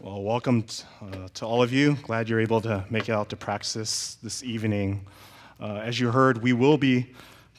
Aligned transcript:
Well, 0.00 0.22
welcome 0.22 0.62
t- 0.62 0.84
uh, 1.02 1.26
to 1.34 1.44
all 1.44 1.60
of 1.60 1.72
you. 1.72 1.94
Glad 2.04 2.28
you're 2.28 2.38
able 2.38 2.60
to 2.60 2.84
make 2.88 3.08
it 3.08 3.12
out 3.12 3.30
to 3.30 3.36
Praxis 3.36 4.16
this 4.22 4.44
evening. 4.44 5.04
Uh, 5.60 5.80
as 5.82 5.98
you 5.98 6.12
heard, 6.12 6.40
we 6.40 6.52
will 6.52 6.78
be 6.78 7.12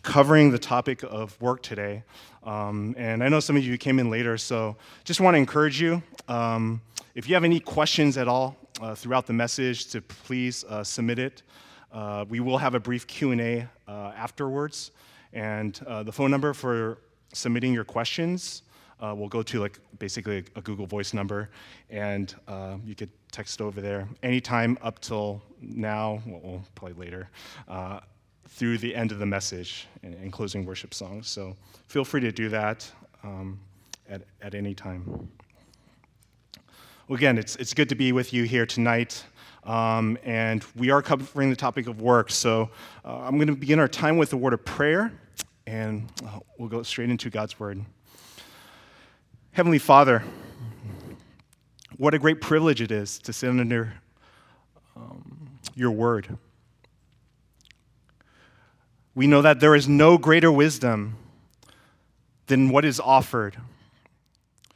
covering 0.04 0.49
the 0.49 0.57
topic 0.57 1.04
of 1.04 1.39
work 1.41 1.62
today. 1.62 2.02
Um, 2.46 2.96
and 2.97 3.25
I 3.25 3.28
know 3.28 3.41
some 3.41 3.57
of 3.57 3.65
you 3.65 3.78
came 3.78 3.99
in 3.99 4.10
later, 4.10 4.38
so 4.38 4.78
just 5.04 5.20
want 5.20 5.36
to 5.36 5.38
encourage 5.38 5.81
you. 5.81 6.02
Um, 6.29 6.79
if 7.13 7.28
you 7.28 7.33
have 7.33 7.44
any 7.44 7.60
questions 7.60 8.17
at 8.17 8.29
all 8.29 8.56
uh, 8.79 8.96
throughout 8.96 9.28
the 9.28 9.33
message, 9.33 9.87
to 9.87 10.01
please 10.01 10.63
uh, 10.69 10.81
submit 10.81 11.19
it. 11.19 11.44
Uh, 11.92 12.24
we 12.29 12.40
will 12.40 12.58
have 12.58 12.74
a 12.74 12.79
brief 12.79 13.06
Q&A 13.06 13.67
uh, 13.85 13.92
afterwards. 14.15 14.92
And 15.33 15.74
the 15.74 16.13
phone 16.13 16.31
number 16.31 16.53
for 16.53 16.99
submitting 17.34 17.73
your 17.73 17.84
questions 17.84 18.62
uh, 19.02 19.16
will 19.16 19.30
go 19.30 19.41
to 19.44 19.59
like 19.59 19.80
basically 19.98 20.44
a, 20.55 20.62
Google 20.62 20.86
Voice 20.86 21.13
number, 21.13 21.50
and 21.90 22.36
uh, 22.48 22.77
you 22.86 22.95
could 22.95 23.09
text 23.32 23.62
over 23.62 23.82
there 23.82 24.08
anytime 24.23 24.78
up 24.82 25.00
till 25.00 25.42
now, 25.62 26.22
well, 26.26 26.64
probably 26.76 27.06
later, 27.06 27.30
uh, 27.68 28.00
through 28.48 28.78
the 28.78 28.96
end 28.96 29.12
of 29.12 29.20
the 29.20 29.26
message 29.26 29.88
and, 30.04 30.16
and, 30.16 30.34
closing 30.34 30.66
worship 30.66 30.94
songs. 30.94 31.28
So 31.28 31.56
feel 31.88 32.04
free 32.04 32.22
to 32.22 32.32
do 32.32 32.50
that 32.50 32.92
um, 33.23 33.59
at, 34.09 34.23
at 34.42 34.56
any 34.56 34.73
time. 34.73 35.30
Well, 37.08 37.18
again, 37.18 37.38
it's, 37.38 37.56
it's 37.58 37.73
good 37.73 37.90
to 37.90 37.95
be 37.95 38.12
with 38.12 38.34
you 38.34 38.44
here 38.44 38.66
tonight. 38.66 39.23
Um, 39.64 40.18
and 40.23 40.66
we 40.76 40.90
are 40.90 41.02
covering 41.02 41.50
the 41.50 41.56
topic 41.56 41.88
of 41.88 42.02
work. 42.02 42.31
So 42.31 42.70
uh, 43.06 43.20
I'm 43.20 43.36
going 43.36 43.48
to 43.48 43.56
begin 43.56 43.80
our 43.80 43.88
time 43.88 44.18
with 44.18 44.34
a 44.34 44.38
word 44.38 44.54
of 44.54 44.66
prayer, 44.66 45.12
and 45.68 46.09
uh, 46.26 46.40
we'll 46.58 46.70
go 46.70 46.81
straight 46.81 47.09
into 47.09 47.30
God's 47.30 47.59
word. 47.59 47.84
Heavenly 49.52 49.80
Father, 49.80 50.23
what 51.98 52.13
a 52.13 52.20
great 52.20 52.39
privilege 52.39 52.81
it 52.81 52.91
is 52.91 53.17
to 53.20 53.34
sit 53.34 53.49
under 53.49 53.94
um, 54.95 55.50
your 55.75 55.91
word. 55.91 56.38
We 59.16 59.25
know 59.25 59.41
that 59.41 59.59
there 59.59 59.75
is 59.75 59.88
no 59.88 60.17
greater 60.17 60.52
wisdom 60.52 61.17
than 62.45 62.69
what 62.69 62.86
is 62.86 63.00
offered 63.00 63.58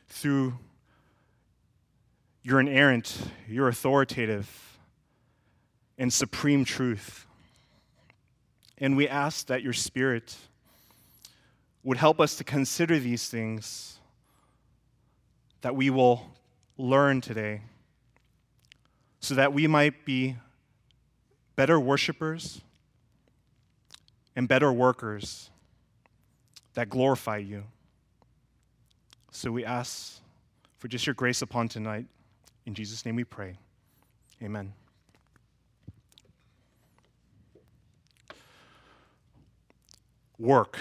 through 0.10 0.58
your 2.42 2.60
inerrant, 2.60 3.18
your 3.48 3.68
authoritative, 3.68 4.80
and 5.98 6.12
supreme 6.12 6.66
truth. 6.66 7.28
And 8.80 8.98
we 8.98 9.08
ask 9.08 9.46
that 9.48 9.62
your 9.62 9.74
Spirit 9.74 10.36
would 11.84 11.98
help 11.98 12.20
us 12.20 12.36
to 12.38 12.44
consider 12.44 12.98
these 12.98 13.30
things 13.30 13.93
that 15.64 15.78
we 15.78 15.90
will 15.90 16.22
learn 16.78 17.22
today 17.22 17.62
so 19.22 19.34
that 19.34 19.54
we 19.54 19.66
might 19.66 20.06
be 20.06 20.36
better 21.56 21.80
worshipers 21.80 22.60
and 24.36 24.46
better 24.46 24.74
workers 24.74 25.50
that 26.74 26.90
glorify 26.90 27.38
you. 27.38 27.64
So 29.32 29.54
we 29.54 29.64
ask 29.64 30.20
for 30.80 30.90
just 30.90 31.08
your 31.08 31.14
grace 31.14 31.42
upon 31.42 31.70
tonight. 31.70 32.08
In 32.66 32.74
Jesus' 32.74 33.06
name 33.06 33.16
we 33.16 33.24
pray. 33.24 33.56
Amen. 34.42 34.74
Work. 40.38 40.78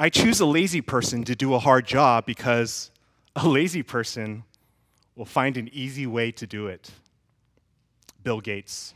I 0.00 0.10
choose 0.10 0.38
a 0.38 0.46
lazy 0.46 0.80
person 0.80 1.24
to 1.24 1.34
do 1.34 1.54
a 1.54 1.58
hard 1.58 1.84
job 1.84 2.24
because 2.24 2.92
a 3.34 3.48
lazy 3.48 3.82
person 3.82 4.44
will 5.16 5.24
find 5.24 5.56
an 5.56 5.68
easy 5.72 6.06
way 6.06 6.30
to 6.30 6.46
do 6.46 6.68
it. 6.68 6.92
Bill 8.22 8.40
Gates. 8.40 8.94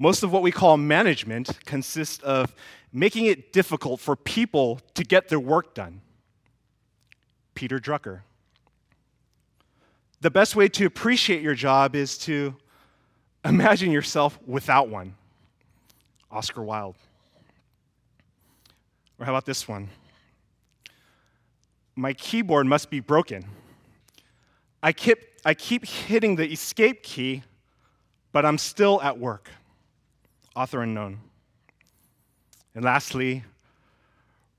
Most 0.00 0.24
of 0.24 0.32
what 0.32 0.42
we 0.42 0.50
call 0.50 0.76
management 0.76 1.64
consists 1.64 2.20
of 2.24 2.52
making 2.92 3.26
it 3.26 3.52
difficult 3.52 4.00
for 4.00 4.16
people 4.16 4.80
to 4.94 5.04
get 5.04 5.28
their 5.28 5.38
work 5.38 5.72
done. 5.72 6.00
Peter 7.54 7.78
Drucker. 7.78 8.22
The 10.22 10.30
best 10.30 10.56
way 10.56 10.68
to 10.70 10.86
appreciate 10.86 11.40
your 11.40 11.54
job 11.54 11.94
is 11.94 12.18
to 12.18 12.56
imagine 13.44 13.92
yourself 13.92 14.40
without 14.44 14.88
one. 14.88 15.14
Oscar 16.32 16.64
Wilde. 16.64 16.96
Or 19.20 19.26
how 19.26 19.32
about 19.32 19.44
this 19.44 19.68
one? 19.68 19.90
My 21.94 22.14
keyboard 22.14 22.66
must 22.66 22.88
be 22.88 23.00
broken. 23.00 23.44
I 24.82 24.92
keep, 24.92 25.18
I 25.44 25.52
keep 25.52 25.84
hitting 25.84 26.36
the 26.36 26.50
escape 26.50 27.02
key, 27.02 27.42
but 28.32 28.46
I'm 28.46 28.56
still 28.56 29.02
at 29.02 29.18
work. 29.18 29.50
Author 30.56 30.82
unknown. 30.82 31.20
And 32.74 32.82
lastly, 32.82 33.44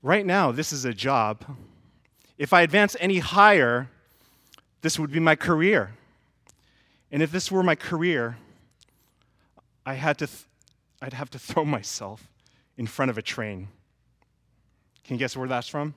right 0.00 0.24
now, 0.24 0.52
this 0.52 0.72
is 0.72 0.84
a 0.84 0.94
job. 0.94 1.44
If 2.38 2.52
I 2.52 2.62
advance 2.62 2.94
any 3.00 3.18
higher, 3.18 3.88
this 4.82 4.96
would 4.96 5.10
be 5.10 5.18
my 5.18 5.34
career. 5.34 5.90
And 7.10 7.20
if 7.20 7.32
this 7.32 7.50
were 7.50 7.64
my 7.64 7.74
career, 7.74 8.36
I 9.84 9.94
had 9.94 10.18
to 10.18 10.28
th- 10.28 10.44
I'd 11.00 11.14
have 11.14 11.30
to 11.30 11.38
throw 11.40 11.64
myself 11.64 12.28
in 12.76 12.86
front 12.86 13.10
of 13.10 13.18
a 13.18 13.22
train. 13.22 13.68
Can 15.04 15.16
you 15.16 15.18
guess 15.18 15.36
where 15.36 15.48
that's 15.48 15.68
from? 15.68 15.94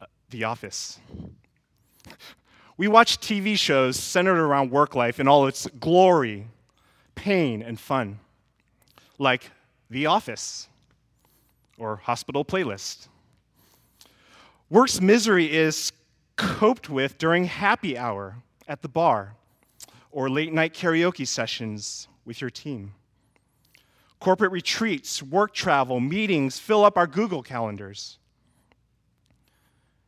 Uh, 0.00 0.06
the 0.30 0.44
Office. 0.44 1.00
We 2.76 2.88
watch 2.88 3.18
TV 3.18 3.56
shows 3.56 3.96
centered 3.98 4.38
around 4.38 4.70
work 4.70 4.94
life 4.94 5.20
in 5.20 5.28
all 5.28 5.46
its 5.46 5.66
glory, 5.78 6.48
pain, 7.14 7.62
and 7.62 7.78
fun, 7.78 8.18
like 9.18 9.50
The 9.90 10.06
Office 10.06 10.68
or 11.78 11.96
Hospital 11.96 12.44
Playlist. 12.44 13.08
Work's 14.68 15.00
misery 15.00 15.54
is 15.54 15.92
coped 16.36 16.88
with 16.88 17.18
during 17.18 17.44
happy 17.44 17.96
hour 17.96 18.36
at 18.66 18.82
the 18.82 18.88
bar 18.88 19.34
or 20.10 20.30
late 20.30 20.52
night 20.52 20.74
karaoke 20.74 21.26
sessions 21.26 22.08
with 22.24 22.40
your 22.40 22.50
team. 22.50 22.94
Corporate 24.22 24.52
retreats, 24.52 25.20
work 25.20 25.52
travel, 25.52 25.98
meetings 25.98 26.56
fill 26.56 26.84
up 26.84 26.96
our 26.96 27.08
Google 27.08 27.42
calendars. 27.42 28.18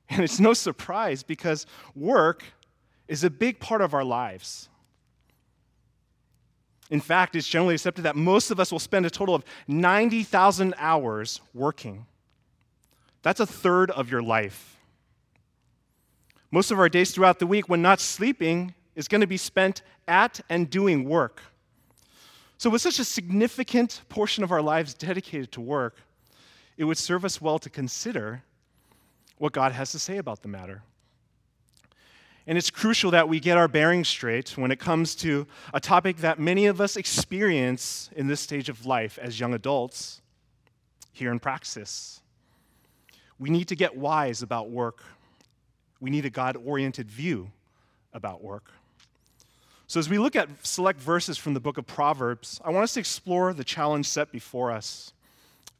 And 0.08 0.22
it's 0.22 0.38
no 0.38 0.54
surprise 0.54 1.24
because 1.24 1.66
work 1.96 2.44
is 3.08 3.24
a 3.24 3.28
big 3.28 3.58
part 3.58 3.80
of 3.80 3.92
our 3.92 4.04
lives. 4.04 4.68
In 6.90 7.00
fact, 7.00 7.34
it's 7.34 7.48
generally 7.48 7.74
accepted 7.74 8.02
that 8.02 8.14
most 8.14 8.52
of 8.52 8.60
us 8.60 8.70
will 8.70 8.78
spend 8.78 9.04
a 9.04 9.10
total 9.10 9.34
of 9.34 9.44
90,000 9.66 10.74
hours 10.78 11.40
working. 11.52 12.06
That's 13.22 13.40
a 13.40 13.46
third 13.46 13.90
of 13.90 14.12
your 14.12 14.22
life. 14.22 14.76
Most 16.52 16.70
of 16.70 16.78
our 16.78 16.88
days 16.88 17.10
throughout 17.10 17.40
the 17.40 17.48
week, 17.48 17.68
when 17.68 17.82
not 17.82 17.98
sleeping, 17.98 18.74
is 18.94 19.08
going 19.08 19.22
to 19.22 19.26
be 19.26 19.38
spent 19.38 19.82
at 20.06 20.40
and 20.48 20.70
doing 20.70 21.08
work. 21.08 21.42
So, 22.56 22.70
with 22.70 22.82
such 22.82 22.98
a 22.98 23.04
significant 23.04 24.02
portion 24.08 24.44
of 24.44 24.52
our 24.52 24.62
lives 24.62 24.94
dedicated 24.94 25.52
to 25.52 25.60
work, 25.60 25.96
it 26.76 26.84
would 26.84 26.98
serve 26.98 27.24
us 27.24 27.40
well 27.40 27.58
to 27.58 27.70
consider 27.70 28.42
what 29.38 29.52
God 29.52 29.72
has 29.72 29.92
to 29.92 29.98
say 29.98 30.16
about 30.16 30.42
the 30.42 30.48
matter. 30.48 30.82
And 32.46 32.58
it's 32.58 32.70
crucial 32.70 33.10
that 33.12 33.28
we 33.28 33.40
get 33.40 33.56
our 33.56 33.68
bearings 33.68 34.08
straight 34.08 34.56
when 34.58 34.70
it 34.70 34.78
comes 34.78 35.14
to 35.16 35.46
a 35.72 35.80
topic 35.80 36.18
that 36.18 36.38
many 36.38 36.66
of 36.66 36.80
us 36.80 36.96
experience 36.96 38.10
in 38.14 38.26
this 38.26 38.40
stage 38.40 38.68
of 38.68 38.84
life 38.84 39.18
as 39.20 39.40
young 39.40 39.54
adults 39.54 40.20
here 41.12 41.32
in 41.32 41.38
Praxis. 41.38 42.20
We 43.38 43.48
need 43.48 43.68
to 43.68 43.76
get 43.76 43.96
wise 43.96 44.42
about 44.42 44.70
work. 44.70 45.02
We 46.00 46.10
need 46.10 46.26
a 46.26 46.30
God 46.30 46.56
oriented 46.56 47.10
view 47.10 47.50
about 48.12 48.42
work. 48.42 48.70
So, 49.86 50.00
as 50.00 50.08
we 50.08 50.18
look 50.18 50.34
at 50.34 50.48
select 50.66 51.00
verses 51.00 51.36
from 51.36 51.54
the 51.54 51.60
book 51.60 51.76
of 51.76 51.86
Proverbs, 51.86 52.60
I 52.64 52.70
want 52.70 52.84
us 52.84 52.94
to 52.94 53.00
explore 53.00 53.52
the 53.52 53.64
challenge 53.64 54.08
set 54.08 54.32
before 54.32 54.70
us. 54.70 55.12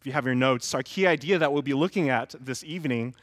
If 0.01 0.07
you 0.07 0.13
have 0.13 0.27
your 0.27 0.35
notes, 0.35 0.75
our 0.75 0.83
key 0.83 1.07
idea 1.07 1.39
that 1.39 1.53
we'll 1.53 1.63
be 1.63 1.73
looking 1.73 2.11
at 2.11 2.35
this 2.39 2.63
evening 2.63 3.15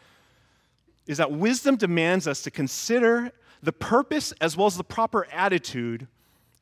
is 1.06 1.18
that 1.18 1.32
wisdom 1.32 1.76
demands 1.76 2.28
us 2.28 2.42
to 2.44 2.52
consider 2.52 3.32
the 3.62 3.72
purpose 3.72 4.32
as 4.42 4.58
well 4.58 4.66
as 4.66 4.76
the 4.76 4.84
proper 4.84 5.28
attitude 5.32 6.08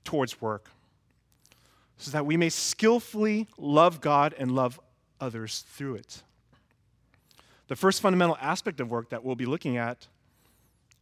towards 0.04 0.42
work 0.42 0.70
so 1.98 2.12
that 2.12 2.26
we 2.26 2.36
may 2.36 2.50
skillfully 2.50 3.48
love 3.58 4.02
God 4.02 4.34
and 4.38 4.52
love 4.52 4.80
others 5.22 5.66
through 5.70 5.96
it. 5.96 6.24
The 7.68 7.76
first 7.76 8.02
fundamental 8.02 8.38
aspect 8.42 8.80
of 8.80 8.90
work 8.90 9.10
that 9.10 9.24
we'll 9.24 9.36
be 9.36 9.46
looking 9.46 9.78
at 9.78 10.08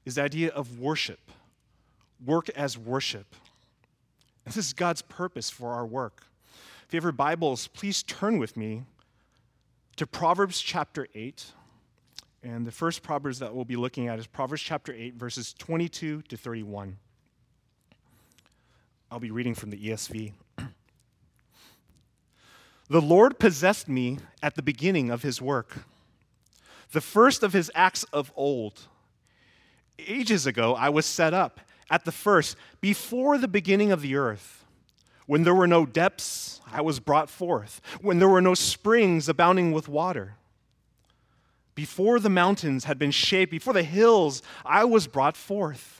is 0.05 0.15
the 0.15 0.23
idea 0.23 0.49
of 0.49 0.79
worship 0.79 1.31
work 2.25 2.49
as 2.49 2.77
worship. 2.77 3.35
This 4.45 4.57
is 4.57 4.73
God's 4.73 5.01
purpose 5.01 5.49
for 5.49 5.73
our 5.73 5.85
work. 5.85 6.23
If 6.87 6.93
you 6.93 6.97
have 6.97 7.03
your 7.03 7.11
Bibles, 7.11 7.67
please 7.67 8.01
turn 8.01 8.37
with 8.37 8.55
me 8.55 8.83
to 9.97 10.07
Proverbs 10.07 10.61
chapter 10.61 11.07
8, 11.13 11.51
And 12.43 12.65
the 12.65 12.71
first 12.71 13.03
Proverbs 13.03 13.39
that 13.39 13.53
we'll 13.53 13.65
be 13.65 13.75
looking 13.75 14.07
at 14.07 14.19
is 14.19 14.27
Proverbs 14.27 14.61
chapter 14.61 14.93
8, 14.93 15.15
verses 15.15 15.53
22 15.57 16.21
to 16.21 16.37
31. 16.37 16.97
I'll 19.11 19.19
be 19.19 19.31
reading 19.31 19.55
from 19.55 19.69
the 19.69 19.77
ESV. 19.77 20.33
the 22.89 23.01
Lord 23.01 23.39
possessed 23.39 23.89
me 23.89 24.19
at 24.41 24.55
the 24.55 24.61
beginning 24.61 25.09
of 25.09 25.23
his 25.23 25.41
work, 25.41 25.85
the 26.91 27.01
first 27.01 27.43
of 27.43 27.53
his 27.53 27.71
acts 27.75 28.03
of 28.13 28.31
old. 28.35 28.87
Ages 29.99 30.45
ago, 30.45 30.75
I 30.75 30.89
was 30.89 31.05
set 31.05 31.33
up 31.33 31.59
at 31.89 32.05
the 32.05 32.11
first, 32.11 32.57
before 32.81 33.37
the 33.37 33.47
beginning 33.47 33.91
of 33.91 34.01
the 34.01 34.15
earth. 34.15 34.65
When 35.25 35.43
there 35.43 35.55
were 35.55 35.67
no 35.67 35.85
depths, 35.85 36.61
I 36.71 36.81
was 36.81 36.99
brought 36.99 37.29
forth. 37.29 37.81
When 38.01 38.19
there 38.19 38.29
were 38.29 38.41
no 38.41 38.53
springs 38.53 39.27
abounding 39.27 39.71
with 39.71 39.87
water. 39.87 40.35
Before 41.75 42.19
the 42.19 42.29
mountains 42.29 42.85
had 42.85 42.97
been 42.97 43.11
shaped, 43.11 43.51
before 43.51 43.73
the 43.73 43.83
hills, 43.83 44.41
I 44.65 44.85
was 44.85 45.05
brought 45.05 45.37
forth. 45.37 45.96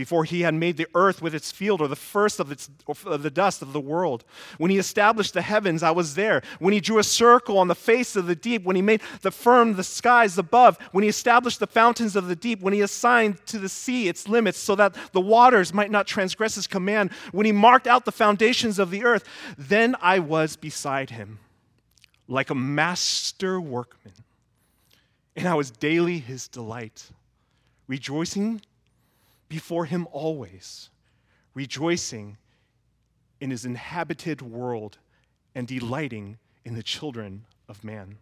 Before 0.00 0.24
he 0.24 0.40
had 0.40 0.54
made 0.54 0.78
the 0.78 0.86
earth 0.94 1.20
with 1.20 1.34
its 1.34 1.52
field, 1.52 1.82
or 1.82 1.86
the 1.86 1.94
first 1.94 2.40
of, 2.40 2.50
its, 2.50 2.70
of 3.04 3.22
the 3.22 3.30
dust 3.30 3.60
of 3.60 3.74
the 3.74 3.80
world. 3.80 4.24
When 4.56 4.70
he 4.70 4.78
established 4.78 5.34
the 5.34 5.42
heavens, 5.42 5.82
I 5.82 5.90
was 5.90 6.14
there. 6.14 6.40
When 6.58 6.72
he 6.72 6.80
drew 6.80 6.96
a 6.96 7.04
circle 7.04 7.58
on 7.58 7.68
the 7.68 7.74
face 7.74 8.16
of 8.16 8.24
the 8.24 8.34
deep, 8.34 8.64
when 8.64 8.76
he 8.76 8.80
made 8.80 9.02
the 9.20 9.30
firm 9.30 9.74
the 9.74 9.84
skies 9.84 10.38
above, 10.38 10.78
when 10.92 11.02
he 11.02 11.10
established 11.10 11.60
the 11.60 11.66
fountains 11.66 12.16
of 12.16 12.28
the 12.28 12.34
deep, 12.34 12.62
when 12.62 12.72
he 12.72 12.80
assigned 12.80 13.44
to 13.48 13.58
the 13.58 13.68
sea 13.68 14.08
its 14.08 14.26
limits 14.26 14.56
so 14.56 14.74
that 14.74 14.94
the 15.12 15.20
waters 15.20 15.74
might 15.74 15.90
not 15.90 16.06
transgress 16.06 16.54
his 16.54 16.66
command, 16.66 17.10
when 17.32 17.44
he 17.44 17.52
marked 17.52 17.86
out 17.86 18.06
the 18.06 18.10
foundations 18.10 18.78
of 18.78 18.90
the 18.90 19.04
earth, 19.04 19.24
then 19.58 19.94
I 20.00 20.20
was 20.20 20.56
beside 20.56 21.10
him, 21.10 21.40
like 22.26 22.48
a 22.48 22.54
master 22.54 23.60
workman 23.60 24.14
and 25.36 25.46
I 25.46 25.54
was 25.54 25.70
daily 25.70 26.20
his 26.20 26.48
delight, 26.48 27.10
rejoicing 27.86 28.62
before 29.50 29.84
him 29.84 30.08
always, 30.12 30.88
rejoicing 31.52 32.38
in 33.40 33.50
his 33.50 33.66
inhabited 33.66 34.40
world 34.40 34.96
and 35.54 35.66
delighting 35.66 36.38
in 36.64 36.74
the 36.74 36.82
children 36.82 37.44
of 37.68 37.84
man. 37.84 38.16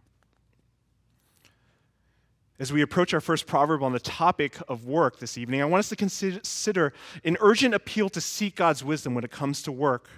As 2.59 2.73
we 2.73 2.83
approach 2.83 3.15
our 3.15 3.21
first 3.21 3.47
proverb 3.47 3.85
on 3.85 3.93
the 3.93 4.01
topic 4.01 4.57
of 4.67 4.87
work 4.87 5.21
this 5.21 5.39
evening, 5.39 5.63
I 5.63 5.67
want 5.67 5.81
us 5.81 5.91
to 5.91 5.97
consider 5.97 6.93
an 7.23 7.37
urgent 7.41 7.75
appeal 7.75 8.09
to 8.09 8.21
seek 8.21 8.57
God's 8.57 8.83
wisdom 8.83 9.15
when 9.15 9.23
it 9.23 9.31
comes 9.31 9.63
to 9.63 9.71
work. 9.71 10.09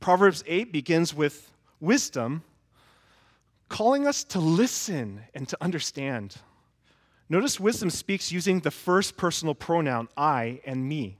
Proverbs 0.00 0.42
8 0.46 0.72
begins 0.72 1.12
with 1.12 1.50
wisdom 1.80 2.44
calling 3.68 4.06
us 4.06 4.22
to 4.24 4.38
listen 4.38 5.22
and 5.34 5.48
to 5.48 5.58
understand. 5.60 6.36
Notice 7.28 7.58
wisdom 7.58 7.90
speaks 7.90 8.30
using 8.30 8.60
the 8.60 8.70
first 8.70 9.16
personal 9.16 9.54
pronoun, 9.54 10.08
I 10.16 10.60
and 10.66 10.88
me. 10.88 11.16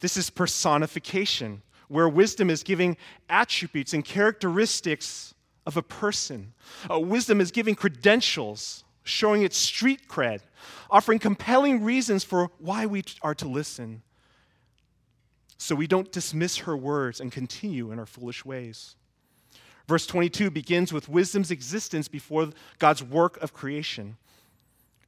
This 0.00 0.16
is 0.16 0.30
personification, 0.30 1.62
where 1.88 2.08
wisdom 2.08 2.50
is 2.50 2.62
giving 2.62 2.96
attributes 3.28 3.92
and 3.92 4.04
characteristics 4.04 5.34
of 5.66 5.76
a 5.76 5.82
person. 5.82 6.52
Uh, 6.90 7.00
wisdom 7.00 7.40
is 7.40 7.50
giving 7.50 7.74
credentials, 7.74 8.84
showing 9.02 9.42
its 9.42 9.56
street 9.56 10.08
cred, 10.08 10.40
offering 10.90 11.18
compelling 11.18 11.82
reasons 11.82 12.24
for 12.24 12.50
why 12.58 12.86
we 12.86 13.04
are 13.22 13.34
to 13.34 13.48
listen. 13.48 14.02
So 15.58 15.74
we 15.74 15.86
don't 15.86 16.10
dismiss 16.10 16.58
her 16.58 16.76
words 16.76 17.20
and 17.20 17.30
continue 17.30 17.92
in 17.92 17.98
our 17.98 18.06
foolish 18.06 18.44
ways. 18.44 18.96
Verse 19.86 20.06
22 20.06 20.50
begins 20.50 20.92
with 20.92 21.08
wisdom's 21.08 21.50
existence 21.50 22.08
before 22.08 22.50
God's 22.78 23.02
work 23.02 23.36
of 23.42 23.52
creation. 23.52 24.16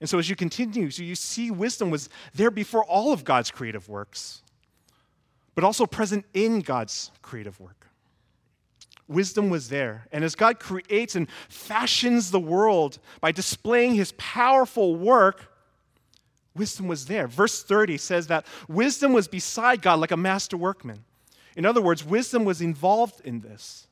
And 0.02 0.08
so 0.08 0.18
as 0.18 0.28
you 0.28 0.34
continue, 0.34 0.90
so 0.90 1.04
you 1.04 1.14
see 1.14 1.52
wisdom 1.52 1.88
was 1.88 2.08
there 2.34 2.50
before 2.50 2.82
all 2.82 3.12
of 3.12 3.22
God's 3.22 3.52
creative 3.52 3.88
works, 3.88 4.42
but 5.54 5.62
also 5.62 5.86
present 5.86 6.24
in 6.34 6.58
God's 6.58 7.12
creative 7.22 7.60
work. 7.60 7.86
Wisdom 9.06 9.48
was 9.48 9.68
there. 9.68 10.08
And 10.10 10.24
as 10.24 10.34
God 10.34 10.58
creates 10.58 11.14
and 11.14 11.28
fashions 11.48 12.32
the 12.32 12.40
world 12.40 12.98
by 13.20 13.30
displaying 13.30 13.94
his 13.94 14.12
powerful 14.18 14.96
work, 14.96 15.52
wisdom 16.56 16.88
was 16.88 17.06
there. 17.06 17.28
Verse 17.28 17.62
30 17.62 17.96
says 17.96 18.26
that 18.26 18.44
wisdom 18.66 19.12
was 19.12 19.28
beside 19.28 19.82
God 19.82 20.00
like 20.00 20.10
a 20.10 20.16
master 20.16 20.56
workman. 20.56 21.04
In 21.54 21.64
other 21.64 21.80
words, 21.80 22.04
wisdom 22.04 22.44
was 22.44 22.60
involved 22.60 23.20
in 23.24 23.38
this. 23.38 23.86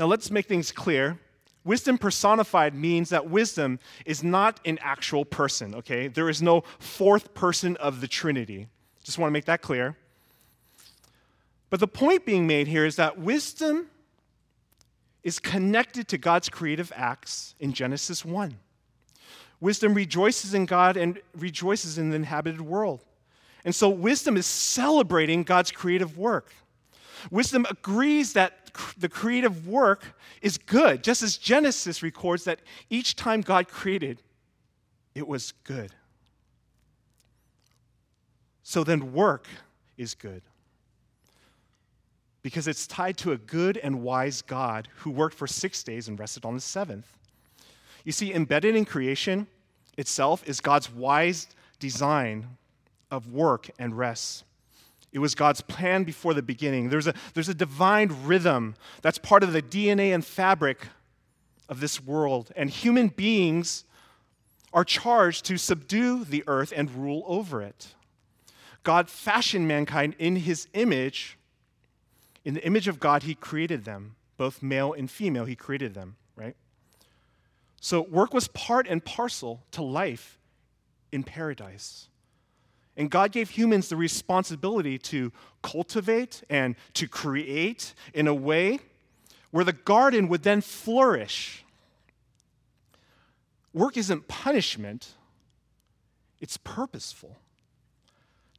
Now, 0.00 0.06
let's 0.06 0.32
make 0.32 0.46
things 0.46 0.72
clear. 0.72 1.20
Wisdom 1.66 1.98
personified 1.98 2.76
means 2.76 3.10
that 3.10 3.28
wisdom 3.28 3.80
is 4.04 4.22
not 4.22 4.60
an 4.64 4.78
actual 4.80 5.24
person, 5.24 5.74
okay? 5.74 6.06
There 6.06 6.30
is 6.30 6.40
no 6.40 6.62
fourth 6.78 7.34
person 7.34 7.76
of 7.78 8.00
the 8.00 8.06
Trinity. 8.06 8.68
Just 9.02 9.18
want 9.18 9.28
to 9.28 9.32
make 9.32 9.46
that 9.46 9.62
clear. 9.62 9.96
But 11.68 11.80
the 11.80 11.88
point 11.88 12.24
being 12.24 12.46
made 12.46 12.68
here 12.68 12.86
is 12.86 12.94
that 12.96 13.18
wisdom 13.18 13.88
is 15.24 15.40
connected 15.40 16.06
to 16.06 16.18
God's 16.18 16.48
creative 16.48 16.92
acts 16.94 17.56
in 17.58 17.72
Genesis 17.72 18.24
1. 18.24 18.56
Wisdom 19.60 19.92
rejoices 19.92 20.54
in 20.54 20.66
God 20.66 20.96
and 20.96 21.20
rejoices 21.36 21.98
in 21.98 22.10
the 22.10 22.16
inhabited 22.16 22.60
world. 22.60 23.04
And 23.64 23.74
so 23.74 23.88
wisdom 23.88 24.36
is 24.36 24.46
celebrating 24.46 25.42
God's 25.42 25.72
creative 25.72 26.16
work. 26.16 26.52
Wisdom 27.30 27.66
agrees 27.70 28.32
that 28.34 28.70
the 28.98 29.08
creative 29.08 29.66
work 29.66 30.04
is 30.42 30.58
good, 30.58 31.02
just 31.02 31.22
as 31.22 31.36
Genesis 31.36 32.02
records 32.02 32.44
that 32.44 32.60
each 32.90 33.16
time 33.16 33.40
God 33.40 33.68
created, 33.68 34.22
it 35.14 35.26
was 35.26 35.52
good. 35.64 35.92
So 38.62 38.84
then, 38.84 39.12
work 39.12 39.46
is 39.96 40.14
good 40.14 40.42
because 42.42 42.68
it's 42.68 42.86
tied 42.86 43.16
to 43.16 43.32
a 43.32 43.36
good 43.36 43.76
and 43.76 44.02
wise 44.02 44.40
God 44.40 44.86
who 44.98 45.10
worked 45.10 45.34
for 45.34 45.48
six 45.48 45.82
days 45.82 46.06
and 46.06 46.16
rested 46.16 46.44
on 46.44 46.54
the 46.54 46.60
seventh. 46.60 47.10
You 48.04 48.12
see, 48.12 48.32
embedded 48.32 48.76
in 48.76 48.84
creation 48.84 49.48
itself 49.96 50.48
is 50.48 50.60
God's 50.60 50.88
wise 50.88 51.48
design 51.80 52.46
of 53.10 53.32
work 53.32 53.68
and 53.80 53.98
rest. 53.98 54.44
It 55.16 55.20
was 55.20 55.34
God's 55.34 55.62
plan 55.62 56.04
before 56.04 56.34
the 56.34 56.42
beginning. 56.42 56.90
There's 56.90 57.06
a, 57.06 57.14
there's 57.32 57.48
a 57.48 57.54
divine 57.54 58.14
rhythm 58.24 58.74
that's 59.00 59.16
part 59.16 59.42
of 59.42 59.54
the 59.54 59.62
DNA 59.62 60.14
and 60.14 60.22
fabric 60.22 60.88
of 61.70 61.80
this 61.80 62.04
world. 62.04 62.52
And 62.54 62.68
human 62.68 63.08
beings 63.08 63.86
are 64.74 64.84
charged 64.84 65.46
to 65.46 65.56
subdue 65.56 66.22
the 66.22 66.44
earth 66.46 66.70
and 66.76 66.94
rule 66.94 67.24
over 67.26 67.62
it. 67.62 67.94
God 68.82 69.08
fashioned 69.08 69.66
mankind 69.66 70.16
in 70.18 70.36
his 70.36 70.68
image. 70.74 71.38
In 72.44 72.52
the 72.52 72.66
image 72.66 72.86
of 72.86 73.00
God, 73.00 73.22
he 73.22 73.34
created 73.34 73.86
them, 73.86 74.16
both 74.36 74.62
male 74.62 74.92
and 74.92 75.10
female, 75.10 75.46
he 75.46 75.56
created 75.56 75.94
them, 75.94 76.16
right? 76.36 76.56
So 77.80 78.02
work 78.02 78.34
was 78.34 78.48
part 78.48 78.86
and 78.86 79.02
parcel 79.02 79.62
to 79.70 79.82
life 79.82 80.38
in 81.10 81.22
paradise. 81.22 82.10
And 82.96 83.10
God 83.10 83.32
gave 83.32 83.50
humans 83.50 83.88
the 83.88 83.96
responsibility 83.96 84.98
to 84.98 85.32
cultivate 85.62 86.42
and 86.48 86.76
to 86.94 87.06
create 87.06 87.94
in 88.14 88.26
a 88.26 88.34
way 88.34 88.80
where 89.50 89.64
the 89.64 89.72
garden 89.72 90.28
would 90.28 90.42
then 90.42 90.60
flourish. 90.60 91.64
Work 93.72 93.96
isn't 93.96 94.28
punishment, 94.28 95.14
it's 96.40 96.56
purposeful. 96.56 97.36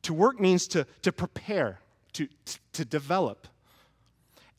To 0.04 0.14
work 0.14 0.40
means 0.40 0.68
to, 0.70 0.86
to 1.02 1.12
prepare, 1.12 1.80
to, 2.14 2.28
to 2.74 2.86
develop. 2.86 3.48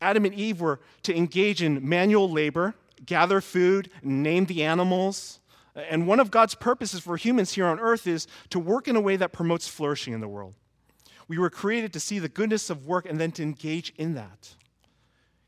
Adam 0.01 0.25
and 0.25 0.35
Eve 0.35 0.61
were 0.61 0.81
to 1.05 1.17
engage 1.17 1.63
in 1.63 1.89
manual 1.89 2.31
labor, 2.31 2.75
gather 3.07 3.41
food, 3.41 3.91
name 4.03 4.47
the 4.47 4.65
animals, 4.65 5.41
and 5.79 6.07
one 6.07 6.21
of 6.21 6.31
God's 6.31 6.55
purposes 6.55 7.01
for 7.01 7.17
humans 7.17 7.53
here 7.53 7.67
on 7.67 7.79
earth 7.79 8.07
is 8.07 8.27
to 8.51 8.59
work 8.59 8.89
in 8.89 8.97
a 8.97 9.01
way 9.01 9.17
that 9.17 9.33
promotes 9.33 9.69
flourishing 9.69 10.13
in 10.13 10.21
the 10.21 10.29
world. 10.29 10.55
We 11.29 11.39
were 11.39 11.51
created 11.51 11.93
to 11.93 12.01
see 12.01 12.19
the 12.19 12.29
goodness 12.29 12.71
of 12.71 12.87
work 12.87 13.07
and 13.07 13.21
then 13.21 13.33
to 13.33 13.43
engage 13.43 13.93
in 13.97 14.15
that. 14.15 14.55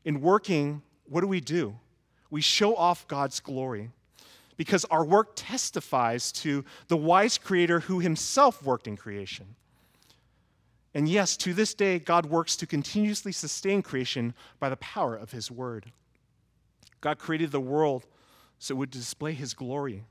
In 0.05 0.21
working, 0.21 0.83
what 1.05 1.21
do 1.21 1.27
we 1.27 1.41
do? 1.41 1.75
We 2.29 2.41
show 2.41 2.75
off 2.75 3.07
God's 3.07 3.39
glory 3.39 3.89
because 4.57 4.85
our 4.85 5.03
work 5.03 5.31
testifies 5.35 6.31
to 6.33 6.63
the 6.87 6.97
wise 6.97 7.37
creator 7.37 7.81
who 7.81 7.99
himself 7.99 8.63
worked 8.63 8.87
in 8.87 8.95
creation. 8.95 9.55
And 10.93 11.09
yes, 11.09 11.35
to 11.37 11.53
this 11.53 11.73
day, 11.73 11.99
God 11.99 12.25
works 12.25 12.55
to 12.57 12.67
continuously 12.67 13.31
sustain 13.31 13.81
creation 13.81 14.33
by 14.59 14.69
the 14.69 14.77
power 14.77 15.15
of 15.15 15.31
his 15.31 15.49
word. 15.49 15.91
God 16.99 17.17
created 17.17 17.51
the 17.51 17.59
world 17.59 18.05
so 18.59 18.75
it 18.75 18.77
would 18.77 18.91
display 18.91 19.33
his 19.33 19.53
glory 19.53 20.03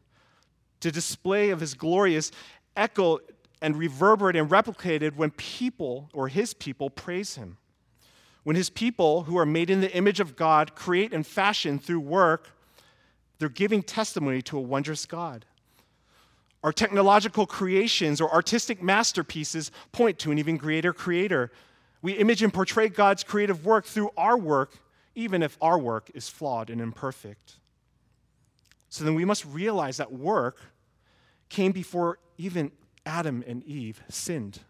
to 0.80 0.90
display 0.90 1.50
of 1.50 1.60
his 1.60 1.74
glorious 1.74 2.32
echo 2.76 3.18
and 3.62 3.76
reverberate 3.76 4.36
and 4.36 4.48
replicated 4.48 5.16
when 5.16 5.30
people 5.32 6.08
or 6.12 6.28
his 6.28 6.54
people 6.54 6.90
praise 6.90 7.36
him. 7.36 7.58
When 8.42 8.56
his 8.56 8.70
people, 8.70 9.24
who 9.24 9.36
are 9.36 9.44
made 9.44 9.68
in 9.68 9.82
the 9.82 9.94
image 9.94 10.18
of 10.18 10.34
God, 10.34 10.74
create 10.74 11.12
and 11.12 11.26
fashion 11.26 11.78
through 11.78 12.00
work, 12.00 12.48
They're 13.40 13.48
giving 13.48 13.82
testimony 13.82 14.42
to 14.42 14.58
a 14.58 14.60
wondrous 14.60 15.06
God. 15.06 15.46
Our 16.62 16.72
technological 16.72 17.46
creations 17.46 18.20
or 18.20 18.32
artistic 18.32 18.82
masterpieces 18.82 19.72
point 19.92 20.18
to 20.20 20.30
an 20.30 20.38
even 20.38 20.58
greater 20.58 20.92
creator. 20.92 21.50
We 22.02 22.12
image 22.12 22.42
and 22.42 22.52
portray 22.52 22.90
God's 22.90 23.24
creative 23.24 23.64
work 23.64 23.86
through 23.86 24.10
our 24.16 24.36
work, 24.36 24.78
even 25.14 25.42
if 25.42 25.56
our 25.62 25.78
work 25.78 26.10
is 26.14 26.28
flawed 26.28 26.68
and 26.68 26.82
imperfect. 26.82 27.59
So 28.90 29.04
then 29.04 29.14
we 29.14 29.24
must 29.24 29.44
realize 29.46 29.96
that 29.96 30.12
work 30.12 30.60
came 31.48 31.72
before 31.72 32.18
even 32.36 32.72
Adam 33.06 33.42
and 33.46 33.62
Eve 33.64 34.02
sinned. 34.08 34.60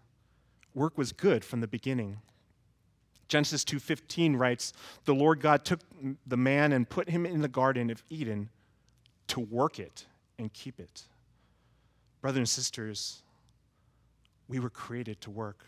Work 0.75 0.97
was 0.97 1.11
good 1.11 1.45
from 1.45 1.61
the 1.61 1.67
beginning. 1.67 2.21
Genesis 3.29 3.65
2:15 3.65 4.37
writes, 4.37 4.73
"The 5.05 5.15
Lord 5.15 5.41
God 5.41 5.65
took 5.65 5.81
the 6.27 6.37
man 6.37 6.73
and 6.73 6.89
put 6.89 7.09
him 7.09 7.25
in 7.25 7.41
the 7.41 7.49
garden 7.49 7.89
of 7.91 8.05
Eden 8.11 8.51
to 9.29 9.41
work 9.41 9.79
it 9.79 10.07
and 10.39 10.53
keep 10.53 10.79
it." 10.79 11.09
Brothers 12.21 12.39
and 12.39 12.49
sisters, 12.49 13.23
we 14.49 14.59
were 14.59 14.71
created 14.71 15.21
to 15.23 15.31
work. 15.31 15.65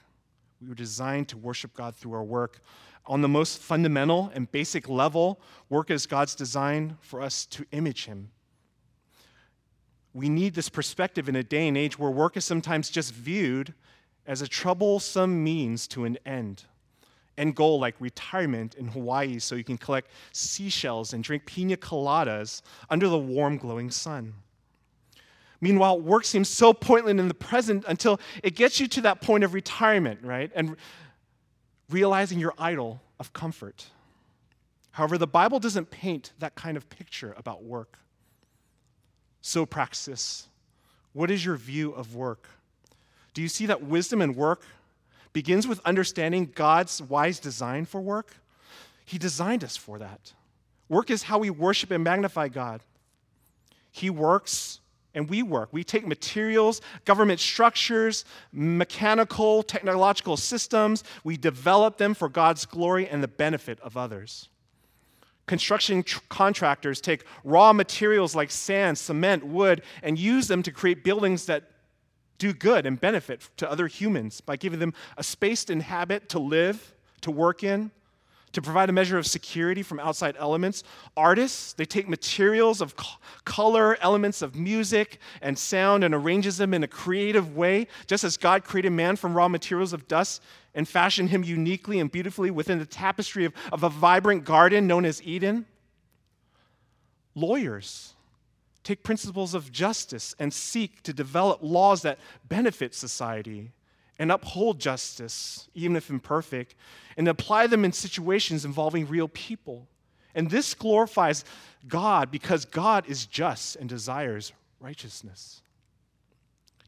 We 0.61 0.68
were 0.68 0.75
designed 0.75 1.28
to 1.30 1.38
worship 1.38 1.73
God 1.73 1.97
through 1.97 2.12
our 2.12 2.25
work. 2.25 2.61
On 3.06 3.23
the 3.23 3.28
most 3.28 3.61
fundamental 3.61 4.30
and 4.35 4.50
basic 4.50 4.88
level, 4.88 5.40
work 5.68 5.90
is 5.90 6.06
God's 6.06 6.35
design 6.35 6.99
for 7.00 7.23
us 7.23 7.47
to 7.47 7.64
image 7.73 8.04
Him. 8.04 8.30
We 10.14 10.28
need 10.28 10.54
this 10.54 10.69
perspective 10.69 11.28
in 11.28 11.37
a 11.37 11.42
day 11.42 11.69
and 11.69 11.76
age 11.76 11.99
where 11.99 12.11
work 12.11 12.37
is 12.37 12.45
sometimes 12.45 12.90
just 12.90 13.14
viewed 13.14 13.75
as 14.26 14.42
a 14.42 14.49
troublesome 14.49 15.42
means 15.42 15.88
to 15.88 16.04
an 16.04 16.19
end. 16.26 16.64
End 17.38 17.54
goal 17.57 17.81
like 17.81 17.95
retirement 17.99 18.75
in 18.75 18.88
Hawaii 18.88 19.38
so 19.38 19.54
you 19.54 19.64
can 19.64 19.78
collect 19.78 20.11
seashells 20.33 21.14
and 21.14 21.25
drink 21.25 21.47
pina 21.47 21.76
coladas 21.76 22.61
under 22.90 23.09
the 23.09 23.19
warm, 23.19 23.57
glowing 23.57 23.90
sun. 23.90 24.35
Meanwhile, 25.62 26.00
work 26.00 26.25
seems 26.25 26.49
so 26.49 26.73
pointless 26.73 27.12
in 27.19 27.28
the 27.28 27.35
present 27.35 27.85
until 27.88 28.21
it 28.42 28.54
gets 28.54 28.81
you 28.81 28.88
to 28.88 29.00
that 29.02 29.23
point 29.23 29.45
of 29.45 29.54
retirement, 29.54 30.21
right? 30.23 30.50
And 30.54 30.76
realizing 31.88 32.38
your 32.38 32.52
idol 32.59 33.00
of 33.19 33.33
comfort. 33.33 33.87
However, 34.90 35.16
the 35.16 35.26
Bible 35.26 35.59
doesn't 35.59 35.90
paint 35.90 36.33
that 36.38 36.54
kind 36.54 36.76
of 36.76 36.88
picture 36.90 37.35
about 37.38 37.62
work. 37.62 37.99
So, 39.42 39.66
praxis, 39.66 40.46
what 41.12 41.30
is 41.30 41.44
your 41.44 41.56
view 41.56 41.90
of 41.90 42.14
work? 42.14 42.49
Do 43.34 43.42
you 43.42 43.49
see 43.49 43.66
that 43.66 43.82
wisdom 43.82 44.22
and 44.22 44.37
work 44.37 44.62
begins 45.32 45.66
with 45.66 45.80
understanding 45.84 46.52
God's 46.54 47.02
wise 47.02 47.40
design 47.40 47.84
for 47.84 48.00
work? 48.00 48.37
He 49.04 49.18
designed 49.18 49.64
us 49.64 49.76
for 49.76 49.99
that. 49.99 50.32
Work 50.88 51.11
is 51.11 51.25
how 51.25 51.38
we 51.38 51.50
worship 51.50 51.90
and 51.90 52.04
magnify 52.04 52.49
God. 52.49 52.82
He 53.90 54.11
works 54.11 54.80
and 55.14 55.28
we 55.28 55.42
work. 55.42 55.70
We 55.72 55.84
take 55.84 56.06
materials, 56.06 56.80
government 57.04 57.40
structures, 57.40 58.25
mechanical, 58.52 59.62
technological 59.62 60.37
systems, 60.37 61.04
we 61.25 61.37
develop 61.37 61.99
them 61.99 62.14
for 62.14 62.28
God's 62.28 62.64
glory 62.64 63.08
and 63.08 63.22
the 63.22 63.28
benefit 63.28 63.78
of 63.80 63.96
others. 63.96 64.49
Construction 65.52 66.02
tr- 66.02 66.21
contractors 66.30 66.99
take 66.99 67.26
raw 67.44 67.75
materials 67.75 68.35
like 68.35 68.50
sand, 68.50 68.97
cement, 68.97 69.44
wood, 69.44 69.82
and 70.02 70.18
use 70.18 70.49
them 70.49 70.62
to 70.62 70.73
create 70.73 71.04
buildings 71.04 71.44
that 71.44 71.64
do 72.38 72.54
good 72.54 72.87
and 72.87 72.99
benefit 72.99 73.47
to 73.59 73.71
other 73.71 73.87
humans 73.87 74.40
by 74.40 74.56
giving 74.56 74.78
them 74.78 74.94
a 75.18 75.23
space 75.23 75.66
to 75.66 75.75
inhabit, 75.75 76.30
to 76.30 76.38
live, 76.38 76.94
to 77.21 77.30
work 77.30 77.62
in 77.62 77.90
to 78.52 78.62
provide 78.62 78.88
a 78.88 78.92
measure 78.92 79.18
of 79.18 79.26
security 79.26 79.82
from 79.82 79.99
outside 79.99 80.37
elements. 80.38 80.85
Artists, 81.16 81.73
they 81.73 81.85
take 81.85 82.09
materials 82.09 82.80
of 82.80 82.94
color, 83.44 83.97
elements 84.00 84.42
of 84.42 84.54
music 84.54 85.18
and 85.40 85.59
sound, 85.59 86.04
and 86.04 86.14
arranges 86.14 86.59
them 86.59 86.75
in 86.75 86.82
a 86.82 86.88
creative 86.88 87.56
way, 87.56 87.87
just 88.06 88.25
as 88.25 88.37
God 88.37 88.64
created 88.64 88.90
man 88.90 89.16
from 89.16 89.35
raw 89.35 89.49
materials 89.49 89.92
of 89.92 90.06
dust 90.09 90.42
and 90.75 90.88
fashioned 90.88 91.30
him 91.30 91.44
uniquely 91.44 92.00
and 92.00 92.11
beautifully 92.11 92.50
within 92.50 92.78
the 92.78 92.87
tapestry 92.87 93.44
of, 93.44 93.52
of 93.73 93.82
a 93.82 93.88
vibrant 93.88 94.44
garden 94.44 94.87
known 94.87 95.04
as 95.04 95.23
Eden. 95.23 95.66
Lawyers 97.35 98.14
take 98.85 99.02
principles 99.02 99.54
of 99.54 99.71
justice 99.71 100.35
and 100.38 100.52
seek 100.52 101.02
to 101.02 101.12
develop 101.12 101.61
laws 101.62 102.02
that 102.02 102.18
benefit 102.49 102.94
society 102.94 103.71
and 104.19 104.31
uphold 104.31 104.78
justice, 104.78 105.69
even 105.75 105.97
if 105.97 106.11
imperfect, 106.11 106.75
and 107.16 107.28
apply 107.28 107.66
them 107.66 107.85
in 107.85 107.92
situations 107.92 108.64
involving 108.64 109.07
real 109.09 109.28
people. 109.28 109.88
And 110.35 110.50
this 110.50 110.75
glorifies 110.75 111.45
God 111.87 112.31
because 112.31 112.64
God 112.64 113.07
is 113.09 113.26
just 113.26 113.76
and 113.76 113.88
desires 113.88 114.52
righteousness. 114.81 115.62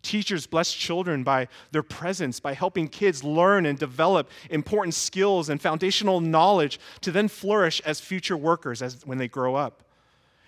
Teachers 0.02 0.46
bless 0.46 0.72
children 0.72 1.24
by 1.24 1.48
their 1.72 1.82
presence, 1.82 2.38
by 2.38 2.52
helping 2.52 2.88
kids 2.88 3.24
learn 3.24 3.64
and 3.64 3.78
develop 3.78 4.30
important 4.50 4.92
skills 4.92 5.48
and 5.48 5.60
foundational 5.60 6.20
knowledge 6.20 6.78
to 7.00 7.10
then 7.10 7.26
flourish 7.26 7.80
as 7.86 8.00
future 8.00 8.36
workers 8.36 8.82
as, 8.82 9.06
when 9.06 9.16
they 9.16 9.28
grow 9.28 9.54
up. 9.54 9.83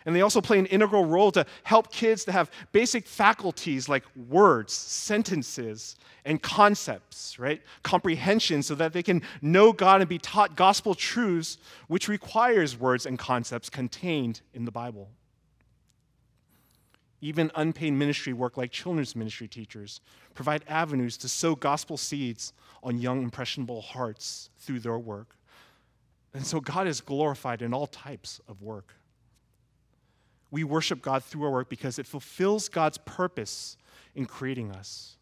And 0.06 0.14
they 0.14 0.22
also 0.22 0.40
play 0.40 0.60
an 0.60 0.66
integral 0.66 1.04
role 1.04 1.32
to 1.32 1.44
help 1.64 1.92
kids 1.92 2.25
to 2.26 2.32
have 2.32 2.50
basic 2.70 3.08
faculties 3.08 3.88
like 3.88 4.04
words, 4.28 4.72
sentences, 4.72 5.96
and 6.25 6.40
concepts, 6.40 7.36
right? 7.40 7.60
Comprehension 7.82 8.62
so 8.62 8.76
that 8.76 8.92
they 8.92 9.02
can 9.02 9.20
know 9.42 9.72
God 9.72 10.00
and 10.00 10.08
be 10.08 10.18
taught 10.18 10.56
gospel 10.56 10.94
truths, 10.94 11.58
which 11.88 12.06
requires 12.06 12.78
words 12.78 13.04
and 13.04 13.18
concepts 13.18 13.68
contained 13.68 14.42
in 14.54 14.64
the 14.64 14.70
Bible. 14.70 15.10
Even 17.20 17.50
unpaid 17.56 17.92
ministry 17.92 18.32
work 18.32 18.56
like 18.56 18.70
children's 18.70 19.16
ministry 19.16 19.48
teachers 19.48 20.00
provide 20.34 20.62
avenues 20.68 21.16
to 21.16 21.28
sow 21.28 21.56
gospel 21.56 21.96
seeds 21.96 22.52
on 22.84 22.98
young, 22.98 23.22
impressionable 23.25 23.80
hearts 23.80 24.50
through 24.58 24.78
their 24.78 24.98
work. 24.98 25.34
And 26.32 26.46
so 26.46 26.60
God 26.60 26.86
is 26.86 27.00
glorified 27.00 27.60
in 27.60 27.75
all 27.75 27.88
types 27.88 28.40
of 28.46 28.62
work. 28.62 28.94
We 30.50 30.65
worship 30.65 31.03
God 31.03 31.25
through 31.25 31.45
our 31.45 31.50
work 31.50 31.69
because 31.69 31.99
it 31.99 32.07
fulfills 32.07 32.69
God's 32.69 32.99
purpose 32.99 33.76
in 34.15 34.26
creating 34.26 34.73
us. 34.73 35.17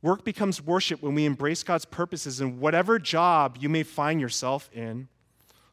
Work 0.00 0.24
becomes 0.24 0.62
worship 0.62 1.02
when 1.02 1.14
we 1.14 1.24
embrace 1.24 1.62
God's 1.62 1.84
purposes 1.84 2.40
in 2.40 2.60
whatever 2.60 2.98
job 2.98 3.56
you 3.60 3.68
may 3.68 3.82
find 3.82 4.20
yourself 4.20 4.70
in, 4.72 5.08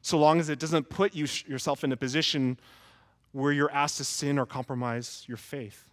so 0.01 0.17
long 0.17 0.39
as 0.39 0.49
it 0.49 0.59
doesn't 0.59 0.89
put 0.89 1.15
you, 1.15 1.27
yourself 1.47 1.83
in 1.83 1.91
a 1.91 1.97
position 1.97 2.59
where 3.31 3.51
you're 3.51 3.71
asked 3.71 3.97
to 3.97 4.03
sin 4.03 4.39
or 4.39 4.45
compromise 4.45 5.23
your 5.27 5.37
faith. 5.37 5.89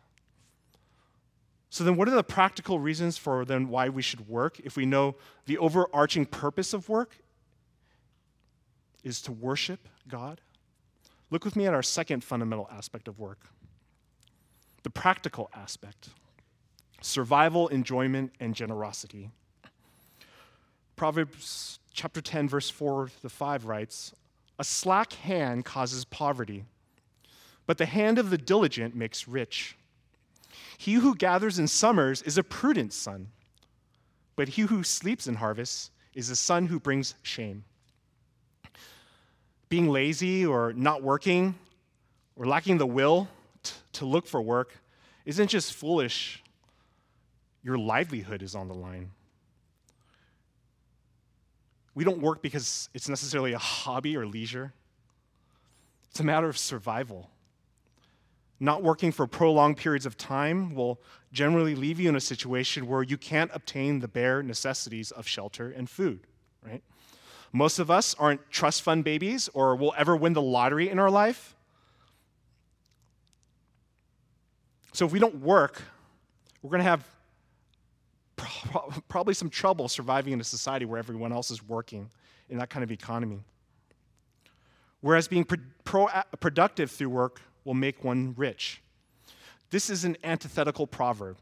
So 1.71 1.85
then 1.85 1.97
what 1.97 2.07
are 2.07 2.15
the 2.15 2.23
practical 2.23 2.79
reasons 2.79 3.17
for 3.17 3.45
then 3.45 3.69
why 3.69 3.89
we 3.89 4.03
should 4.03 4.29
work 4.29 4.61
if 4.61 4.77
we 4.77 4.85
know 4.85 5.17
the 5.47 5.57
overarching 5.59 6.27
purpose 6.27 6.75
of 6.75 6.89
work 6.89 7.17
is 9.03 9.23
to 9.23 9.33
worship 9.33 9.89
God? 10.07 10.41
Look 11.33 11.47
with 11.47 11.57
me 11.57 11.67
at 11.67 11.73
our 11.73 11.83
second 11.83 12.23
fundamental 12.23 12.69
aspect 12.71 13.09
of 13.09 13.19
work 13.19 13.47
the 14.83 14.91
practical 14.91 15.49
aspect 15.55 16.11
survival, 17.01 17.69
enjoyment, 17.69 18.33
and 18.39 18.55
generosity. 18.55 19.31
Proverbs 20.95 21.79
chapter 21.93 22.21
10, 22.21 22.49
verse 22.51 22.69
4 22.69 23.11
to 23.23 23.29
5 23.31 23.65
writes 23.65 24.12
A 24.59 24.65
slack 24.65 25.15
hand 25.15 25.65
causes 25.65 26.05
poverty, 26.05 26.65
but 27.67 27.79
the 27.79 27.87
hand 27.87 28.19
of 28.19 28.29
the 28.29 28.39
diligent 28.39 28.95
makes 28.95 29.27
rich. 29.27 29.77
He 30.77 30.95
who 30.95 31.15
gathers 31.15 31.59
in 31.59 31.67
summers 31.67 32.21
is 32.23 32.37
a 32.37 32.45
prudent 32.45 32.93
son, 32.93 33.29
but 34.37 34.49
he 34.49 34.62
who 34.62 34.83
sleeps 34.83 35.27
in 35.27 35.37
harvest 35.37 35.93
is 36.15 36.29
a 36.29 36.37
son 36.37 36.67
who 36.67 36.79
brings 36.79 37.15
shame 37.23 37.65
being 39.73 39.88
lazy 39.88 40.45
or 40.45 40.75
not 40.75 41.02
working 41.02 41.55
or 42.37 42.45
lacking 42.45 42.76
the 42.76 42.85
will 42.85 43.26
t- 43.62 43.73
to 43.91 44.05
look 44.05 44.26
for 44.26 44.43
work 44.43 44.76
isn't 45.25 45.49
just 45.49 45.73
foolish, 45.73 46.43
your 47.62 47.79
livelihood 47.79 48.43
is 48.43 48.55
on 48.55 48.69
the 48.69 48.75
line. 48.75 49.11
We 51.95 52.05
don't 52.05 52.21
work 52.21 52.43
because 52.43 52.91
it's 52.93 53.09
necessarily 53.09 53.55
a 53.55 53.59
hobby 53.59 54.14
or 54.14 54.26
leisure. 54.26 54.75
It's 56.11 56.21
a 56.21 56.25
matter 56.25 56.50
of 56.50 56.59
survival. 56.59 57.31
Not 58.61 58.83
working 58.83 59.11
for 59.11 59.26
prolonged 59.26 59.79
periods 59.79 60.05
of 60.05 60.19
time 60.19 60.75
will 60.75 61.00
generally 61.33 61.75
leave 61.75 61.99
you 61.99 62.11
in 62.11 62.17
a 62.17 62.21
situation 62.21 62.87
where 62.87 63.02
you 63.02 63.17
can't 63.17 63.50
obtain 63.55 64.00
the 64.00 64.09
bare 64.09 64.43
necessities 64.43 65.12
of 65.12 65.26
shelter 65.26 65.71
and 65.71 65.88
food, 65.88 66.26
right? 66.62 66.83
Most 67.52 67.78
of 67.78 67.90
us 67.90 68.14
aren't 68.18 68.50
trust 68.50 68.82
fund 68.82 69.04
babies 69.04 69.49
or 69.52 69.76
will 69.76 69.94
ever 69.97 70.16
win 70.16 70.32
the 70.32 70.42
lottery 70.42 70.88
in 70.88 70.99
our 70.99 71.11
life. 71.11 71.54
So 74.92 75.06
if 75.06 75.12
we 75.12 75.18
don't 75.18 75.37
work, 75.37 75.82
we're 76.62 76.71
going 76.71 76.80
to 76.80 76.85
have 76.85 77.06
probably 79.09 79.35
some 79.35 79.50
trouble 79.50 79.88
surviving 79.88 80.32
in 80.32 80.40
a 80.40 80.44
society 80.44 80.87
where 80.87 80.99
everyone 80.99 81.32
else 81.32 81.50
is 81.50 81.62
working 81.62 82.11
in 82.49 82.59
that 82.59 82.71
kind 82.71 82.82
of 82.82 82.90
economy. 82.90 83.40
Whereas 85.00 85.28
being 85.28 85.44
pro- 85.44 85.59
pro- 85.85 86.23
productive 86.40 86.90
through 86.90 87.11
work 87.11 87.40
will 87.64 87.75
make 87.75 88.04
one 88.04 88.35
rich. 88.37 88.80
This 89.71 89.90
is 89.90 90.04
an 90.04 90.16
antithetical 90.25 90.87
proverb. 90.87 91.38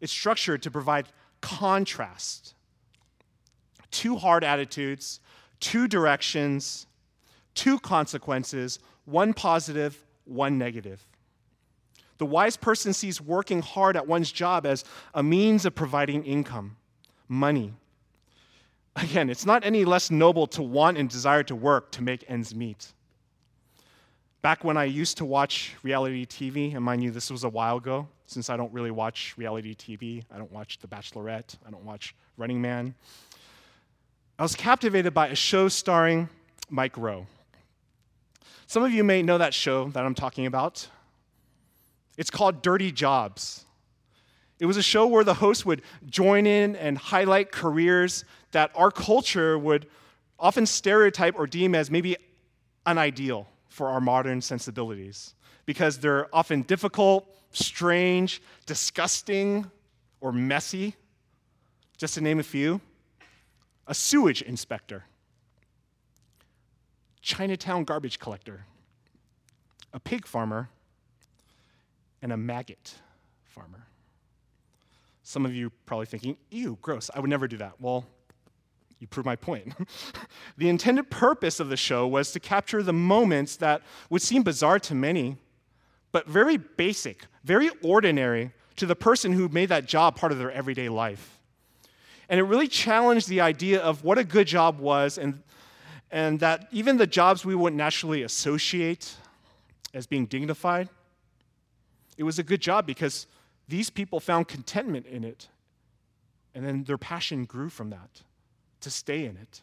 It's 0.00 0.12
structured 0.12 0.62
to 0.62 0.70
provide 0.70 1.08
contrast. 1.40 2.54
Two 3.90 4.16
hard 4.16 4.44
attitudes, 4.44 5.20
two 5.60 5.88
directions, 5.88 6.86
two 7.54 7.78
consequences, 7.78 8.78
one 9.04 9.32
positive, 9.32 10.04
one 10.24 10.58
negative. 10.58 11.06
The 12.18 12.26
wise 12.26 12.56
person 12.56 12.92
sees 12.92 13.20
working 13.20 13.62
hard 13.62 13.96
at 13.96 14.06
one's 14.06 14.30
job 14.32 14.66
as 14.66 14.84
a 15.14 15.22
means 15.22 15.64
of 15.64 15.74
providing 15.74 16.24
income, 16.24 16.76
money. 17.28 17.72
Again, 18.96 19.30
it's 19.30 19.46
not 19.46 19.64
any 19.64 19.84
less 19.84 20.10
noble 20.10 20.48
to 20.48 20.62
want 20.62 20.98
and 20.98 21.08
desire 21.08 21.44
to 21.44 21.54
work 21.54 21.92
to 21.92 22.02
make 22.02 22.24
ends 22.28 22.54
meet. 22.54 22.92
Back 24.42 24.64
when 24.64 24.76
I 24.76 24.84
used 24.84 25.18
to 25.18 25.24
watch 25.24 25.76
reality 25.82 26.26
TV, 26.26 26.74
and 26.74 26.84
mind 26.84 27.02
you, 27.02 27.10
this 27.10 27.30
was 27.30 27.44
a 27.44 27.48
while 27.48 27.76
ago, 27.76 28.08
since 28.26 28.50
I 28.50 28.56
don't 28.56 28.72
really 28.72 28.90
watch 28.90 29.34
reality 29.36 29.74
TV. 29.74 30.24
I 30.32 30.38
don't 30.38 30.50
watch 30.52 30.78
The 30.78 30.88
Bachelorette, 30.88 31.56
I 31.66 31.70
don't 31.70 31.84
watch 31.84 32.14
Running 32.36 32.60
Man. 32.60 32.94
I 34.38 34.44
was 34.44 34.54
captivated 34.54 35.12
by 35.12 35.28
a 35.28 35.34
show 35.34 35.66
starring 35.66 36.28
Mike 36.70 36.96
Rowe. 36.96 37.26
Some 38.68 38.84
of 38.84 38.92
you 38.92 39.02
may 39.02 39.20
know 39.20 39.36
that 39.36 39.52
show 39.52 39.88
that 39.88 40.04
I'm 40.04 40.14
talking 40.14 40.46
about. 40.46 40.86
It's 42.16 42.30
called 42.30 42.62
Dirty 42.62 42.92
Jobs. 42.92 43.64
It 44.60 44.66
was 44.66 44.76
a 44.76 44.82
show 44.82 45.08
where 45.08 45.24
the 45.24 45.34
host 45.34 45.66
would 45.66 45.82
join 46.06 46.46
in 46.46 46.76
and 46.76 46.96
highlight 46.96 47.50
careers 47.50 48.24
that 48.52 48.70
our 48.76 48.92
culture 48.92 49.58
would 49.58 49.88
often 50.38 50.66
stereotype 50.66 51.34
or 51.36 51.48
deem 51.48 51.74
as 51.74 51.90
maybe 51.90 52.16
unideal 52.86 53.48
for 53.68 53.88
our 53.88 54.00
modern 54.00 54.40
sensibilities 54.40 55.34
because 55.66 55.98
they're 55.98 56.32
often 56.32 56.62
difficult, 56.62 57.26
strange, 57.50 58.40
disgusting, 58.66 59.68
or 60.20 60.30
messy. 60.30 60.94
Just 61.96 62.14
to 62.14 62.20
name 62.20 62.38
a 62.38 62.44
few 62.44 62.80
a 63.88 63.94
sewage 63.94 64.42
inspector, 64.42 65.04
Chinatown 67.22 67.84
garbage 67.84 68.18
collector, 68.18 68.66
a 69.92 69.98
pig 69.98 70.26
farmer, 70.26 70.68
and 72.22 72.30
a 72.30 72.36
maggot 72.36 72.94
farmer. 73.44 73.86
Some 75.22 75.44
of 75.44 75.54
you 75.54 75.70
probably 75.86 76.06
thinking, 76.06 76.36
ew, 76.50 76.78
gross, 76.82 77.10
I 77.14 77.20
would 77.20 77.30
never 77.30 77.48
do 77.48 77.56
that. 77.56 77.80
Well, 77.80 78.04
you 79.00 79.06
prove 79.06 79.26
my 79.26 79.36
point. 79.36 79.74
the 80.56 80.68
intended 80.68 81.10
purpose 81.10 81.58
of 81.58 81.68
the 81.68 81.76
show 81.76 82.06
was 82.06 82.32
to 82.32 82.40
capture 82.40 82.82
the 82.82 82.92
moments 82.92 83.56
that 83.56 83.82
would 84.10 84.22
seem 84.22 84.42
bizarre 84.42 84.78
to 84.80 84.94
many, 84.94 85.36
but 86.12 86.26
very 86.26 86.56
basic, 86.56 87.24
very 87.42 87.70
ordinary 87.82 88.52
to 88.76 88.86
the 88.86 88.96
person 88.96 89.32
who 89.32 89.48
made 89.48 89.68
that 89.70 89.86
job 89.86 90.16
part 90.16 90.32
of 90.32 90.38
their 90.38 90.50
everyday 90.50 90.88
life. 90.88 91.37
And 92.28 92.38
it 92.38 92.42
really 92.42 92.68
challenged 92.68 93.28
the 93.28 93.40
idea 93.40 93.80
of 93.80 94.04
what 94.04 94.18
a 94.18 94.24
good 94.24 94.46
job 94.46 94.78
was 94.78 95.18
and, 95.18 95.42
and 96.10 96.40
that 96.40 96.68
even 96.72 96.96
the 96.96 97.06
jobs 97.06 97.44
we 97.44 97.54
wouldn't 97.54 97.78
naturally 97.78 98.22
associate 98.22 99.14
as 99.94 100.06
being 100.06 100.26
dignified 100.26 100.88
it 102.18 102.24
was 102.24 102.38
a 102.38 102.42
good 102.42 102.60
job 102.60 102.84
because 102.84 103.26
these 103.68 103.88
people 103.88 104.20
found 104.20 104.48
contentment 104.48 105.06
in 105.06 105.24
it. 105.24 105.48
And 106.54 106.66
then 106.66 106.84
their 106.84 106.98
passion 106.98 107.44
grew 107.44 107.70
from 107.70 107.90
that 107.90 108.22
to 108.80 108.90
stay 108.90 109.24
in 109.24 109.36
it. 109.36 109.62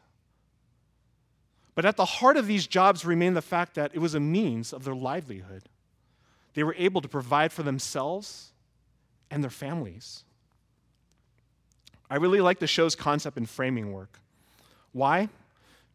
But 1.75 1.83
at 1.83 1.97
the 1.97 2.05
heart 2.05 2.37
of 2.37 2.47
these 2.47 2.65
jobs 2.65 3.05
remained 3.05 3.35
the 3.35 3.41
fact 3.41 3.75
that 3.75 3.91
it 3.93 3.99
was 3.99 4.15
a 4.15 4.19
means 4.19 4.71
of 4.71 4.85
their 4.85 4.95
livelihood. 4.95 5.63
They 6.53 6.63
were 6.63 6.75
able 6.77 7.01
to 7.01 7.09
provide 7.09 7.51
for 7.51 7.63
themselves 7.63 8.53
and 9.29 9.43
their 9.43 9.51
families. 9.51 10.23
I 12.09 12.17
really 12.17 12.41
like 12.41 12.59
the 12.59 12.67
show's 12.67 12.95
concept 12.95 13.37
and 13.37 13.49
framing 13.49 13.91
work. 13.91 14.19
Why? 14.91 15.29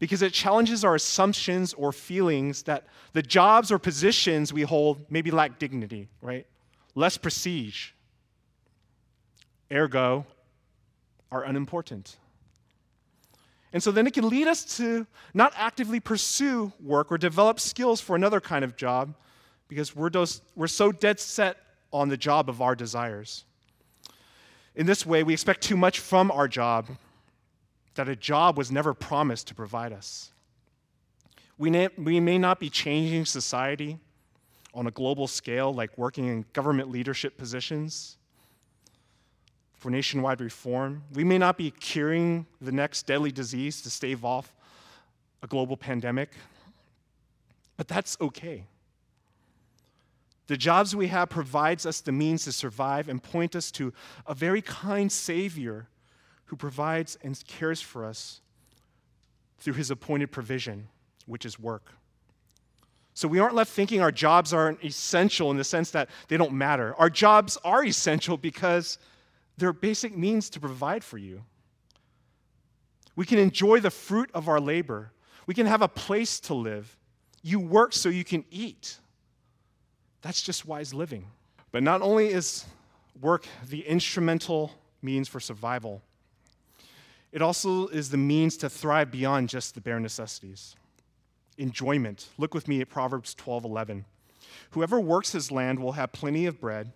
because 0.01 0.23
it 0.23 0.33
challenges 0.33 0.83
our 0.83 0.97
assumptions 0.97 1.75
or 1.75 1.93
feelings 1.93 2.65
that 2.65 2.89
the 3.13 3.23
jobs 3.23 3.71
or 3.71 3.79
positions 3.79 4.53
we 4.53 4.63
hold 4.63 5.05
maybe 5.11 5.31
lack 5.31 5.61
dignity, 5.61 6.09
right? 6.23 6.47
Less 6.97 7.17
prestige. 7.17 7.91
Ergo, 9.71 10.27
are 11.31 11.45
unimportant. 11.45 12.17
And 13.73 13.81
so 13.81 13.93
then 13.93 14.07
it 14.09 14.15
can 14.15 14.29
lead 14.29 14.49
us 14.49 14.65
to 14.79 15.07
not 15.33 15.53
actively 15.55 16.01
pursue 16.01 16.73
work 16.83 17.13
or 17.13 17.19
develop 17.19 17.61
skills 17.61 18.01
for 18.01 18.17
another 18.17 18.41
kind 18.41 18.65
of 18.65 18.77
job 18.77 19.15
because 19.69 19.95
we're, 19.95 20.11
those, 20.11 20.41
we're 20.57 20.67
so 20.67 20.91
dead 20.91 21.21
set 21.21 21.59
on 21.93 22.09
the 22.09 22.17
job 22.17 22.49
of 22.49 22.61
our 22.61 22.75
desires. 22.75 23.45
In 24.81 24.87
this 24.87 25.05
way, 25.05 25.23
we 25.23 25.35
expect 25.35 25.61
too 25.61 25.77
much 25.77 25.99
from 25.99 26.31
our 26.31 26.49
job 26.49 26.89
that 27.97 28.09
a 28.09 28.17
job 28.17 28.57
was 28.57 28.73
never 28.73 28.95
promised 28.95 29.47
to 29.49 29.55
provide 29.55 29.93
us. 29.93 30.33
We, 31.59 31.69
may, 31.69 31.91
we 31.99 32.19
may 32.19 32.39
not 32.39 32.59
be 32.59 32.71
changing 32.71 33.27
society 33.27 33.99
on 34.73 34.87
a 34.87 34.91
global 34.91 35.29
scale, 35.29 35.75
like 35.75 35.99
working 35.99 36.29
in 36.29 36.47
government 36.55 36.91
leadership 36.91 37.37
positions 37.37 38.17
for 39.75 39.91
nationwide 39.91 40.41
reform. 40.41 41.03
We 41.13 41.25
may 41.25 41.37
not 41.37 41.59
be 41.59 41.73
curing 41.73 42.47
the 42.63 42.73
next 42.73 43.03
deadly 43.07 43.33
disease 43.33 43.83
to 43.83 43.91
stave 43.91 44.25
off 44.25 44.51
a 45.43 45.47
global 45.47 45.77
pandemic, 45.77 46.31
but 47.77 47.87
that's 47.87 48.17
okay. 48.19 48.65
The 50.51 50.57
jobs 50.57 50.97
we 50.97 51.07
have 51.07 51.29
provides 51.29 51.87
us 51.87 52.01
the 52.01 52.11
means 52.11 52.43
to 52.43 52.51
survive 52.51 53.09
and 53.09 53.23
point 53.23 53.55
us 53.55 53.71
to 53.71 53.93
a 54.27 54.35
very 54.35 54.61
kind 54.61 55.13
Savior 55.13 55.87
who 56.47 56.57
provides 56.57 57.17
and 57.23 57.41
cares 57.47 57.81
for 57.81 58.05
us 58.05 58.41
through 59.59 59.75
his 59.75 59.93
appointed 59.93 60.33
provision, 60.33 60.89
which 61.27 61.47
is 61.47 61.61
work. 61.61 61.93
So 63.15 63.29
we 63.29 63.39
aren't 63.39 63.55
left 63.55 63.71
thinking 63.71 64.01
our 64.01 64.11
jobs 64.11 64.53
aren't 64.53 64.85
essential 64.85 65.53
in 65.53 65.57
the 65.57 65.63
sense 65.63 65.93
that 65.93 66.11
they 66.27 66.37
don't 66.37 66.55
matter. 66.55 66.97
Our 66.99 67.11
jobs 67.11 67.57
are 67.63 67.85
essential 67.85 68.37
because 68.37 68.99
they're 69.57 69.73
basic 69.73 70.19
means 70.19 70.51
to 70.51 70.59
provide 70.59 71.05
for 71.05 71.17
you. 71.17 71.45
We 73.15 73.25
can 73.25 73.39
enjoy 73.39 73.79
the 73.79 73.91
fruit 73.93 74.33
of 74.35 74.49
our 74.49 74.59
labor. 74.59 75.13
We 75.47 75.55
can 75.55 75.67
have 75.67 75.81
a 75.81 75.87
place 75.87 76.41
to 76.41 76.55
live. 76.55 76.99
You 77.41 77.61
work 77.61 77.93
so 77.93 78.09
you 78.09 78.25
can 78.25 78.45
eat. 78.51 78.99
That's 80.23 80.43
just 80.43 80.67
wise 80.67 80.93
living. 80.93 81.27
But 81.73 81.83
not 81.83 82.03
only 82.03 82.29
is 82.29 82.65
work 83.21 83.47
the 83.69 83.87
instrumental 83.87 84.73
means 85.03 85.29
for 85.29 85.41
survival, 85.41 86.03
it 87.33 87.43
also 87.43 87.87
is 87.89 88.11
the 88.11 88.17
means 88.17 88.57
to 88.59 88.69
thrive 88.69 89.11
beyond 89.11 89.49
just 89.49 89.75
the 89.75 89.81
bare 89.81 90.01
necessities. 90.01 90.75
Enjoyment. 91.59 92.29
Look 92.39 92.55
with 92.55 92.67
me 92.67 92.81
at 92.81 92.89
Proverbs 92.89 93.35
12 93.35 93.65
11. 93.65 94.05
Whoever 94.71 95.01
works 95.01 95.33
his 95.33 95.51
land 95.51 95.79
will 95.79 95.93
have 95.93 96.13
plenty 96.13 96.47
of 96.47 96.61
bread, 96.61 96.93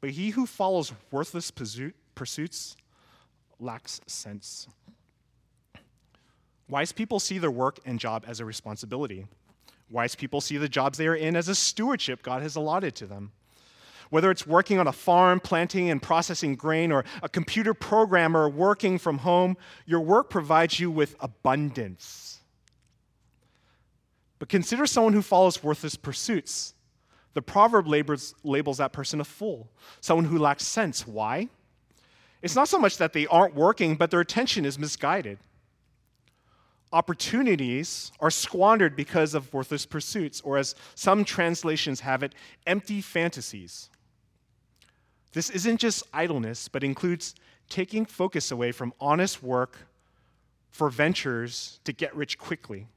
but 0.00 0.10
he 0.10 0.30
who 0.30 0.46
follows 0.46 0.92
worthless 1.10 1.50
pursuits 1.50 2.76
lacks 3.58 4.00
sense. 4.06 4.66
Wise 6.68 6.92
people 6.92 7.20
see 7.20 7.38
their 7.38 7.50
work 7.50 7.78
and 7.84 7.98
job 7.98 8.24
as 8.26 8.40
a 8.40 8.44
responsibility. 8.44 9.26
Wise 9.90 10.14
people 10.14 10.40
see 10.40 10.56
the 10.56 10.68
jobs 10.68 10.98
they 10.98 11.08
are 11.08 11.16
in 11.16 11.34
as 11.34 11.48
a 11.48 11.54
stewardship 11.54 12.22
God 12.22 12.42
has 12.42 12.56
allotted 12.56 12.94
to 12.96 13.06
them. 13.06 13.32
Whether 14.08 14.30
it's 14.30 14.46
working 14.46 14.78
on 14.78 14.86
a 14.86 14.92
farm, 14.92 15.40
planting 15.40 15.90
and 15.90 16.02
processing 16.02 16.56
grain, 16.56 16.90
or 16.90 17.04
a 17.22 17.28
computer 17.28 17.74
programmer 17.74 18.48
working 18.48 18.98
from 18.98 19.18
home, 19.18 19.56
your 19.86 20.00
work 20.00 20.30
provides 20.30 20.80
you 20.80 20.90
with 20.90 21.14
abundance. 21.20 22.40
But 24.38 24.48
consider 24.48 24.86
someone 24.86 25.12
who 25.12 25.22
follows 25.22 25.62
worthless 25.62 25.96
pursuits. 25.96 26.74
The 27.34 27.42
proverb 27.42 27.86
labels, 27.86 28.34
labels 28.42 28.78
that 28.78 28.92
person 28.92 29.20
a 29.20 29.24
fool, 29.24 29.70
someone 30.00 30.24
who 30.24 30.38
lacks 30.38 30.66
sense. 30.66 31.06
Why? 31.06 31.48
It's 32.42 32.56
not 32.56 32.68
so 32.68 32.78
much 32.78 32.96
that 32.96 33.12
they 33.12 33.26
aren't 33.28 33.54
working, 33.54 33.94
but 33.94 34.10
their 34.10 34.20
attention 34.20 34.64
is 34.64 34.78
misguided. 34.78 35.38
Opportunities 36.92 38.10
are 38.18 38.30
squandered 38.30 38.96
because 38.96 39.34
of 39.34 39.52
worthless 39.54 39.86
pursuits, 39.86 40.40
or 40.40 40.58
as 40.58 40.74
some 40.94 41.24
translations 41.24 42.00
have 42.00 42.22
it, 42.22 42.34
empty 42.66 43.00
fantasies. 43.00 43.90
This 45.32 45.50
isn't 45.50 45.78
just 45.78 46.02
idleness, 46.12 46.66
but 46.66 46.82
includes 46.82 47.36
taking 47.68 48.04
focus 48.04 48.50
away 48.50 48.72
from 48.72 48.92
honest 49.00 49.42
work 49.42 49.86
for 50.70 50.90
ventures 50.90 51.78
to 51.84 51.92
get 51.92 52.14
rich 52.16 52.38
quickly, 52.38 52.88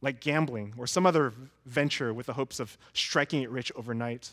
like 0.00 0.20
gambling 0.20 0.74
or 0.78 0.86
some 0.86 1.04
other 1.04 1.32
venture 1.66 2.14
with 2.14 2.26
the 2.26 2.34
hopes 2.34 2.60
of 2.60 2.78
striking 2.92 3.42
it 3.42 3.50
rich 3.50 3.72
overnight. 3.74 4.30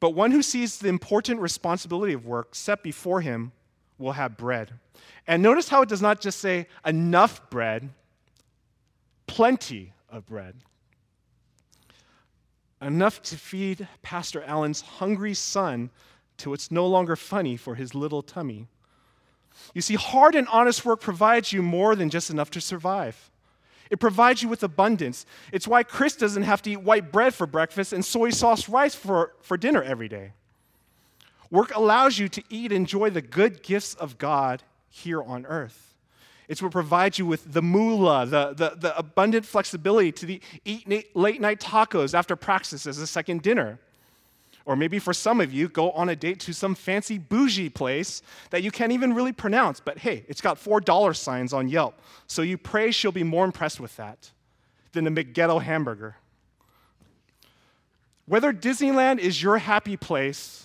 But 0.00 0.10
one 0.10 0.32
who 0.32 0.42
sees 0.42 0.78
the 0.78 0.88
important 0.88 1.40
responsibility 1.40 2.12
of 2.12 2.26
work 2.26 2.54
set 2.54 2.82
before 2.82 3.22
him 3.22 3.52
will 3.98 4.12
have 4.12 4.36
bread. 4.36 4.72
And 5.26 5.42
notice 5.42 5.68
how 5.68 5.82
it 5.82 5.88
does 5.88 6.02
not 6.02 6.20
just 6.20 6.40
say 6.40 6.66
enough 6.84 7.48
bread, 7.50 7.90
plenty 9.26 9.92
of 10.10 10.26
bread. 10.26 10.56
enough 12.82 13.22
to 13.22 13.36
feed 13.36 13.88
Pastor 14.02 14.42
Allen's 14.42 14.82
hungry 14.82 15.34
son 15.34 15.90
till 16.36 16.52
it's 16.52 16.70
no 16.70 16.86
longer 16.86 17.16
funny 17.16 17.56
for 17.56 17.74
his 17.76 17.94
little 17.94 18.22
tummy. 18.22 18.68
You 19.72 19.80
see, 19.80 19.94
hard 19.94 20.34
and 20.34 20.46
honest 20.48 20.84
work 20.84 21.00
provides 21.00 21.52
you 21.52 21.62
more 21.62 21.96
than 21.96 22.10
just 22.10 22.28
enough 22.28 22.50
to 22.50 22.60
survive. 22.60 23.30
It 23.90 24.00
provides 24.00 24.42
you 24.42 24.48
with 24.48 24.62
abundance. 24.62 25.24
It's 25.52 25.68
why 25.68 25.82
Chris 25.82 26.16
doesn't 26.16 26.42
have 26.42 26.60
to 26.62 26.70
eat 26.72 26.82
white 26.82 27.12
bread 27.12 27.34
for 27.34 27.46
breakfast 27.46 27.92
and 27.92 28.04
soy 28.04 28.30
sauce 28.30 28.68
rice 28.68 28.94
for, 28.94 29.34
for 29.40 29.56
dinner 29.56 29.82
every 29.82 30.08
day. 30.08 30.32
Work 31.54 31.76
allows 31.76 32.18
you 32.18 32.28
to 32.30 32.42
eat 32.50 32.72
and 32.72 32.78
enjoy 32.78 33.10
the 33.10 33.22
good 33.22 33.62
gifts 33.62 33.94
of 33.94 34.18
God 34.18 34.64
here 34.90 35.22
on 35.22 35.46
earth. 35.46 35.94
It's 36.48 36.60
what 36.60 36.72
provides 36.72 37.16
you 37.16 37.26
with 37.26 37.52
the 37.52 37.62
moolah, 37.62 38.26
the, 38.26 38.54
the, 38.54 38.76
the 38.76 38.98
abundant 38.98 39.46
flexibility 39.46 40.10
to 40.10 40.26
the, 40.26 40.40
eat 40.64 41.14
late 41.14 41.40
night 41.40 41.60
tacos 41.60 42.12
after 42.12 42.34
practice 42.34 42.88
as 42.88 42.98
a 42.98 43.06
second 43.06 43.42
dinner. 43.42 43.78
Or 44.64 44.74
maybe 44.74 44.98
for 44.98 45.12
some 45.12 45.40
of 45.40 45.52
you, 45.52 45.68
go 45.68 45.92
on 45.92 46.08
a 46.08 46.16
date 46.16 46.40
to 46.40 46.52
some 46.52 46.74
fancy 46.74 47.18
bougie 47.18 47.68
place 47.68 48.22
that 48.50 48.64
you 48.64 48.72
can't 48.72 48.90
even 48.90 49.14
really 49.14 49.32
pronounce, 49.32 49.78
but 49.78 49.98
hey, 49.98 50.24
it's 50.26 50.40
got 50.40 50.58
four 50.58 50.80
dollar 50.80 51.14
signs 51.14 51.52
on 51.52 51.68
Yelp. 51.68 52.00
So 52.26 52.42
you 52.42 52.58
pray 52.58 52.90
she'll 52.90 53.12
be 53.12 53.22
more 53.22 53.44
impressed 53.44 53.78
with 53.78 53.96
that 53.96 54.32
than 54.90 55.06
a 55.06 55.10
McGhetto 55.12 55.62
hamburger. 55.62 56.16
Whether 58.26 58.52
Disneyland 58.52 59.20
is 59.20 59.40
your 59.40 59.58
happy 59.58 59.96
place, 59.96 60.63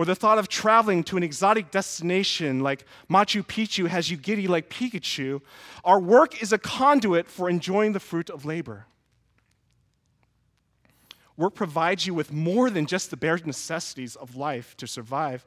or 0.00 0.06
the 0.06 0.14
thought 0.14 0.38
of 0.38 0.48
traveling 0.48 1.04
to 1.04 1.18
an 1.18 1.22
exotic 1.22 1.70
destination 1.70 2.60
like 2.60 2.86
Machu 3.10 3.46
Picchu 3.46 3.86
has 3.86 4.10
you 4.10 4.16
giddy 4.16 4.48
like 4.48 4.70
Pikachu, 4.70 5.42
our 5.84 6.00
work 6.00 6.42
is 6.42 6.54
a 6.54 6.58
conduit 6.58 7.28
for 7.28 7.50
enjoying 7.50 7.92
the 7.92 8.00
fruit 8.00 8.30
of 8.30 8.46
labor. 8.46 8.86
Work 11.36 11.54
provides 11.54 12.06
you 12.06 12.14
with 12.14 12.32
more 12.32 12.70
than 12.70 12.86
just 12.86 13.10
the 13.10 13.16
bare 13.18 13.40
necessities 13.44 14.16
of 14.16 14.36
life 14.36 14.74
to 14.78 14.86
survive, 14.86 15.44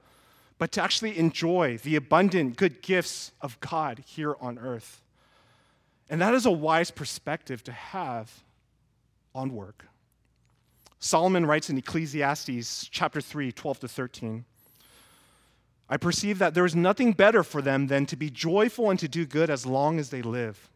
but 0.60 0.72
to 0.74 0.84
actually 0.84 1.18
enjoy 1.18 1.80
the 1.80 1.96
abundant 1.96 2.56
good 2.56 2.84
gifts 2.84 3.32
of 3.42 3.60
God 3.60 4.04
here 4.06 4.36
on 4.40 4.60
earth. 4.60 5.02
And 6.12 6.22
that 6.22 6.36
is 6.36 6.46
a 6.46 6.52
wise 6.52 6.92
perspective 6.92 7.64
to 7.64 7.72
have 7.72 8.44
on 9.34 9.52
work. 9.52 9.88
Solomon 11.04 11.46
writes 11.46 11.70
in 11.70 11.78
Ecclesiastes 11.78 12.88
chapter 12.90 13.20
3, 13.20 13.52
12 13.52 13.80
to 13.82 13.88
13. 13.90 14.46
I 15.90 15.98
perceive 15.98 16.40
that 16.40 16.54
there 16.54 16.66
is 16.66 16.76
nothing 16.76 17.12
better 17.12 17.44
for 17.44 17.62
them 17.62 17.88
than 17.88 18.06
to 18.06 18.16
be 18.16 18.30
joyful 18.30 18.90
and 18.90 18.98
to 19.00 19.10
do 19.10 19.26
good 19.26 19.50
as 19.50 19.66
long 19.66 20.00
as 20.00 20.10
they 20.10 20.22
live 20.22 20.70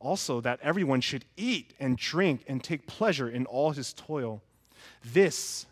also 0.00 0.40
that 0.40 0.60
everyone 0.62 1.00
should 1.00 1.24
eat 1.36 1.74
and 1.80 1.96
drink 1.96 2.44
and 2.46 2.62
take 2.62 2.86
pleasure 2.86 3.28
in 3.28 3.46
all 3.46 3.72
his 3.72 3.92
toil. 3.92 4.40
This 5.04 5.66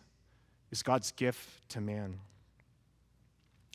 is 0.70 0.82
God's 0.82 1.12
gift 1.12 1.68
to 1.70 1.80
man. 1.80 2.18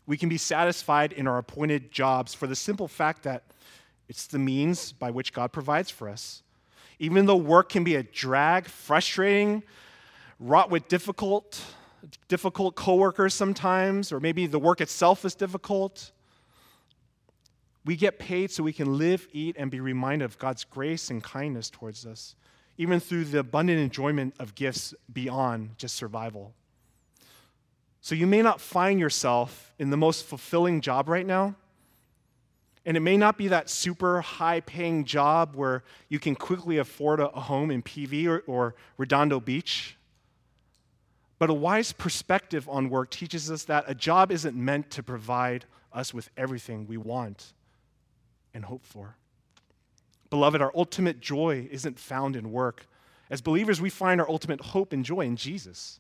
We 0.06 0.18
can 0.18 0.30
be 0.30 0.38
satisfied 0.38 1.14
in 1.14 1.28
our 1.28 1.38
appointed 1.38 1.92
jobs 1.92 2.34
for 2.34 2.48
the 2.48 2.56
simple 2.56 2.88
fact 2.88 3.24
that 3.24 3.44
it's 4.10 4.28
the 4.28 4.40
means 4.40 4.92
by 4.92 5.12
which 5.12 5.32
God 5.32 5.54
provides 5.54 5.90
for 5.90 6.10
us. 6.10 6.44
Even 7.00 7.26
though 7.26 7.38
work 7.38 7.70
can 7.70 7.84
be 7.84 7.96
a 7.96 8.04
drag, 8.04 8.68
frustrating, 8.68 9.64
wrought 10.42 10.72
with 10.72 10.88
difficult, 10.88 11.62
difficult 12.28 12.76
coworkers 12.76 13.34
sometimes, 13.34 14.12
or 14.12 14.20
maybe 14.20 14.48
the 14.48 14.60
work 14.60 14.82
itself 14.82 15.24
is 15.24 15.36
difficult, 15.36 16.12
we 17.86 17.96
get 17.96 18.20
paid 18.20 18.52
so 18.52 18.64
we 18.64 18.74
can 18.74 18.98
live, 18.98 19.28
eat, 19.32 19.56
and 19.58 19.72
be 19.72 19.80
reminded 19.80 20.26
of 20.26 20.38
God's 20.38 20.64
grace 20.64 21.10
and 21.10 21.24
kindness 21.24 21.70
towards 21.70 22.06
us, 22.06 22.36
even 22.78 23.00
through 23.00 23.26
the 23.26 23.40
abundant 23.40 23.80
enjoyment 23.80 24.34
of 24.40 24.56
gifts 24.56 24.94
beyond 25.14 25.78
just 25.78 25.96
survival. 25.96 26.54
So 28.02 28.16
you 28.16 28.26
may 28.26 28.42
not 28.42 28.60
find 28.60 29.00
yourself 29.00 29.74
in 29.78 29.92
the 29.92 29.98
most 29.98 30.26
fulfilling 30.26 30.82
job 30.82 31.08
right 31.08 31.26
now. 31.26 31.56
And 32.84 32.98
it 32.98 33.02
may 33.02 33.16
not 33.16 33.38
be 33.38 33.48
that 33.50 33.70
super 33.70 34.22
high 34.22 34.60
paying 34.62 35.06
job 35.06 35.56
where 35.56 35.84
you 36.10 36.18
can 36.18 36.36
quickly 36.36 36.80
afford 36.80 37.20
a, 37.20 37.28
home 37.28 37.70
in 37.70 37.84
PV 37.84 38.28
or, 38.28 38.40
or 38.48 38.76
Redondo 38.98 39.40
Beach. 39.40 39.98
But 41.42 41.50
a 41.50 41.56
wise 41.56 41.92
perspective 41.92 42.70
on 42.70 42.92
work 42.92 43.10
teaches 43.10 43.50
us 43.50 43.64
that 43.64 43.86
a 43.88 43.96
job 43.96 44.32
isn't 44.32 44.56
meant 44.56 44.92
to 44.92 45.02
provide 45.02 45.66
us 45.92 46.14
with 46.14 46.30
everything 46.38 46.86
we 46.86 46.98
want 46.98 47.54
and 48.54 48.64
hope 48.64 48.86
for. 48.86 49.16
Beloved, 50.30 50.62
our 50.62 50.72
ultimate 50.76 51.20
joy 51.20 51.68
isn't 51.72 51.98
found 51.98 52.36
in 52.36 52.52
work. 52.52 52.86
As 53.32 53.42
believers, 53.42 53.82
we 53.82 53.90
find 53.90 54.22
our 54.22 54.30
ultimate 54.30 54.62
hope 54.62 54.94
and 54.94 55.04
joy 55.04 55.22
in 55.22 55.36
Jesus. 55.36 56.00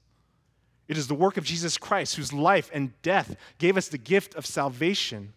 It 0.88 0.96
is 0.96 1.08
the 1.08 1.16
work 1.16 1.38
of 1.38 1.44
Jesus 1.44 1.76
Christ, 1.76 2.18
whose 2.18 2.32
life 2.32 2.70
and 2.72 2.94
death 3.02 3.36
gave 3.58 3.78
us 3.78 3.88
the 3.88 3.98
gift 3.98 4.36
of 4.36 4.46
salvation. 4.46 5.34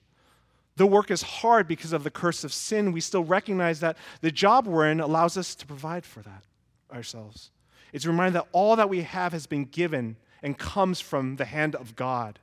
The 0.77 0.85
work 0.85 1.11
is 1.11 1.23
hard 1.23 1.67
because 1.67 1.95
of 1.95 2.05
the 2.05 2.11
curse 2.11 2.45
of 2.45 2.53
sin. 2.53 2.93
We 2.93 3.01
still 3.01 3.25
recognize 3.25 3.81
that 3.81 3.97
the 4.21 4.31
job 4.31 4.67
we're 4.67 4.91
in 4.91 5.01
allows 5.01 5.39
us 5.39 5.55
to 5.55 5.67
provide 5.67 6.05
for 6.05 6.21
that 6.21 6.45
ourselves. 6.93 7.53
It's 7.95 8.05
a 8.05 8.09
reminder 8.09 8.41
that 8.41 8.49
all 8.51 8.75
that 8.75 8.89
we 8.89 9.03
have 9.03 9.33
has 9.33 9.47
been 9.47 9.67
given 9.67 10.17
and 10.43 10.59
comes 10.59 11.01
from 11.01 11.37
the 11.37 11.45
hand 11.45 11.77
of 11.77 11.95
God. 11.95 12.41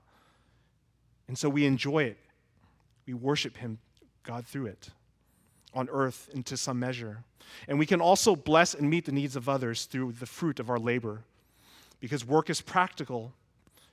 And 1.28 1.38
so 1.38 1.50
we 1.50 1.66
enjoy 1.66 2.04
it. 2.04 2.18
We 3.06 3.14
worship 3.14 3.58
Him 3.58 3.80
God 4.24 4.48
through 4.48 4.68
it 4.68 4.92
on 5.74 5.90
earth 5.92 6.30
into 6.34 6.56
some 6.56 6.80
measure. 6.80 7.26
And 7.68 7.78
we 7.78 7.86
can 7.86 8.00
also 8.00 8.34
bless 8.34 8.74
and 8.74 8.90
meet 8.90 9.04
the 9.04 9.12
needs 9.12 9.36
of 9.36 9.50
others 9.50 9.88
through 9.88 10.14
the 10.14 10.26
fruit 10.26 10.62
of 10.62 10.70
our 10.70 10.80
labor. 10.80 11.24
Because 12.00 12.26
work 12.26 12.50
is 12.50 12.62
practical, 12.62 13.34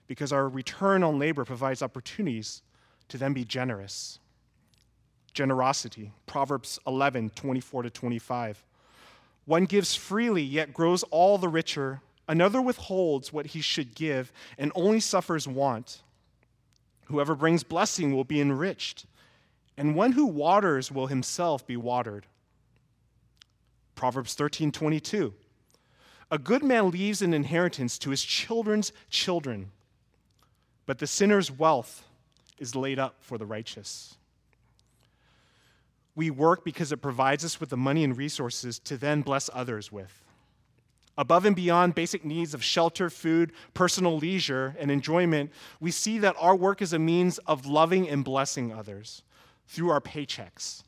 because 0.06 0.32
our 0.32 0.48
return 0.48 1.02
on 1.02 1.18
labor 1.18 1.44
provides 1.44 1.82
opportunities 1.82 2.62
to 3.08 3.18
then 3.18 3.32
be 3.32 3.44
generous. 3.44 4.20
Generosity, 5.34 6.12
Proverbs 6.26 6.78
11, 6.86 7.30
24 7.30 7.82
to 7.82 7.90
25. 7.90 8.64
One 9.48 9.64
gives 9.64 9.94
freely, 9.94 10.42
yet 10.42 10.74
grows 10.74 11.02
all 11.04 11.38
the 11.38 11.48
richer. 11.48 12.02
Another 12.28 12.60
withholds 12.60 13.32
what 13.32 13.46
he 13.46 13.62
should 13.62 13.94
give 13.94 14.30
and 14.58 14.70
only 14.74 15.00
suffers 15.00 15.48
want. 15.48 16.02
Whoever 17.06 17.34
brings 17.34 17.64
blessing 17.64 18.14
will 18.14 18.24
be 18.24 18.42
enriched 18.42 19.06
and 19.78 19.94
one 19.94 20.12
who 20.12 20.26
waters 20.26 20.92
will 20.92 21.06
himself 21.06 21.66
be 21.66 21.76
watered. 21.76 22.26
Proverbs 23.94 24.34
13 24.34 24.72
22. 24.72 25.32
A 26.30 26.38
good 26.38 26.62
man 26.62 26.90
leaves 26.90 27.22
an 27.22 27.32
inheritance 27.32 27.96
to 28.00 28.10
his 28.10 28.22
children's 28.22 28.92
children, 29.08 29.70
but 30.84 30.98
the 30.98 31.06
sinner's 31.06 31.50
wealth 31.50 32.04
is 32.58 32.74
laid 32.74 32.98
up 32.98 33.14
for 33.20 33.38
the 33.38 33.46
righteous. 33.46 34.17
We 36.18 36.30
work 36.32 36.64
because 36.64 36.90
it 36.90 36.96
provides 36.96 37.44
us 37.44 37.60
with 37.60 37.68
the 37.68 37.76
money 37.76 38.02
and 38.02 38.16
resources 38.16 38.80
to 38.80 38.96
then 38.96 39.22
bless 39.22 39.48
others 39.52 39.92
with. 39.92 40.24
Above 41.16 41.44
and 41.44 41.54
beyond 41.54 41.94
basic 41.94 42.24
needs 42.24 42.54
of 42.54 42.64
shelter, 42.64 43.08
food, 43.08 43.52
personal 43.72 44.16
leisure, 44.18 44.74
and 44.80 44.90
enjoyment, 44.90 45.52
we 45.78 45.92
see 45.92 46.18
that 46.18 46.34
our 46.40 46.56
work 46.56 46.82
is 46.82 46.92
a 46.92 46.98
means 46.98 47.38
of 47.46 47.66
loving 47.66 48.08
and 48.08 48.24
blessing 48.24 48.72
others 48.72 49.22
through 49.68 49.90
our 49.90 50.00
paychecks. 50.00 50.82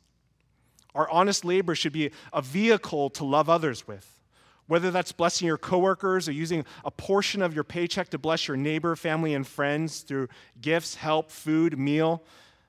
Our 0.93 1.09
honest 1.09 1.45
labor 1.45 1.75
should 1.75 1.93
be 1.93 2.11
a 2.33 2.41
vehicle 2.41 3.09
to 3.11 3.23
love 3.23 3.49
others 3.49 3.87
with, 3.87 4.19
whether 4.67 4.91
that's 4.91 5.13
blessing 5.13 5.47
your 5.47 5.57
coworkers 5.57 6.27
or 6.27 6.33
using 6.33 6.65
a 6.83 6.91
portion 6.91 7.41
of 7.41 7.55
your 7.55 7.63
paycheck 7.63 8.09
to 8.09 8.17
bless 8.17 8.49
your 8.49 8.57
neighbor, 8.57 8.97
family, 8.97 9.33
and 9.33 9.47
friends 9.47 10.01
through 10.01 10.27
gifts, 10.59 10.95
help, 10.95 11.31
food, 11.31 11.79
meal, 11.79 12.21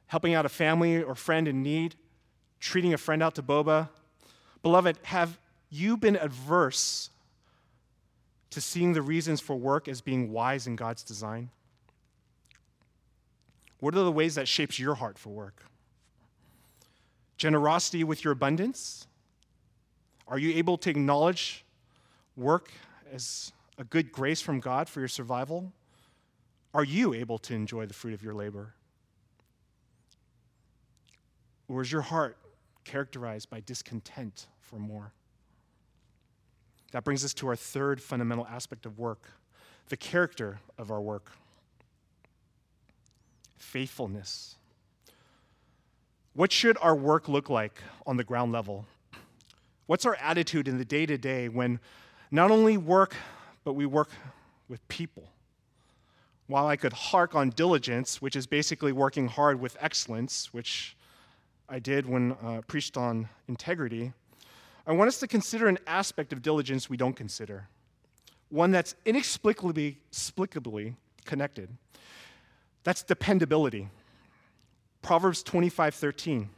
helping 0.07 0.35
out 0.35 0.47
a 0.47 0.49
family 0.49 1.03
or 1.03 1.17
friend 1.17 1.49
in 1.49 1.61
need, 1.61 1.97
treating 2.63 2.95
a 2.95 2.99
friend 2.99 3.23
out 3.23 3.35
to 3.35 3.43
boba. 3.43 3.89
Beloved, 4.63 4.97
have 5.03 5.37
you 5.69 5.97
been 5.97 6.15
adverse 6.17 7.11
to 8.51 8.61
seeing 8.61 8.93
the 8.93 9.03
reasons 9.03 9.41
for 9.41 9.57
work 9.57 9.89
as 9.89 10.01
being 10.01 10.31
wise 10.31 10.69
in 10.69 10.77
God's 10.77 11.03
design? 11.03 11.51
What 13.81 13.97
are 13.97 14.05
the 14.05 14.13
ways 14.13 14.37
that 14.37 14.47
shapes 14.47 14.79
your 14.79 14.95
heart 14.95 15.19
for 15.19 15.31
work? 15.31 15.65
Generosity 17.37 18.05
with 18.05 18.23
your 18.23 18.33
abundance? 18.33 19.09
Are 20.29 20.39
you 20.39 20.57
able 20.57 20.79
to 20.79 20.91
acknowledge 20.91 21.65
work 22.37 22.71
as 23.13 23.53
a 23.77 23.83
good 23.83 24.13
grace 24.13 24.41
from 24.41 24.61
God 24.61 24.89
for 24.89 25.01
your 25.01 25.09
survival? 25.09 25.73
Are 26.73 26.85
you 26.85 27.13
able 27.13 27.39
to 27.39 27.55
enjoy 27.55 27.87
the 27.87 27.95
fruit 27.95 28.15
of 28.15 28.23
your 28.23 28.35
labor? 28.35 28.75
Or 31.67 31.83
is 31.83 31.91
your 31.91 32.03
heart 32.03 32.37
characterized 32.85 33.51
by 33.51 33.61
discontent 33.61 34.47
for 34.61 34.79
more? 34.79 35.13
That 36.93 37.05
brings 37.05 37.25
us 37.25 37.35
to 37.35 37.49
our 37.49 37.57
third 37.57 38.01
fundamental 38.03 38.47
aspect 38.47 38.87
of 38.87 38.99
work 38.99 39.31
the 39.89 39.97
character 39.97 40.61
of 40.79 40.91
our 40.91 41.01
work 41.01 41.33
faithfulness. 43.59 44.57
What 46.35 46.51
should 46.51 46.79
our 46.81 46.95
work 46.95 47.29
look 47.29 47.51
like 47.51 47.83
on 48.07 48.17
the 48.17 48.25
ground 48.25 48.53
level? 48.53 48.87
What's 49.87 50.07
our 50.07 50.15
attitude 50.17 50.69
in 50.69 50.79
the 50.79 50.85
day 50.85 51.05
to 51.05 51.19
day 51.19 51.49
when 51.49 51.79
Not 52.35 52.51
only 52.51 52.79
work, 52.79 53.15
but 53.63 53.75
we 53.75 53.85
work 53.85 54.09
with 54.67 54.87
people. 54.89 55.25
While 56.47 56.67
I 56.67 56.77
could 56.77 56.95
hark 56.95 57.35
on 57.35 57.51
diligence, 57.51 58.23
which 58.23 58.35
is 58.35 58.47
basically 58.47 58.91
working 58.91 59.29
hard 59.29 59.61
with 59.61 59.77
excellence, 59.79 60.49
which 60.53 60.97
I 61.69 61.79
did 61.79 62.07
when 62.07 62.33
uh, 62.43 62.63
preached 62.67 62.97
on 62.97 63.29
integrity, 63.49 64.13
I 64.87 64.93
want 64.93 65.09
us 65.09 65.19
to 65.21 65.29
consider 65.29 65.69
an 65.69 65.79
aspect 65.87 66.33
of 66.33 66.43
diligence 66.43 66.91
we 66.91 66.97
don't 66.97 67.15
consider, 67.15 67.69
one 68.49 68.73
that's 68.73 68.95
inexplicably, 69.07 69.99
inexplicably 70.11 70.97
connected. 71.25 71.71
That's 72.85 73.03
dependability. 73.03 73.89
Proverbs 75.01 75.43
25:13. 75.43 76.49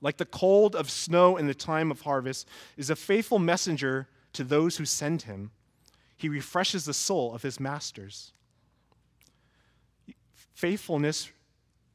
Like 0.00 0.16
the 0.16 0.26
cold 0.26 0.76
of 0.76 0.90
snow 0.90 1.36
in 1.36 1.46
the 1.46 1.54
time 1.54 1.90
of 1.90 2.02
harvest 2.02 2.48
is 2.76 2.90
a 2.90 2.96
faithful 2.96 3.38
messenger 3.38 4.08
to 4.32 4.44
those 4.44 4.76
who 4.76 4.84
send 4.84 5.22
him. 5.22 5.50
He 6.16 6.28
refreshes 6.28 6.84
the 6.84 6.94
soul 6.94 7.34
of 7.34 7.42
his 7.42 7.58
masters. 7.58 8.32
Faithfulness 10.54 11.30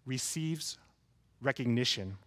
receives 0.06 0.78
recognition. 1.44 2.18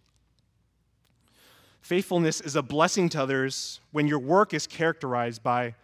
Faithfulness 1.81 2.41
is 2.41 2.55
a 2.55 2.61
blessing 2.61 3.09
to 3.09 3.21
others 3.21 3.79
when 3.91 4.07
your 4.07 4.19
work 4.19 4.53
is 4.53 4.67
characterized 4.67 5.41
by 5.41 5.75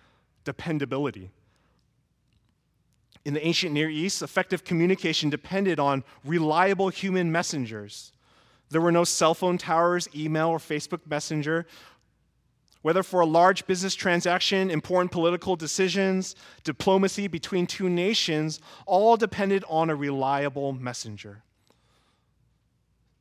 dependability. 0.43 1.30
In 3.26 3.34
the 3.34 3.46
ancient 3.46 3.74
Near 3.74 3.89
East, 3.89 4.22
effective 4.22 4.65
communication 4.65 5.30
depended 5.30 5.80
on 5.80 6.04
reliable 6.26 6.89
human 6.89 7.32
messengers. 7.32 8.12
There 8.69 8.82
were 8.82 8.91
no 8.91 9.06
cell 9.06 9.34
phone 9.34 9.58
towers, 9.58 10.10
email, 10.13 10.50
or 10.50 10.58
Facebook 10.58 11.00
Messenger. 11.10 11.65
Whether 12.82 13.02
for 13.02 13.22
a 13.22 13.26
large 13.26 13.65
business 13.65 13.96
transaction, 13.96 14.69
important 14.69 15.13
political 15.13 15.56
decisions, 15.56 16.36
diplomacy 16.65 17.28
between 17.30 17.65
two 17.65 17.88
nations, 17.88 18.60
all 18.86 19.15
depended 19.15 19.63
on 19.69 19.89
a 19.89 19.96
reliable 19.96 20.74
messenger. 20.74 21.43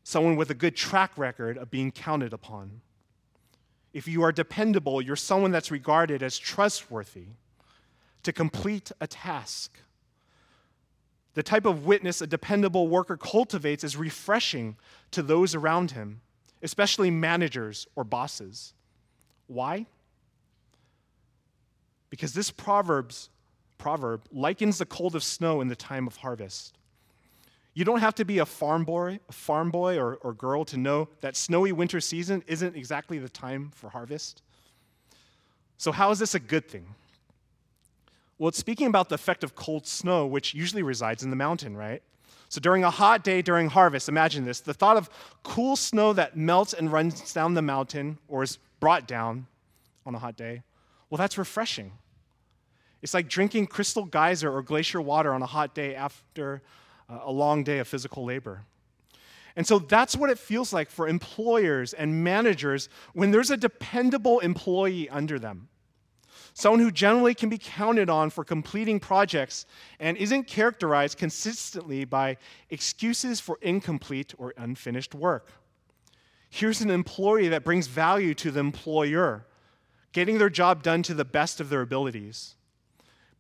Someone 0.05 0.37
with 0.37 0.51
a 0.51 0.55
good 0.55 0.77
track 0.77 1.13
record 1.17 1.57
of 1.57 1.71
being 1.71 1.93
counted 1.93 2.33
upon. 2.33 2.81
If 3.93 4.09
you 4.09 4.23
are 4.23 4.33
dependable, 4.33 5.03
you're 5.03 5.17
someone 5.17 5.51
that's 5.51 5.71
regarded 5.71 6.23
as 6.23 6.39
trustworthy 6.39 7.27
to 8.23 8.33
complete 8.33 8.91
a 9.01 9.07
task. 9.07 9.79
The 11.35 11.43
type 11.43 11.65
of 11.65 11.85
witness 11.87 12.21
a 12.21 12.27
dependable 12.27 12.89
worker 12.89 13.17
cultivates 13.17 13.85
is 13.85 13.97
refreshing 13.97 14.77
to 15.13 15.23
those 15.23 15.55
around 15.55 15.93
him, 15.93 16.21
especially 16.63 17.11
managers 17.11 17.87
or 17.97 18.05
bosses. 18.05 18.75
Why? 19.47 19.87
Because 22.11 22.35
this 22.35 22.51
proverb's, 22.51 23.31
proverb 23.79 24.23
likens 24.31 24.79
the 24.79 24.87
cold 24.87 25.17
of 25.17 25.25
snow 25.25 25.61
in 25.61 25.69
the 25.69 25.77
time 25.77 26.07
of 26.07 26.17
harvest. 26.17 26.77
You 27.75 27.85
don't 27.85 28.01
have 28.01 28.15
to 28.17 28.25
be 28.25 28.39
a 28.39 28.47
farm 28.47 28.85
boy, 28.85 29.21
a 29.29 29.33
farm 29.33 29.71
boy 29.71 29.99
or, 29.99 30.17
or 30.17 30.35
girl 30.35 30.65
to 30.67 30.77
know 30.77 31.09
that 31.23 31.37
snowy 31.37 31.73
winter 31.73 32.01
season 32.01 32.45
isn't 32.47 32.77
exactly 32.77 33.19
the 33.19 33.29
time 33.29 33.71
for 33.75 33.89
harvest. 33.89 34.43
So, 35.79 35.91
how 35.91 36.11
is 36.11 36.19
this 36.19 36.35
a 36.35 36.41
good 36.41 36.69
thing? 36.69 36.87
Well, 38.39 38.49
it's 38.49 38.59
speaking 38.59 38.89
about 38.89 39.09
the 39.09 39.15
effect 39.15 39.45
of 39.45 39.55
cold 39.55 39.87
snow, 39.87 40.27
which 40.27 40.53
usually 40.53 40.83
resides 40.83 41.23
in 41.23 41.31
the 41.31 41.37
mountain, 41.37 41.77
right? 41.77 42.03
So 42.49 42.61
during 42.61 42.85
a 42.85 42.91
hot 42.91 43.25
day 43.25 43.41
during 43.41 43.71
harvest, 43.71 44.11
imagine 44.11 44.45
this 44.45 44.61
the 44.61 44.75
thought 44.75 44.99
of 44.99 45.09
cool 45.43 45.75
snow 45.75 46.13
that 46.13 46.37
melts 46.37 46.75
and 46.75 46.93
runs 46.93 47.33
down 47.33 47.55
the 47.55 47.63
mountain 47.63 48.19
or 48.29 48.43
is 48.43 48.59
brought 48.79 49.09
down 49.09 49.47
on 50.05 50.15
a 50.15 50.19
hot 50.19 50.37
day, 50.37 50.63
well, 51.09 51.17
that's 51.17 51.39
refreshing. 51.39 51.93
It's 53.01 53.15
like 53.15 53.29
drinking 53.29 53.69
crystal 53.69 54.05
geyser 54.05 54.55
or 54.55 54.61
glacier 54.61 55.01
water 55.01 55.33
on 55.33 55.41
a 55.41 55.47
hot 55.47 55.75
day 55.75 55.95
after 55.95 56.61
a 57.09 57.31
long 57.31 57.65
day 57.65 57.79
of 57.79 57.89
physical 57.89 58.25
labor. 58.25 58.65
And 59.55 59.67
so 59.67 59.79
that's 59.79 60.17
what 60.17 60.31
it 60.31 60.39
feels 60.39 60.73
like 60.73 60.91
for 60.91 61.07
employers 61.07 61.93
and 61.93 62.25
managers 62.25 62.89
when 63.13 63.31
there's 63.31 63.51
a 63.51 63.57
dependable 63.57 64.41
employee 64.41 65.09
under 65.11 65.39
them 65.39 65.69
someone 66.55 66.81
who 66.81 66.91
generally 66.91 67.35
can 67.35 67.49
be 67.49 67.59
counted 67.59 68.11
on 68.11 68.31
for 68.31 68.45
completing 68.45 69.01
projects 69.01 69.67
and 70.01 70.17
isn't 70.17 70.47
characterized 70.47 71.19
consistently 71.19 72.05
by 72.05 72.37
excuses 72.71 73.41
for 73.41 73.59
incomplete 73.63 74.35
or 74.39 74.53
unfinished 74.57 75.15
work. 75.15 75.51
Here's 76.51 76.81
an 76.83 76.91
employee 76.91 77.49
that 77.49 77.65
brings 77.65 77.87
value 77.87 78.35
to 78.35 78.51
the 78.51 78.61
employer, 78.61 79.47
getting 80.13 80.39
their 80.39 80.51
job 80.51 80.83
done 80.83 81.03
to 81.05 81.15
the 81.15 81.25
best 81.25 81.61
of 81.61 81.71
their 81.71 81.81
abilities. 81.81 82.57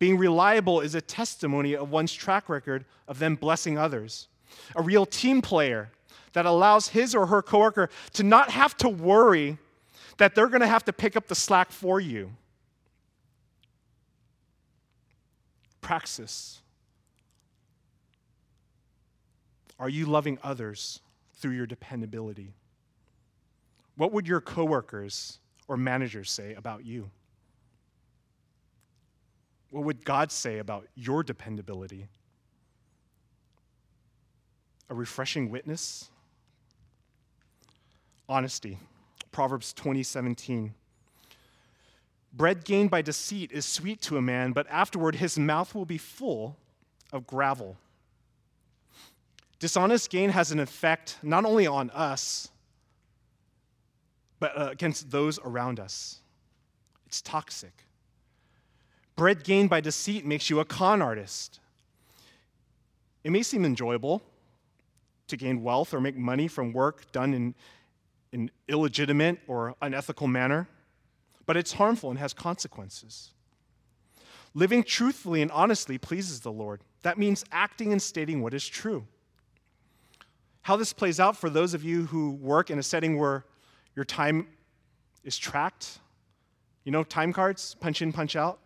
Being 0.02 0.18
reliable 0.18 0.80
is 0.80 0.96
a 0.96 1.00
testimony 1.00 1.76
of 1.76 1.92
one's 1.92 2.12
track 2.12 2.48
record 2.48 2.86
of 3.06 3.20
them 3.20 3.36
blessing 3.36 3.78
others. 3.78 4.26
A 4.74 4.82
real 4.82 5.06
team 5.06 5.40
player 5.40 5.92
that 6.32 6.44
allows 6.44 6.88
his 6.88 7.14
or 7.14 7.26
her 7.26 7.40
coworker 7.40 7.88
to 8.14 8.24
not 8.24 8.50
have 8.50 8.76
to 8.78 8.88
worry 8.88 9.58
that 10.18 10.34
they're 10.34 10.48
going 10.48 10.60
to 10.60 10.66
have 10.66 10.84
to 10.86 10.92
pick 10.92 11.14
up 11.14 11.28
the 11.28 11.36
slack 11.36 11.70
for 11.70 12.00
you. 12.00 12.32
praxis? 15.80 16.62
Are 19.78 19.88
you 19.88 20.06
loving 20.06 20.36
others 20.42 20.98
through 21.36 21.52
your 21.52 21.66
dependability? 21.66 22.54
What 23.94 24.10
would 24.10 24.26
your 24.26 24.40
coworkers 24.40 25.38
or 25.68 25.76
managers 25.76 26.28
say 26.28 26.54
about 26.54 26.84
you? 26.84 27.08
What 29.72 29.84
would 29.84 30.04
God 30.04 30.30
say 30.30 30.58
about 30.58 30.86
your 30.94 31.22
dependability? 31.22 32.06
A 34.90 34.94
refreshing 34.94 35.50
witness? 35.50 36.10
Honesty. 38.28 38.78
Proverbs 39.32 39.72
20, 39.72 40.02
17. 40.02 40.74
Bread 42.34 42.66
gained 42.66 42.90
by 42.90 43.00
deceit 43.00 43.50
is 43.50 43.64
sweet 43.64 44.02
to 44.02 44.18
a 44.18 44.22
man, 44.22 44.52
but 44.52 44.66
afterward 44.68 45.14
his 45.14 45.38
mouth 45.38 45.74
will 45.74 45.86
be 45.86 45.96
full 45.96 46.58
of 47.10 47.26
gravel. 47.26 47.78
Dishonest 49.58 50.10
gain 50.10 50.28
has 50.28 50.52
an 50.52 50.60
effect 50.60 51.16
not 51.22 51.46
only 51.46 51.66
on 51.66 51.88
us, 51.90 52.50
but 54.38 54.54
uh, 54.54 54.68
against 54.70 55.10
those 55.10 55.38
around 55.42 55.80
us. 55.80 56.18
It's 57.06 57.22
toxic. 57.22 57.86
Bread 59.16 59.44
gained 59.44 59.70
by 59.70 59.80
deceit 59.80 60.24
makes 60.24 60.50
you 60.50 60.60
a 60.60 60.64
con 60.64 61.02
artist. 61.02 61.60
It 63.24 63.30
may 63.30 63.42
seem 63.42 63.64
enjoyable 63.64 64.22
to 65.28 65.36
gain 65.36 65.62
wealth 65.62 65.94
or 65.94 66.00
make 66.00 66.16
money 66.16 66.48
from 66.48 66.72
work 66.72 67.10
done 67.12 67.34
in 67.34 67.54
an 68.32 68.50
illegitimate 68.68 69.38
or 69.46 69.74
unethical 69.80 70.26
manner 70.26 70.68
but 71.46 71.56
it's 71.56 71.72
harmful 71.72 72.10
and 72.10 72.18
has 72.18 72.32
consequences. 72.32 73.30
Living 74.54 74.82
truthfully 74.82 75.42
and 75.42 75.50
honestly 75.50 75.98
pleases 75.98 76.40
the 76.40 76.52
Lord. 76.52 76.82
That 77.02 77.18
means 77.18 77.44
acting 77.50 77.92
and 77.92 78.00
stating 78.00 78.42
what 78.42 78.54
is 78.54 78.66
true. 78.66 79.06
How 80.62 80.76
this 80.76 80.92
plays 80.92 81.18
out 81.18 81.36
for 81.36 81.50
those 81.50 81.74
of 81.74 81.82
you 81.82 82.06
who 82.06 82.30
work 82.30 82.70
in 82.70 82.78
a 82.78 82.82
setting 82.82 83.18
where 83.18 83.44
your 83.96 84.04
time 84.04 84.46
is 85.24 85.36
tracked, 85.36 85.98
you 86.84 86.92
know, 86.92 87.02
time 87.02 87.32
cards, 87.32 87.76
punch 87.80 88.02
in, 88.02 88.12
punch 88.12 88.36
out. 88.36 88.60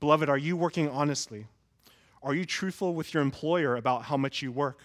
Beloved, 0.00 0.28
are 0.28 0.38
you 0.38 0.56
working 0.56 0.88
honestly? 0.88 1.46
Are 2.22 2.34
you 2.34 2.44
truthful 2.44 2.94
with 2.94 3.14
your 3.14 3.22
employer 3.22 3.76
about 3.76 4.04
how 4.04 4.16
much 4.16 4.42
you 4.42 4.52
work? 4.52 4.80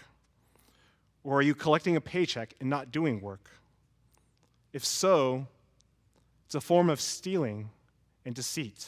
Or 1.24 1.40
are 1.40 1.42
you 1.42 1.54
collecting 1.56 1.96
a 1.96 2.02
paycheck 2.02 2.54
and 2.60 2.70
not 2.70 2.92
doing 2.92 3.22
work? 3.22 3.50
If 4.74 4.86
so, 4.86 5.48
it's 6.46 6.56
a 6.56 6.62
form 6.62 6.90
of 6.90 7.02
stealing 7.02 7.70
and 8.26 8.34
deceit. 8.34 8.88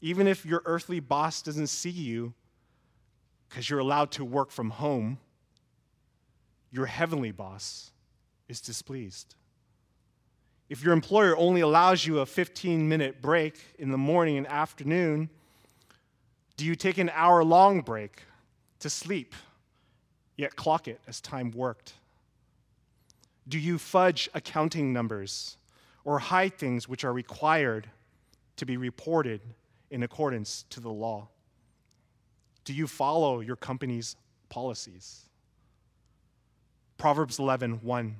Even 0.00 0.26
if 0.26 0.44
your 0.44 0.62
earthly 0.64 1.00
boss 1.00 1.42
doesn't 1.42 1.68
see 1.68 1.90
you 1.90 2.34
because 3.48 3.70
you're 3.70 3.78
allowed 3.78 4.10
to 4.12 4.24
work 4.24 4.50
from 4.50 4.70
home, 4.70 5.18
your 6.70 6.86
heavenly 6.86 7.30
boss 7.30 7.92
is 8.48 8.60
displeased. 8.60 9.34
If 10.68 10.82
your 10.82 10.92
employer 10.92 11.36
only 11.36 11.60
allows 11.60 12.04
you 12.04 12.18
a 12.18 12.26
15 12.26 12.88
minute 12.88 13.22
break 13.22 13.58
in 13.78 13.90
the 13.90 13.98
morning 13.98 14.36
and 14.36 14.46
afternoon, 14.46 15.30
do 16.56 16.64
you 16.64 16.74
take 16.74 16.98
an 16.98 17.10
hour 17.14 17.44
long 17.44 17.82
break 17.82 18.22
to 18.80 18.90
sleep, 18.90 19.34
yet 20.36 20.56
clock 20.56 20.88
it 20.88 21.00
as 21.06 21.20
time 21.20 21.50
worked? 21.52 21.94
Do 23.48 23.58
you 23.58 23.78
fudge 23.78 24.28
accounting 24.34 24.92
numbers 24.92 25.56
or 26.04 26.18
hide 26.18 26.58
things 26.58 26.88
which 26.88 27.04
are 27.04 27.12
required 27.12 27.88
to 28.56 28.66
be 28.66 28.76
reported 28.76 29.40
in 29.90 30.02
accordance 30.02 30.64
to 30.70 30.80
the 30.80 30.90
law? 30.90 31.28
Do 32.64 32.72
you 32.72 32.88
follow 32.88 33.38
your 33.38 33.54
company's 33.54 34.16
policies? 34.48 35.26
Proverbs 36.98 37.38
11, 37.38 37.80
1. 37.82 38.16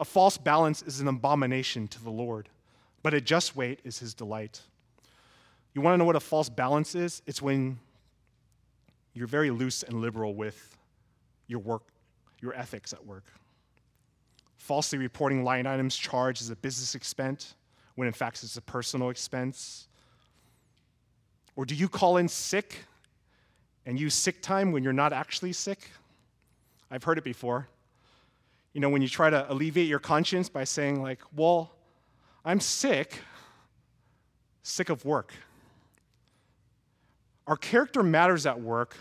A 0.00 0.04
false 0.04 0.38
balance 0.38 0.82
is 0.82 1.00
an 1.00 1.08
abomination 1.08 1.88
to 1.88 2.02
the 2.02 2.10
Lord, 2.10 2.48
but 3.02 3.14
a 3.14 3.20
just 3.20 3.56
weight 3.56 3.80
is 3.84 3.98
his 3.98 4.14
delight. 4.14 4.60
You 5.74 5.82
want 5.82 5.94
to 5.94 5.98
know 5.98 6.04
what 6.04 6.16
a 6.16 6.20
false 6.20 6.48
balance 6.48 6.94
is? 6.94 7.22
It's 7.26 7.42
when 7.42 7.78
you're 9.12 9.26
very 9.26 9.50
loose 9.50 9.82
and 9.82 10.00
liberal 10.00 10.34
with 10.34 10.76
your 11.48 11.58
work, 11.60 11.82
your 12.40 12.54
ethics 12.54 12.92
at 12.92 13.04
work. 13.04 13.24
Falsely 14.56 14.98
reporting 14.98 15.42
line 15.42 15.66
items 15.66 15.96
charged 15.96 16.42
as 16.42 16.50
a 16.50 16.56
business 16.56 16.94
expense 16.94 17.54
when 17.96 18.06
in 18.06 18.14
fact 18.14 18.44
it's 18.44 18.56
a 18.56 18.62
personal 18.62 19.10
expense. 19.10 19.88
Or 21.56 21.64
do 21.64 21.74
you 21.74 21.88
call 21.88 22.18
in 22.18 22.28
sick 22.28 22.84
and 23.86 23.98
use 23.98 24.14
sick 24.14 24.40
time 24.40 24.70
when 24.70 24.84
you're 24.84 24.92
not 24.92 25.12
actually 25.12 25.52
sick? 25.52 25.90
I've 26.90 27.02
heard 27.02 27.18
it 27.18 27.24
before. 27.24 27.66
You 28.78 28.82
know, 28.82 28.90
when 28.90 29.02
you 29.02 29.08
try 29.08 29.28
to 29.28 29.44
alleviate 29.52 29.88
your 29.88 29.98
conscience 29.98 30.48
by 30.48 30.62
saying, 30.62 31.02
like, 31.02 31.18
well, 31.34 31.72
I'm 32.44 32.60
sick, 32.60 33.22
sick 34.62 34.88
of 34.88 35.04
work. 35.04 35.32
Our 37.48 37.56
character 37.56 38.04
matters 38.04 38.46
at 38.46 38.60
work 38.60 38.96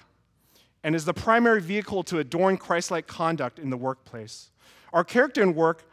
and 0.84 0.96
is 0.96 1.06
the 1.06 1.14
primary 1.14 1.62
vehicle 1.62 2.02
to 2.06 2.18
adorn 2.18 2.58
Christ 2.58 2.90
like 2.90 3.06
conduct 3.06 3.60
in 3.60 3.70
the 3.70 3.78
workplace. 3.78 4.50
Our 4.94 5.04
character 5.04 5.44
in 5.44 5.54
work 5.54 5.84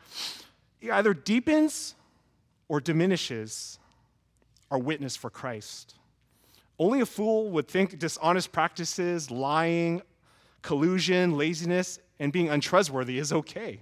either 0.82 1.12
deepens 1.12 1.94
or 2.68 2.80
diminishes 2.80 3.78
our 4.70 4.78
witness 4.78 5.14
for 5.14 5.28
Christ. 5.28 5.96
Only 6.78 7.02
a 7.02 7.06
fool 7.06 7.50
would 7.50 7.68
think 7.68 7.98
dishonest 7.98 8.50
practices, 8.50 9.30
lying, 9.30 10.00
collusion, 10.62 11.36
laziness, 11.36 11.98
and 12.18 12.32
being 12.32 12.48
untrustworthy 12.48 13.18
is 13.18 13.32
okay. 13.32 13.80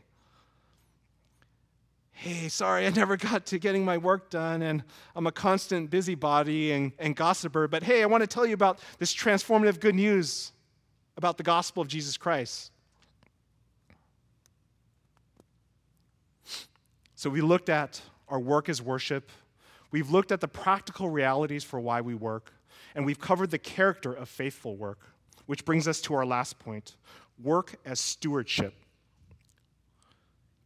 Hey, 2.12 2.48
sorry, 2.48 2.86
I 2.86 2.90
never 2.90 3.16
got 3.16 3.46
to 3.46 3.58
getting 3.58 3.84
my 3.84 3.98
work 3.98 4.30
done, 4.30 4.62
and 4.62 4.84
I'm 5.16 5.26
a 5.26 5.32
constant 5.32 5.90
busybody 5.90 6.70
and, 6.70 6.92
and 6.98 7.16
gossiper, 7.16 7.66
but 7.66 7.82
hey, 7.82 8.02
I 8.02 8.06
want 8.06 8.22
to 8.22 8.28
tell 8.28 8.46
you 8.46 8.54
about 8.54 8.78
this 8.98 9.12
transformative 9.12 9.80
good 9.80 9.96
news 9.96 10.52
about 11.16 11.36
the 11.36 11.42
gospel 11.42 11.82
of 11.82 11.88
Jesus 11.88 12.16
Christ. 12.16 12.70
So 17.16 17.28
we 17.28 17.40
looked 17.40 17.68
at 17.68 18.00
our 18.28 18.40
work 18.40 18.68
as 18.68 18.80
worship. 18.80 19.30
We've 19.90 20.10
looked 20.10 20.32
at 20.32 20.40
the 20.40 20.48
practical 20.48 21.10
realities 21.10 21.64
for 21.64 21.80
why 21.80 22.00
we 22.00 22.14
work, 22.14 22.52
and 22.94 23.04
we've 23.04 23.20
covered 23.20 23.50
the 23.50 23.58
character 23.58 24.12
of 24.12 24.28
faithful 24.28 24.76
work, 24.76 25.00
which 25.46 25.64
brings 25.64 25.86
us 25.86 26.00
to 26.02 26.14
our 26.14 26.24
last 26.24 26.58
point 26.58 26.96
work 27.42 27.76
as 27.84 28.00
stewardship, 28.00 28.74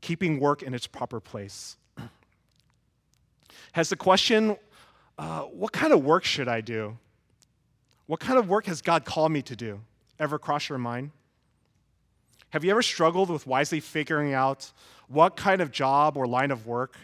keeping 0.01 0.41
work 0.41 0.62
in 0.62 0.75
its 0.75 0.87
proper 0.87 1.21
place. 1.21 1.77
Has 3.73 3.89
the 3.89 3.97
question, 3.97 4.57
uh, 5.19 5.43
what 5.43 5.73
kind 5.73 5.93
of 5.93 6.05
work 6.05 6.25
should 6.25 6.49
I 6.49 6.61
do? 6.61 6.97
What 8.07 8.21
kind 8.21 8.39
of 8.39 8.49
work 8.49 8.67
has 8.67 8.83
God 8.83 9.05
called 9.05 9.33
me 9.33 9.43
to 9.43 9.57
do? 9.57 9.81
Ever 10.19 10.39
cross 10.39 10.69
your 10.69 10.79
mind? 10.79 11.11
Have 12.51 12.65
you 12.65 12.71
ever 12.71 12.83
struggled 12.83 13.31
with 13.31 13.47
wisely 13.47 13.81
figuring 13.81 14.33
out 14.33 14.71
what 15.09 15.37
kind 15.37 15.61
of 15.61 15.73
job 15.73 16.17
or 16.17 16.27
line 16.27 16.51
of 16.51 16.67
work 16.67 16.97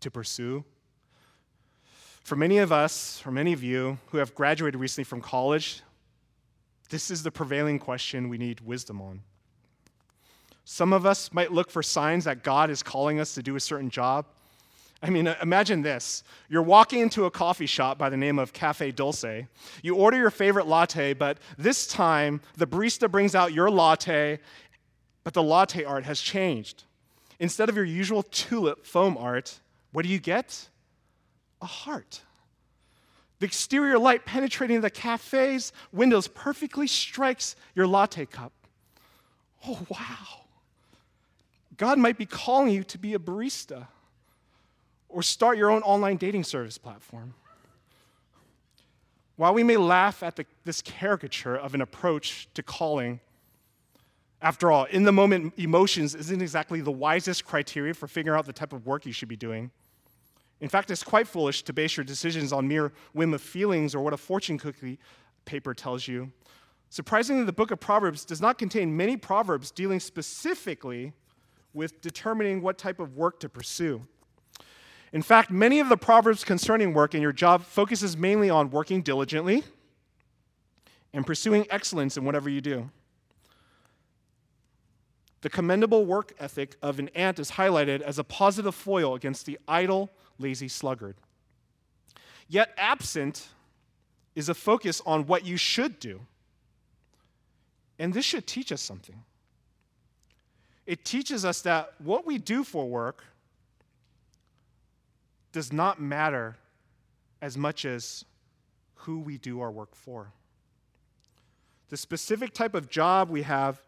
to 0.00 0.10
pursue? 0.10 0.64
For 2.22 2.36
many 2.36 2.58
of 2.58 2.70
us, 2.70 3.18
for 3.18 3.32
many 3.32 3.52
of 3.52 3.64
you 3.64 3.98
who 4.06 4.18
have 4.18 4.34
graduated 4.34 4.80
recently 4.80 5.04
from 5.04 5.20
college, 5.20 5.82
this 6.92 7.10
is 7.10 7.22
the 7.22 7.30
prevailing 7.30 7.78
question 7.78 8.28
we 8.28 8.36
need 8.36 8.60
wisdom 8.60 9.00
on. 9.00 9.22
Some 10.66 10.92
of 10.92 11.06
us 11.06 11.32
might 11.32 11.50
look 11.50 11.70
for 11.70 11.82
signs 11.82 12.24
that 12.24 12.42
God 12.42 12.68
is 12.68 12.82
calling 12.82 13.18
us 13.18 13.34
to 13.34 13.42
do 13.42 13.56
a 13.56 13.60
certain 13.60 13.88
job. 13.88 14.26
I 15.02 15.08
mean, 15.08 15.26
uh, 15.26 15.34
imagine 15.40 15.80
this. 15.80 16.22
You're 16.50 16.62
walking 16.62 17.00
into 17.00 17.24
a 17.24 17.30
coffee 17.30 17.64
shop 17.64 17.96
by 17.96 18.10
the 18.10 18.18
name 18.18 18.38
of 18.38 18.52
Cafe 18.52 18.92
Dulce. 18.92 19.46
You 19.82 19.96
order 19.96 20.18
your 20.18 20.30
favorite 20.30 20.66
latte, 20.66 21.14
but 21.14 21.38
this 21.56 21.86
time 21.86 22.42
the 22.58 22.66
barista 22.66 23.10
brings 23.10 23.34
out 23.34 23.54
your 23.54 23.70
latte, 23.70 24.38
but 25.24 25.32
the 25.32 25.42
latte 25.42 25.84
art 25.84 26.04
has 26.04 26.20
changed. 26.20 26.84
Instead 27.40 27.70
of 27.70 27.74
your 27.74 27.86
usual 27.86 28.22
tulip 28.22 28.84
foam 28.84 29.16
art, 29.16 29.60
what 29.92 30.02
do 30.02 30.10
you 30.10 30.18
get? 30.18 30.68
A 31.62 31.66
heart. 31.66 32.20
The 33.42 33.46
exterior 33.46 33.98
light 33.98 34.24
penetrating 34.24 34.82
the 34.82 34.88
cafe's 34.88 35.72
windows 35.90 36.28
perfectly 36.28 36.86
strikes 36.86 37.56
your 37.74 37.88
latte 37.88 38.24
cup. 38.24 38.52
Oh, 39.66 39.84
wow. 39.90 40.44
God 41.76 41.98
might 41.98 42.16
be 42.16 42.24
calling 42.24 42.72
you 42.72 42.84
to 42.84 42.98
be 42.98 43.14
a 43.14 43.18
barista 43.18 43.88
or 45.08 45.24
start 45.24 45.58
your 45.58 45.72
own 45.72 45.82
online 45.82 46.18
dating 46.18 46.44
service 46.44 46.78
platform. 46.78 47.34
While 49.34 49.54
we 49.54 49.64
may 49.64 49.76
laugh 49.76 50.22
at 50.22 50.36
the, 50.36 50.46
this 50.64 50.80
caricature 50.80 51.56
of 51.56 51.74
an 51.74 51.80
approach 51.80 52.46
to 52.54 52.62
calling, 52.62 53.18
after 54.40 54.70
all, 54.70 54.84
in 54.84 55.02
the 55.02 55.10
moment 55.10 55.54
emotions 55.56 56.14
isn't 56.14 56.40
exactly 56.40 56.80
the 56.80 56.92
wisest 56.92 57.44
criteria 57.44 57.92
for 57.92 58.06
figuring 58.06 58.38
out 58.38 58.46
the 58.46 58.52
type 58.52 58.72
of 58.72 58.86
work 58.86 59.04
you 59.04 59.12
should 59.12 59.28
be 59.28 59.34
doing. 59.34 59.72
In 60.62 60.68
fact, 60.68 60.92
it's 60.92 61.02
quite 61.02 61.26
foolish 61.26 61.64
to 61.64 61.72
base 61.72 61.96
your 61.96 62.04
decisions 62.04 62.52
on 62.52 62.68
mere 62.68 62.92
whim 63.14 63.34
of 63.34 63.42
feelings 63.42 63.96
or 63.96 64.00
what 64.00 64.12
a 64.12 64.16
fortune 64.16 64.58
cookie 64.58 64.96
paper 65.44 65.74
tells 65.74 66.06
you. 66.06 66.30
Surprisingly, 66.88 67.44
the 67.44 67.52
book 67.52 67.72
of 67.72 67.80
Proverbs 67.80 68.24
does 68.24 68.40
not 68.40 68.58
contain 68.58 68.96
many 68.96 69.16
proverbs 69.16 69.72
dealing 69.72 69.98
specifically 69.98 71.12
with 71.74 72.00
determining 72.00 72.62
what 72.62 72.78
type 72.78 73.00
of 73.00 73.16
work 73.16 73.40
to 73.40 73.48
pursue. 73.48 74.06
In 75.12 75.20
fact, 75.20 75.50
many 75.50 75.80
of 75.80 75.88
the 75.88 75.96
proverbs 75.96 76.44
concerning 76.44 76.94
work 76.94 77.14
and 77.14 77.22
your 77.22 77.32
job 77.32 77.64
focuses 77.64 78.16
mainly 78.16 78.48
on 78.48 78.70
working 78.70 79.02
diligently 79.02 79.64
and 81.12 81.26
pursuing 81.26 81.66
excellence 81.70 82.16
in 82.16 82.24
whatever 82.24 82.48
you 82.48 82.60
do. 82.60 82.88
The 85.42 85.50
commendable 85.50 86.06
work 86.06 86.32
ethic 86.38 86.76
of 86.82 87.00
an 87.00 87.08
ant 87.16 87.40
is 87.40 87.50
highlighted 87.50 88.00
as 88.00 88.18
a 88.20 88.24
positive 88.24 88.76
foil 88.76 89.14
against 89.16 89.44
the 89.44 89.58
idle, 89.66 90.08
lazy 90.42 90.68
sluggard. 90.68 91.16
Yet, 92.48 92.74
absent 92.76 93.48
is 94.34 94.48
a 94.48 94.54
focus 94.54 95.00
on 95.06 95.26
what 95.26 95.46
you 95.46 95.56
should 95.56 95.98
do. 95.98 96.20
And 97.98 98.12
this 98.12 98.24
should 98.24 98.46
teach 98.46 98.72
us 98.72 98.80
something. 98.80 99.22
It 100.86 101.04
teaches 101.04 101.44
us 101.44 101.62
that 101.62 101.92
what 101.98 102.26
we 102.26 102.38
do 102.38 102.64
for 102.64 102.88
work 102.88 103.24
does 105.52 105.72
not 105.72 106.00
matter 106.00 106.56
as 107.40 107.56
much 107.56 107.84
as 107.84 108.24
who 108.94 109.20
we 109.20 109.38
do 109.38 109.60
our 109.60 109.70
work 109.70 109.94
for. 109.94 110.32
The 111.90 111.96
specific 111.96 112.54
type 112.54 112.74
of 112.74 112.88
job 112.88 113.28
we 113.28 113.42
have 113.42 113.80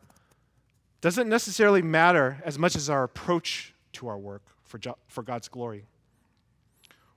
doesn't 1.01 1.29
necessarily 1.29 1.83
matter 1.83 2.43
as 2.45 2.59
much 2.59 2.77
as 2.77 2.90
our 2.90 3.05
approach 3.05 3.75
to 3.95 4.09
our 4.09 4.19
work 4.19 4.43
for, 4.62 4.79
jo- 4.79 4.99
for 5.07 5.23
God's 5.23 5.49
glory. 5.49 5.87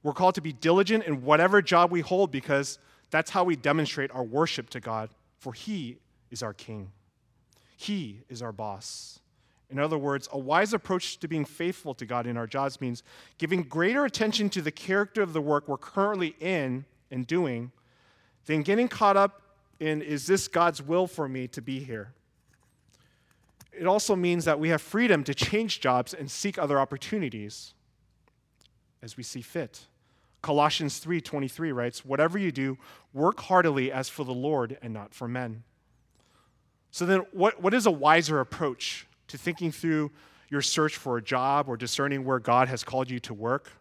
We're 0.03 0.13
called 0.13 0.35
to 0.35 0.41
be 0.41 0.53
diligent 0.53 1.05
in 1.05 1.23
whatever 1.23 1.61
job 1.61 1.91
we 1.91 2.01
hold 2.01 2.31
because 2.31 2.79
that's 3.09 3.31
how 3.31 3.43
we 3.43 3.55
demonstrate 3.55 4.11
our 4.11 4.23
worship 4.23 4.69
to 4.71 4.79
God, 4.79 5.09
for 5.39 5.53
He 5.53 5.97
is 6.31 6.43
our 6.43 6.53
King. 6.53 6.91
He 7.75 8.21
is 8.29 8.41
our 8.41 8.51
boss. 8.51 9.19
In 9.69 9.79
other 9.79 9.97
words, 9.97 10.29
a 10.31 10.39
wise 10.39 10.73
approach 10.73 11.19
to 11.19 11.27
being 11.27 11.45
faithful 11.45 11.93
to 11.95 12.05
God 12.05 12.25
in 12.25 12.37
our 12.37 12.47
jobs 12.47 12.79
means 12.79 13.03
giving 13.37 13.63
greater 13.63 14.05
attention 14.05 14.49
to 14.51 14.61
the 14.61 14.71
character 14.71 15.21
of 15.21 15.33
the 15.33 15.41
work 15.41 15.67
we're 15.67 15.77
currently 15.77 16.35
in 16.39 16.85
and 17.11 17.27
doing 17.27 17.71
than 18.45 18.61
getting 18.61 18.87
caught 18.87 19.17
up 19.17 19.41
in, 19.79 20.01
is 20.01 20.25
this 20.25 20.47
God's 20.47 20.81
will 20.81 21.05
for 21.05 21.27
me 21.27 21.47
to 21.49 21.61
be 21.61 21.79
here? 21.79 22.13
It 23.77 23.85
also 23.85 24.15
means 24.15 24.45
that 24.45 24.59
we 24.59 24.69
have 24.69 24.81
freedom 24.81 25.23
to 25.25 25.35
change 25.35 25.81
jobs 25.81 26.13
and 26.13 26.31
seek 26.31 26.57
other 26.57 26.79
opportunities 26.79 27.73
as 29.01 29.17
we 29.17 29.23
see 29.23 29.41
fit. 29.41 29.87
Colossians 30.41 30.99
3:23 30.99 31.71
writes, 31.71 32.05
"Whatever 32.05 32.37
you 32.37 32.51
do, 32.51 32.77
work 33.13 33.39
heartily 33.41 33.91
as 33.91 34.09
for 34.09 34.23
the 34.23 34.33
Lord 34.33 34.77
and 34.81 34.93
not 34.93 35.13
for 35.13 35.27
men." 35.27 35.63
So 36.91 37.05
then 37.05 37.19
what, 37.31 37.61
what 37.61 37.73
is 37.73 37.85
a 37.85 37.91
wiser 37.91 38.39
approach 38.39 39.07
to 39.27 39.37
thinking 39.37 39.71
through 39.71 40.11
your 40.49 40.61
search 40.61 40.95
for 40.95 41.17
a 41.17 41.21
job 41.21 41.67
or 41.67 41.77
discerning 41.77 42.23
where 42.23 42.39
God 42.39 42.67
has 42.67 42.83
called 42.83 43.09
you 43.09 43.19
to 43.21 43.33
work. 43.33 43.71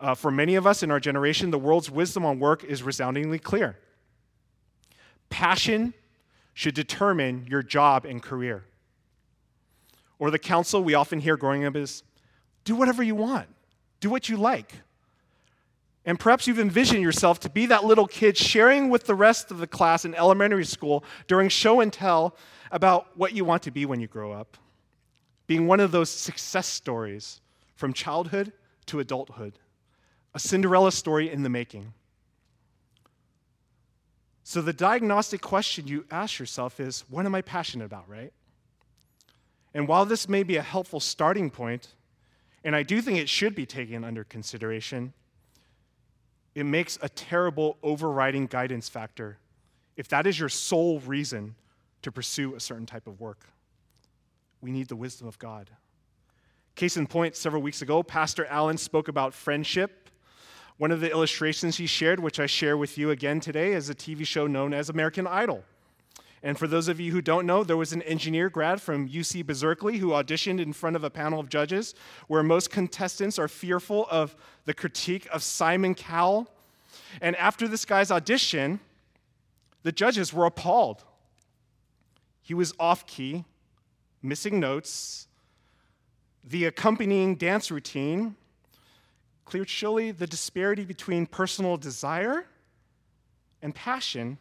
Uh, 0.00 0.14
for 0.14 0.30
many 0.30 0.54
of 0.54 0.66
us 0.66 0.82
in 0.82 0.90
our 0.90 1.00
generation, 1.00 1.50
the 1.50 1.58
world's 1.58 1.90
wisdom 1.90 2.24
on 2.24 2.38
work 2.38 2.62
is 2.62 2.82
resoundingly 2.82 3.38
clear. 3.38 3.78
Passion 5.30 5.94
should 6.54 6.74
determine 6.74 7.46
your 7.48 7.62
job 7.62 8.04
and 8.04 8.22
career. 8.22 8.64
Or 10.18 10.30
the 10.30 10.38
counsel 10.38 10.82
we 10.82 10.94
often 10.94 11.20
hear 11.20 11.36
growing 11.36 11.64
up 11.64 11.76
is 11.76 12.02
do 12.64 12.74
whatever 12.74 13.02
you 13.02 13.14
want, 13.14 13.48
do 14.00 14.10
what 14.10 14.28
you 14.28 14.36
like. 14.36 14.72
And 16.04 16.18
perhaps 16.18 16.46
you've 16.46 16.58
envisioned 16.58 17.02
yourself 17.02 17.38
to 17.40 17.50
be 17.50 17.66
that 17.66 17.84
little 17.84 18.06
kid 18.06 18.36
sharing 18.36 18.88
with 18.88 19.04
the 19.04 19.14
rest 19.14 19.50
of 19.50 19.58
the 19.58 19.66
class 19.66 20.04
in 20.04 20.14
elementary 20.14 20.64
school 20.64 21.04
during 21.26 21.48
show 21.48 21.80
and 21.80 21.92
tell 21.92 22.34
about 22.70 23.16
what 23.16 23.34
you 23.34 23.44
want 23.44 23.62
to 23.64 23.70
be 23.70 23.84
when 23.84 24.00
you 24.00 24.06
grow 24.06 24.32
up. 24.32 24.56
Being 25.46 25.66
one 25.66 25.80
of 25.80 25.90
those 25.90 26.10
success 26.10 26.66
stories 26.66 27.40
from 27.74 27.92
childhood 27.92 28.52
to 28.86 29.00
adulthood. 29.00 29.58
a 30.34 30.38
Cinderella 30.38 30.92
story 30.92 31.30
in 31.30 31.42
the 31.42 31.48
making. 31.48 31.92
So, 34.44 34.62
the 34.62 34.72
diagnostic 34.72 35.42
question 35.42 35.86
you 35.86 36.06
ask 36.10 36.38
yourself 36.38 36.80
is 36.80 37.04
what 37.10 37.26
am 37.26 37.34
I 37.34 37.42
passionate 37.42 37.84
about, 37.84 38.08
right? 38.08 38.32
And 39.74 39.86
while 39.86 40.06
this 40.06 40.28
may 40.28 40.42
be 40.42 40.56
a 40.56 40.62
helpful 40.62 41.00
starting 41.00 41.50
point, 41.50 41.94
and 42.64 42.74
I 42.74 42.82
do 42.82 43.00
think 43.00 43.18
it 43.18 43.28
should 43.28 43.54
be 43.54 43.66
taken 43.66 44.04
under 44.04 44.24
consideration, 44.24 45.12
it 46.54 46.64
makes 46.64 46.98
a 47.02 47.08
terrible 47.08 47.76
overriding 47.82 48.46
guidance 48.46 48.88
factor 48.88 49.38
if 49.96 50.08
that 50.08 50.26
is 50.26 50.38
your 50.38 50.48
sole 50.48 51.00
reason 51.00 51.54
to 52.02 52.12
pursue 52.12 52.54
a 52.54 52.60
certain 52.60 52.86
type 52.86 53.06
of 53.06 53.20
work. 53.20 53.46
We 54.60 54.70
need 54.70 54.88
the 54.88 54.96
wisdom 54.96 55.26
of 55.26 55.38
God. 55.38 55.70
Case 56.76 56.96
in 56.96 57.08
point, 57.08 57.34
several 57.34 57.62
weeks 57.62 57.82
ago, 57.82 58.02
Pastor 58.04 58.46
Allen 58.46 58.78
spoke 58.78 59.08
about 59.08 59.34
friendship. 59.34 60.10
One 60.76 60.92
of 60.92 61.00
the 61.00 61.10
illustrations 61.10 61.76
he 61.76 61.86
shared, 61.86 62.20
which 62.20 62.38
I 62.38 62.46
share 62.46 62.76
with 62.76 62.96
you 62.96 63.10
again 63.10 63.40
today, 63.40 63.72
is 63.72 63.90
a 63.90 63.94
TV 63.94 64.24
show 64.24 64.46
known 64.46 64.72
as 64.72 64.88
American 64.88 65.26
Idol. 65.26 65.64
And 66.42 66.58
for 66.58 66.68
those 66.68 66.88
of 66.88 67.00
you 67.00 67.12
who 67.12 67.20
don't 67.20 67.46
know, 67.46 67.64
there 67.64 67.76
was 67.76 67.92
an 67.92 68.02
engineer 68.02 68.48
grad 68.48 68.80
from 68.80 69.08
UC 69.08 69.44
Berkeley 69.44 69.98
who 69.98 70.10
auditioned 70.10 70.60
in 70.60 70.72
front 70.72 70.96
of 70.96 71.02
a 71.02 71.10
panel 71.10 71.40
of 71.40 71.48
judges 71.48 71.94
where 72.28 72.42
most 72.42 72.70
contestants 72.70 73.38
are 73.38 73.48
fearful 73.48 74.06
of 74.10 74.36
the 74.64 74.74
critique 74.74 75.26
of 75.32 75.42
Simon 75.42 75.94
Cowell. 75.94 76.48
And 77.20 77.34
after 77.36 77.66
this 77.66 77.84
guy's 77.84 78.10
audition, 78.10 78.78
the 79.82 79.92
judges 79.92 80.32
were 80.32 80.46
appalled. 80.46 81.04
He 82.40 82.54
was 82.54 82.72
off 82.78 83.06
key, 83.06 83.44
missing 84.22 84.60
notes. 84.60 85.26
The 86.44 86.66
accompanying 86.66 87.34
dance 87.34 87.70
routine 87.70 88.36
cleared 89.44 89.68
surely 89.68 90.12
the 90.12 90.26
disparity 90.26 90.84
between 90.84 91.26
personal 91.26 91.76
desire 91.76 92.46
and 93.60 93.74
passion 93.74 94.38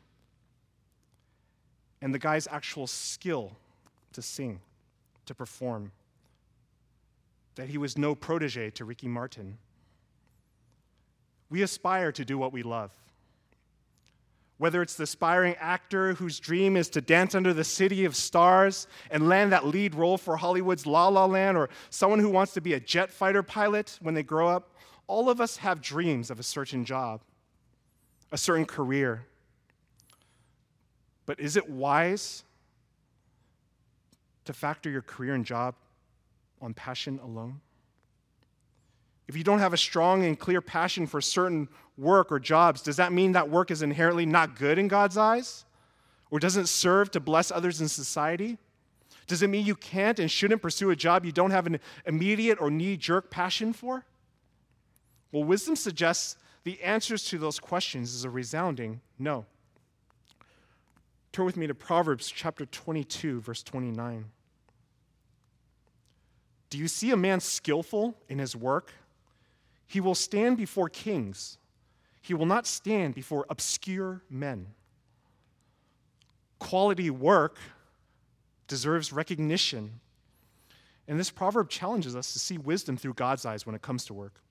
and 2.02 2.14
the 2.14 2.20
guy's 2.20 2.48
actual 2.48 2.88
skill 2.88 3.52
to 4.14 4.22
sing, 4.22 4.60
to 5.26 5.36
perform. 5.36 5.92
That 7.56 7.70
he 7.70 7.78
was 7.78 7.98
no 7.98 8.16
protege 8.16 8.70
to 8.72 8.86
Ricky 8.86 9.08
Martin. 9.08 9.58
We 11.50 11.62
aspire 11.62 12.12
to 12.12 12.26
do 12.26 12.38
what 12.38 12.54
we 12.54 12.62
love. 12.62 12.92
Whether 14.58 14.82
it's 14.82 14.96
the 14.96 15.04
aspiring 15.04 15.56
actor 15.60 16.14
whose 16.14 16.40
dream 16.40 16.76
is 16.76 16.90
to 16.90 17.02
dance 17.02 17.36
under 17.36 17.54
the 17.54 17.64
city 17.64 18.06
of 18.06 18.16
stars 18.16 18.88
and 19.12 19.30
land 19.30 19.52
that 19.52 19.68
lead 19.68 19.94
role 19.94 20.18
for 20.18 20.36
Hollywood's 20.36 20.86
La 20.86 21.08
La 21.08 21.26
Land, 21.26 21.58
or 21.58 21.70
someone 21.90 22.20
who 22.20 22.30
wants 22.30 22.54
to 22.54 22.62
be 22.62 22.74
a 22.74 22.80
jet 22.80 23.12
fighter 23.12 23.44
pilot 23.44 24.00
when 24.02 24.16
they 24.16 24.24
grow 24.24 24.48
up, 24.48 24.74
all 25.06 25.30
of 25.30 25.40
us 25.40 25.58
have 25.58 25.82
dreams 25.82 26.32
of 26.32 26.40
a 26.40 26.44
certain 26.44 26.86
job, 26.86 27.22
a 28.32 28.38
certain 28.38 28.66
career. 28.66 29.26
But 31.28 31.40
is 31.40 31.58
it 31.58 31.70
wise 31.70 32.44
to 34.46 34.54
factor 34.54 34.90
your 34.90 35.04
career 35.04 35.36
and 35.36 35.46
job 35.46 35.76
on 36.60 36.74
passion 36.74 37.20
alone? 37.22 37.62
If 39.28 39.36
you 39.36 39.44
don't 39.44 39.60
have 39.60 39.74
a 39.74 39.78
strong 39.78 40.24
and 40.24 40.40
clear 40.40 40.62
passion 40.62 41.06
for 41.06 41.20
certain 41.20 41.68
work 41.98 42.32
or 42.32 42.40
jobs, 42.40 42.82
does 42.82 42.96
that 42.96 43.12
mean 43.12 43.34
that 43.34 43.50
work 43.50 43.70
is 43.70 43.82
inherently 43.82 44.26
not 44.26 44.56
good 44.56 44.80
in 44.80 44.88
God's 44.88 45.18
eyes? 45.18 45.66
Or 46.32 46.40
doesn't 46.40 46.68
serve 46.68 47.12
to 47.12 47.20
bless 47.20 47.52
others 47.52 47.82
in 47.82 47.90
society? 47.90 48.58
Does 49.28 49.44
it 49.44 49.50
mean 49.50 49.66
you 49.66 49.76
can't 49.76 50.20
and 50.20 50.32
shouldn't 50.32 50.62
pursue 50.62 50.90
a 50.92 50.96
job 50.96 51.26
you 51.26 51.34
don't 51.34 51.52
have 51.52 51.68
an 51.68 51.82
immediate 52.06 52.62
or 52.62 52.72
knee 52.72 52.96
jerk 52.96 53.30
passion 53.30 53.74
for? 53.74 54.06
Well, 55.34 55.44
wisdom 55.44 55.76
suggests 55.76 56.38
the 56.64 56.82
answers 56.82 57.26
to 57.26 57.38
those 57.38 57.60
questions 57.60 58.14
is 58.14 58.24
a 58.24 58.30
resounding 58.30 59.02
no. 59.20 59.46
Turn 61.38 61.46
with 61.46 61.56
me 61.56 61.68
to 61.68 61.76
Proverbs 61.76 62.32
chapter 62.32 62.66
22, 62.66 63.42
verse 63.42 63.62
29. 63.62 64.26
Do 66.72 66.80
you 66.80 66.88
see 66.88 67.12
a 67.12 67.16
man 67.16 67.42
skillful 67.42 68.18
in 68.28 68.40
his 68.40 68.56
work? 68.56 68.92
He 69.86 70.00
will 70.00 70.16
stand 70.16 70.58
before 70.58 70.90
kings, 70.90 71.60
he 72.24 72.34
will 72.34 72.48
not 72.48 72.66
stand 72.66 73.14
before 73.14 73.46
obscure 73.52 74.24
men. 74.32 74.66
Quality 76.58 77.12
work 77.12 77.60
deserves 78.68 79.14
recognition. 79.14 80.00
And 81.08 81.20
this 81.20 81.30
proverb 81.30 81.70
challenges 81.70 82.16
us 82.16 82.34
to 82.34 82.40
see 82.40 82.58
wisdom 82.58 82.98
through 82.98 83.14
God's 83.14 83.46
eyes 83.46 83.64
when 83.64 83.76
it 83.76 83.84
comes 83.84 84.06
to 84.06 84.14
work. 84.16 84.42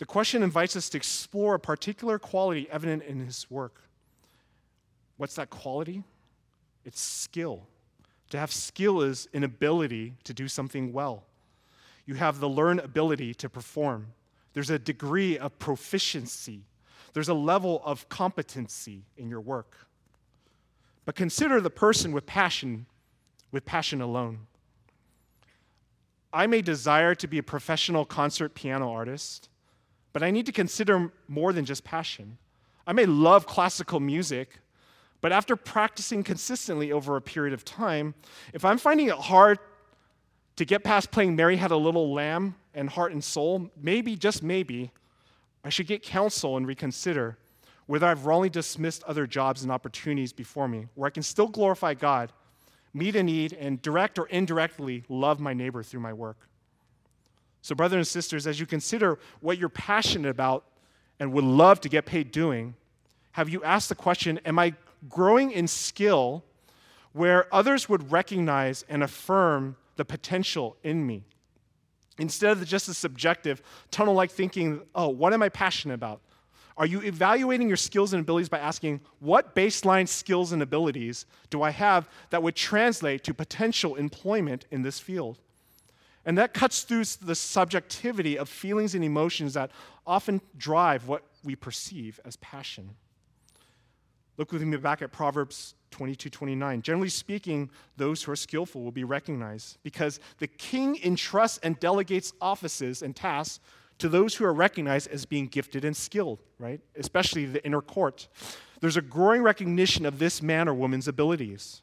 The 0.00 0.06
question 0.06 0.42
invites 0.42 0.76
us 0.76 0.88
to 0.88 0.96
explore 0.96 1.56
a 1.56 1.60
particular 1.60 2.18
quality 2.18 2.66
evident 2.70 3.02
in 3.02 3.22
his 3.22 3.50
work. 3.50 3.82
What's 5.18 5.34
that 5.34 5.50
quality? 5.50 6.02
It's 6.86 7.02
skill. 7.02 7.66
To 8.30 8.38
have 8.38 8.50
skill 8.50 9.02
is 9.02 9.28
an 9.34 9.44
ability 9.44 10.14
to 10.24 10.32
do 10.32 10.48
something 10.48 10.94
well. 10.94 11.24
You 12.06 12.14
have 12.14 12.40
the 12.40 12.48
learned 12.48 12.80
ability 12.80 13.34
to 13.34 13.50
perform. 13.50 14.06
There's 14.54 14.70
a 14.70 14.78
degree 14.78 15.36
of 15.36 15.58
proficiency. 15.58 16.62
There's 17.12 17.28
a 17.28 17.34
level 17.34 17.82
of 17.84 18.08
competency 18.08 19.02
in 19.18 19.28
your 19.28 19.42
work. 19.42 19.86
But 21.04 21.14
consider 21.14 21.60
the 21.60 21.68
person 21.68 22.12
with 22.12 22.24
passion, 22.24 22.86
with 23.52 23.66
passion 23.66 24.00
alone. 24.00 24.46
I 26.32 26.46
may 26.46 26.62
desire 26.62 27.14
to 27.16 27.26
be 27.26 27.36
a 27.36 27.42
professional 27.42 28.06
concert 28.06 28.54
piano 28.54 28.90
artist, 28.90 29.49
but 30.12 30.22
I 30.22 30.30
need 30.30 30.46
to 30.46 30.52
consider 30.52 31.12
more 31.28 31.52
than 31.52 31.64
just 31.64 31.84
passion. 31.84 32.38
I 32.86 32.92
may 32.92 33.06
love 33.06 33.46
classical 33.46 34.00
music, 34.00 34.58
but 35.20 35.32
after 35.32 35.54
practicing 35.56 36.24
consistently 36.24 36.92
over 36.92 37.16
a 37.16 37.20
period 37.20 37.52
of 37.52 37.64
time, 37.64 38.14
if 38.52 38.64
I'm 38.64 38.78
finding 38.78 39.08
it 39.08 39.14
hard 39.14 39.58
to 40.56 40.64
get 40.64 40.82
past 40.82 41.10
playing 41.10 41.36
Mary 41.36 41.56
Had 41.56 41.70
a 41.70 41.76
Little 41.76 42.12
Lamb 42.12 42.56
and 42.74 42.90
Heart 42.90 43.12
and 43.12 43.22
Soul, 43.22 43.70
maybe, 43.80 44.16
just 44.16 44.42
maybe, 44.42 44.90
I 45.64 45.68
should 45.68 45.86
get 45.86 46.02
counsel 46.02 46.56
and 46.56 46.66
reconsider 46.66 47.36
whether 47.86 48.06
I've 48.06 48.24
wrongly 48.24 48.48
dismissed 48.48 49.02
other 49.04 49.26
jobs 49.26 49.64
and 49.64 49.72
opportunities 49.72 50.32
before 50.32 50.68
me, 50.68 50.86
where 50.94 51.08
I 51.08 51.10
can 51.10 51.24
still 51.24 51.48
glorify 51.48 51.94
God, 51.94 52.32
meet 52.94 53.16
a 53.16 53.22
need, 53.22 53.52
and 53.52 53.82
direct 53.82 54.16
or 54.16 54.26
indirectly 54.28 55.02
love 55.08 55.40
my 55.40 55.52
neighbor 55.52 55.82
through 55.82 55.98
my 55.98 56.12
work. 56.12 56.48
So, 57.62 57.74
brothers 57.74 57.96
and 57.96 58.06
sisters, 58.06 58.46
as 58.46 58.58
you 58.58 58.66
consider 58.66 59.18
what 59.40 59.58
you're 59.58 59.68
passionate 59.68 60.30
about 60.30 60.64
and 61.18 61.32
would 61.32 61.44
love 61.44 61.80
to 61.82 61.88
get 61.88 62.06
paid 62.06 62.30
doing, 62.30 62.74
have 63.32 63.48
you 63.48 63.62
asked 63.62 63.88
the 63.88 63.94
question 63.94 64.40
Am 64.44 64.58
I 64.58 64.74
growing 65.08 65.50
in 65.50 65.68
skill 65.68 66.44
where 67.12 67.52
others 67.54 67.88
would 67.88 68.10
recognize 68.10 68.84
and 68.88 69.02
affirm 69.02 69.76
the 69.96 70.04
potential 70.04 70.76
in 70.82 71.06
me? 71.06 71.24
Instead 72.18 72.52
of 72.52 72.64
just 72.66 72.86
the 72.86 72.94
subjective, 72.94 73.62
tunnel 73.90 74.14
like 74.14 74.30
thinking, 74.30 74.82
oh, 74.94 75.08
what 75.08 75.32
am 75.32 75.42
I 75.42 75.48
passionate 75.48 75.94
about? 75.94 76.20
Are 76.76 76.86
you 76.86 77.02
evaluating 77.02 77.68
your 77.68 77.76
skills 77.76 78.12
and 78.12 78.22
abilities 78.22 78.48
by 78.48 78.58
asking, 78.58 79.00
what 79.18 79.54
baseline 79.54 80.08
skills 80.08 80.52
and 80.52 80.62
abilities 80.62 81.26
do 81.50 81.62
I 81.62 81.70
have 81.70 82.08
that 82.30 82.42
would 82.42 82.56
translate 82.56 83.24
to 83.24 83.34
potential 83.34 83.96
employment 83.96 84.66
in 84.70 84.82
this 84.82 84.98
field? 84.98 85.38
And 86.26 86.36
that 86.38 86.52
cuts 86.52 86.82
through 86.82 87.04
the 87.22 87.34
subjectivity 87.34 88.38
of 88.38 88.48
feelings 88.48 88.94
and 88.94 89.04
emotions 89.04 89.54
that 89.54 89.70
often 90.06 90.40
drive 90.56 91.08
what 91.08 91.24
we 91.44 91.56
perceive 91.56 92.20
as 92.24 92.36
passion. 92.36 92.90
Look 94.36 94.52
with 94.52 94.62
me 94.62 94.76
back 94.76 95.02
at 95.02 95.12
Proverbs 95.12 95.74
22 95.90 96.30
29. 96.30 96.82
Generally 96.82 97.08
speaking, 97.10 97.70
those 97.96 98.22
who 98.22 98.32
are 98.32 98.36
skillful 98.36 98.82
will 98.82 98.92
be 98.92 99.04
recognized 99.04 99.78
because 99.82 100.20
the 100.38 100.46
king 100.46 100.98
entrusts 101.02 101.58
and 101.62 101.78
delegates 101.80 102.32
offices 102.40 103.02
and 103.02 103.14
tasks 103.14 103.60
to 103.98 104.08
those 104.08 104.34
who 104.34 104.44
are 104.44 104.54
recognized 104.54 105.08
as 105.10 105.26
being 105.26 105.46
gifted 105.46 105.84
and 105.84 105.96
skilled, 105.96 106.38
right? 106.58 106.80
Especially 106.96 107.44
the 107.44 107.64
inner 107.66 107.82
court. 107.82 108.28
There's 108.80 108.96
a 108.96 109.02
growing 109.02 109.42
recognition 109.42 110.06
of 110.06 110.18
this 110.18 110.40
man 110.40 110.68
or 110.68 110.74
woman's 110.74 111.06
abilities. 111.06 111.82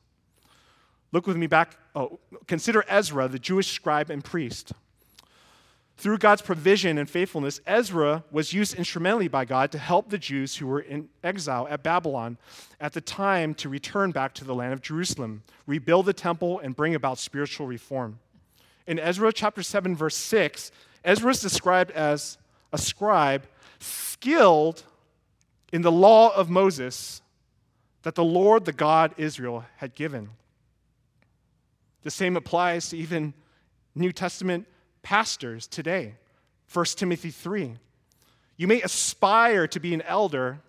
Look 1.11 1.27
with 1.27 1.37
me 1.37 1.47
back. 1.47 1.77
Oh, 1.95 2.19
consider 2.47 2.83
Ezra, 2.87 3.27
the 3.27 3.39
Jewish 3.39 3.71
scribe 3.71 4.09
and 4.09 4.23
priest. 4.23 4.73
Through 5.97 6.19
God's 6.19 6.43
provision 6.43 6.99
and 6.99 7.09
faithfulness, 7.09 7.59
Ezra 7.65 8.23
was 8.29 8.53
used 8.53 8.75
instrumentally 8.75 9.27
by 9.27 9.45
God 9.45 9.71
to 9.71 9.79
help 9.79 10.09
the 10.09 10.19
Jews 10.19 10.57
who 10.57 10.67
were 10.67 10.81
in 10.81 11.09
exile 11.23 11.67
at 11.71 11.81
Babylon 11.81 12.37
at 12.79 12.93
the 12.93 13.01
time 13.01 13.55
to 13.55 13.67
return 13.67 14.11
back 14.11 14.33
to 14.35 14.43
the 14.43 14.53
land 14.53 14.73
of 14.73 14.81
Jerusalem, 14.81 15.41
rebuild 15.65 16.05
the 16.05 16.13
temple, 16.13 16.59
and 16.59 16.75
bring 16.75 16.93
about 16.93 17.17
spiritual 17.17 17.65
reform. 17.65 18.19
In 18.85 18.99
Ezra 18.99 19.33
chapter 19.33 19.63
7, 19.63 19.95
verse 19.95 20.15
6, 20.15 20.71
Ezra 21.03 21.31
is 21.31 21.41
described 21.41 21.89
as 21.91 22.37
a 22.71 22.77
scribe 22.77 23.47
skilled 23.79 24.83
in 25.73 25.81
the 25.81 25.91
law 25.91 26.33
of 26.35 26.49
Moses 26.49 27.23
that 28.03 28.13
the 28.13 28.23
Lord, 28.23 28.65
the 28.65 28.71
God 28.71 29.15
Israel, 29.17 29.65
had 29.77 29.95
given. 29.95 30.29
The 32.03 32.11
same 32.11 32.37
applies 32.37 32.89
to 32.89 32.97
even 32.97 33.33
New 33.95 34.11
Testament 34.11 34.67
pastors 35.01 35.67
today. 35.67 36.15
1 36.71 36.85
Timothy 36.95 37.31
3. 37.31 37.77
You 38.57 38.67
may 38.67 38.81
aspire 38.81 39.67
to 39.67 39.79
be 39.79 39.93
an 39.93 40.01
elder, 40.03 40.59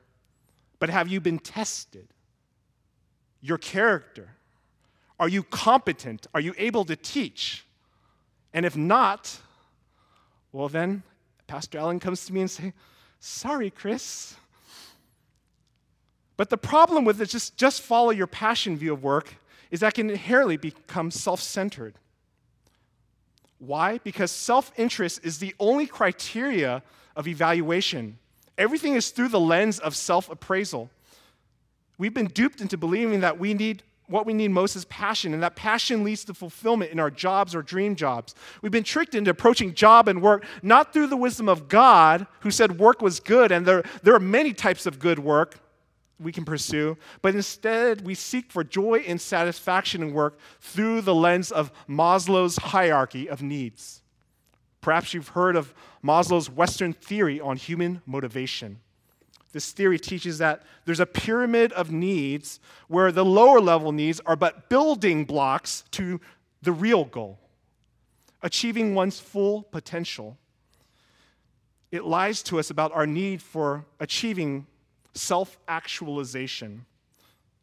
but 0.79 0.91
have 0.91 1.09
you 1.09 1.21
been 1.21 1.39
tested? 1.39 2.09
Your 3.41 3.59
character. 3.59 4.31
Are 5.19 5.29
you 5.29 5.43
competent? 5.43 6.27
Are 6.35 6.41
you 6.41 6.55
able 6.59 6.85
to 6.85 6.97
teach? 6.97 7.65
And 8.53 8.65
if 8.65 8.77
not, 8.77 9.39
well, 10.53 10.69
then 10.69 11.03
Pastor 11.47 11.79
Allen 11.79 11.99
comes 11.99 12.25
to 12.27 12.33
me 12.33 12.43
and 12.43 12.51
say, 12.51 12.73
Sorry, 13.21 13.71
Chris. 13.71 14.37
But 16.37 16.51
the 16.51 16.57
problem 16.57 17.05
with 17.05 17.21
it, 17.21 17.27
just, 17.27 17.57
just 17.57 17.83
follow 17.83 18.11
your 18.11 18.29
passion 18.29 18.77
view 18.77 18.93
of 18.93 19.03
work, 19.03 19.35
is 19.71 19.81
that 19.81 19.95
can 19.95 20.11
inherently 20.11 20.57
become 20.57 21.11
self 21.11 21.41
centered. 21.41 21.95
Why? 23.59 23.99
Because 23.99 24.31
self 24.31 24.73
interest 24.77 25.21
is 25.25 25.39
the 25.39 25.55
only 25.59 25.87
criteria 25.87 26.83
of 27.17 27.27
evaluation. 27.27 28.19
Everything 28.57 28.95
is 28.95 29.11
through 29.11 29.29
the 29.29 29.41
lens 29.41 29.79
of 29.79 29.95
self 29.95 30.31
appraisal. 30.31 30.91
We've 31.99 32.15
been 32.15 32.27
duped 32.27 32.61
into 32.61 32.77
believing 32.77 33.21
that 33.21 33.39
we 33.39 33.55
need 33.55 33.83
what 34.09 34.25
we 34.25 34.33
need 34.33 34.49
most 34.49 34.75
is 34.75 34.87
passion, 34.87 35.35
and 35.35 35.43
that 35.43 35.55
passion 35.55 36.03
leads 36.03 36.25
to 36.25 36.35
fulfillment 36.35 36.91
in 36.91 36.99
our 36.99 37.11
jobs 37.11 37.55
or 37.55 37.61
dream 37.61 37.95
jobs. 37.95 38.35
We've 38.63 38.73
been 38.73 38.83
tricked 38.83 39.15
into 39.15 39.31
approaching 39.31 39.75
job 39.75 40.09
and 40.09 40.23
work 40.23 40.45
not 40.63 40.95
through 40.95 41.09
the 41.09 41.17
wisdom 41.17 41.47
of 41.47 41.69
God, 41.69 42.27
who 42.41 42.51
said 42.51 42.79
work 42.79 43.03
was 43.03 43.21
good, 43.21 43.53
and 43.53 43.67
there, 43.67 43.83
there 44.03 44.15
are 44.15 44.21
many 44.21 44.55
types 44.55 44.87
of 44.87 44.99
good 44.99 45.19
work 45.19 45.61
we 46.21 46.33
can 46.33 46.45
pursue, 46.45 46.97
but 47.23 47.35
instead 47.35 48.05
we 48.05 48.15
seek 48.15 48.51
for 48.51 48.65
joy 48.65 49.05
and 49.07 49.21
satisfaction 49.21 50.03
in 50.03 50.13
work 50.13 50.39
through 50.61 51.01
the 51.01 51.15
lens 51.15 51.53
of 51.53 51.73
Maslow's 51.89 52.57
hierarchy 52.57 53.29
of 53.29 53.43
needs. 53.43 54.03
Perhaps 54.81 55.15
you've 55.15 55.29
heard 55.29 55.57
of 55.57 55.75
Maslow's 56.03 56.51
Western 56.51 56.93
theory 56.93 57.41
on 57.41 57.57
human 57.57 58.03
motivation. 58.07 58.81
This 59.53 59.73
theory 59.73 59.99
teaches 59.99 60.39
that 60.39 60.63
there's 60.85 61.01
a 61.01 61.07
pyramid 61.07 61.73
of 61.73 61.91
needs 61.91 62.61
where 62.87 63.11
the 63.11 63.25
lower 63.25 63.61
level 63.61 63.93
needs 63.93 64.21
are 64.27 64.37
but 64.37 64.69
building 64.69 65.25
blocks 65.25 65.85
to 65.93 66.21
the 66.63 66.73
real 66.73 67.05
goal, 67.05 67.39
achieving 68.43 68.95
one's 68.95 69.21
full 69.21 69.63
potential. 69.63 70.37
It 71.91 72.05
lies 72.05 72.43
to 72.45 72.59
us 72.59 72.71
about 72.71 72.93
our 72.93 73.07
need 73.07 73.41
for 73.41 73.87
achieving 74.01 74.67
self 75.15 75.59
actualization. 75.69 76.85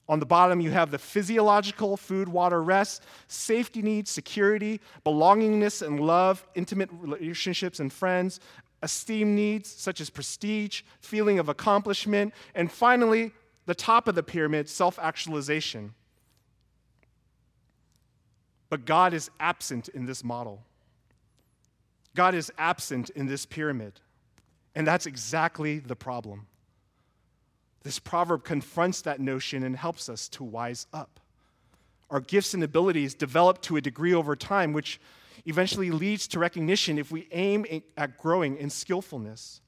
On 0.08 0.20
the 0.20 0.26
bottom, 0.26 0.62
you 0.62 0.70
have 0.70 0.92
the 0.92 1.00
physiological 1.00 1.98
food, 1.98 2.30
water, 2.30 2.62
rest, 2.62 3.04
safety 3.28 3.82
needs, 3.82 4.12
security, 4.12 4.80
belongingness 5.04 5.86
and 5.86 6.00
love, 6.00 6.46
intimate 6.54 6.90
relationships 6.92 7.80
and 7.80 7.92
friends, 7.92 8.40
esteem 8.84 9.34
needs 9.34 9.68
such 9.68 10.00
as 10.00 10.12
prestige, 10.12 10.84
feeling 11.00 11.40
of 11.40 11.50
accomplishment, 11.50 12.34
and 12.54 12.72
finally, 12.72 13.32
the 13.66 13.74
top 13.74 14.08
of 14.08 14.14
the 14.14 14.22
pyramid, 14.22 14.70
self 14.70 15.00
actualization. 15.00 15.96
But 18.70 18.86
God 18.86 19.14
is 19.14 19.32
absent 19.40 19.90
in 19.90 20.06
this 20.06 20.24
model. 20.24 20.64
God 22.16 22.36
is 22.36 22.52
absent 22.58 23.10
in 23.12 23.26
this 23.26 23.46
pyramid. 23.46 24.00
And 24.76 24.86
that's 24.86 25.06
exactly 25.06 25.80
the 25.80 25.96
problem. 25.96 26.48
This 27.86 28.00
proverb 28.00 28.44
confronts 28.44 29.02
that 29.02 29.20
notion 29.20 29.62
and 29.62 29.78
helps 29.78 30.10
us 30.10 30.28
to 30.30 30.44
wise 30.44 30.88
up. 30.92 31.20
Our 32.10 32.20
gifts 32.20 32.56
and 32.56 32.64
abilities 32.64 33.14
develop 33.14 33.62
to 33.62 33.78
a 33.78 33.82
degree 33.82 34.12
over 34.12 34.36
time, 34.36 34.74
which 34.74 35.00
eventually 35.46 35.92
leads 35.92 36.28
to 36.30 36.40
recognition 36.40 36.98
if 36.98 37.12
we 37.12 37.28
aim 37.32 37.64
at 37.96 38.18
growing 38.18 38.58
in 38.58 38.72
skillfulness. 38.72 39.62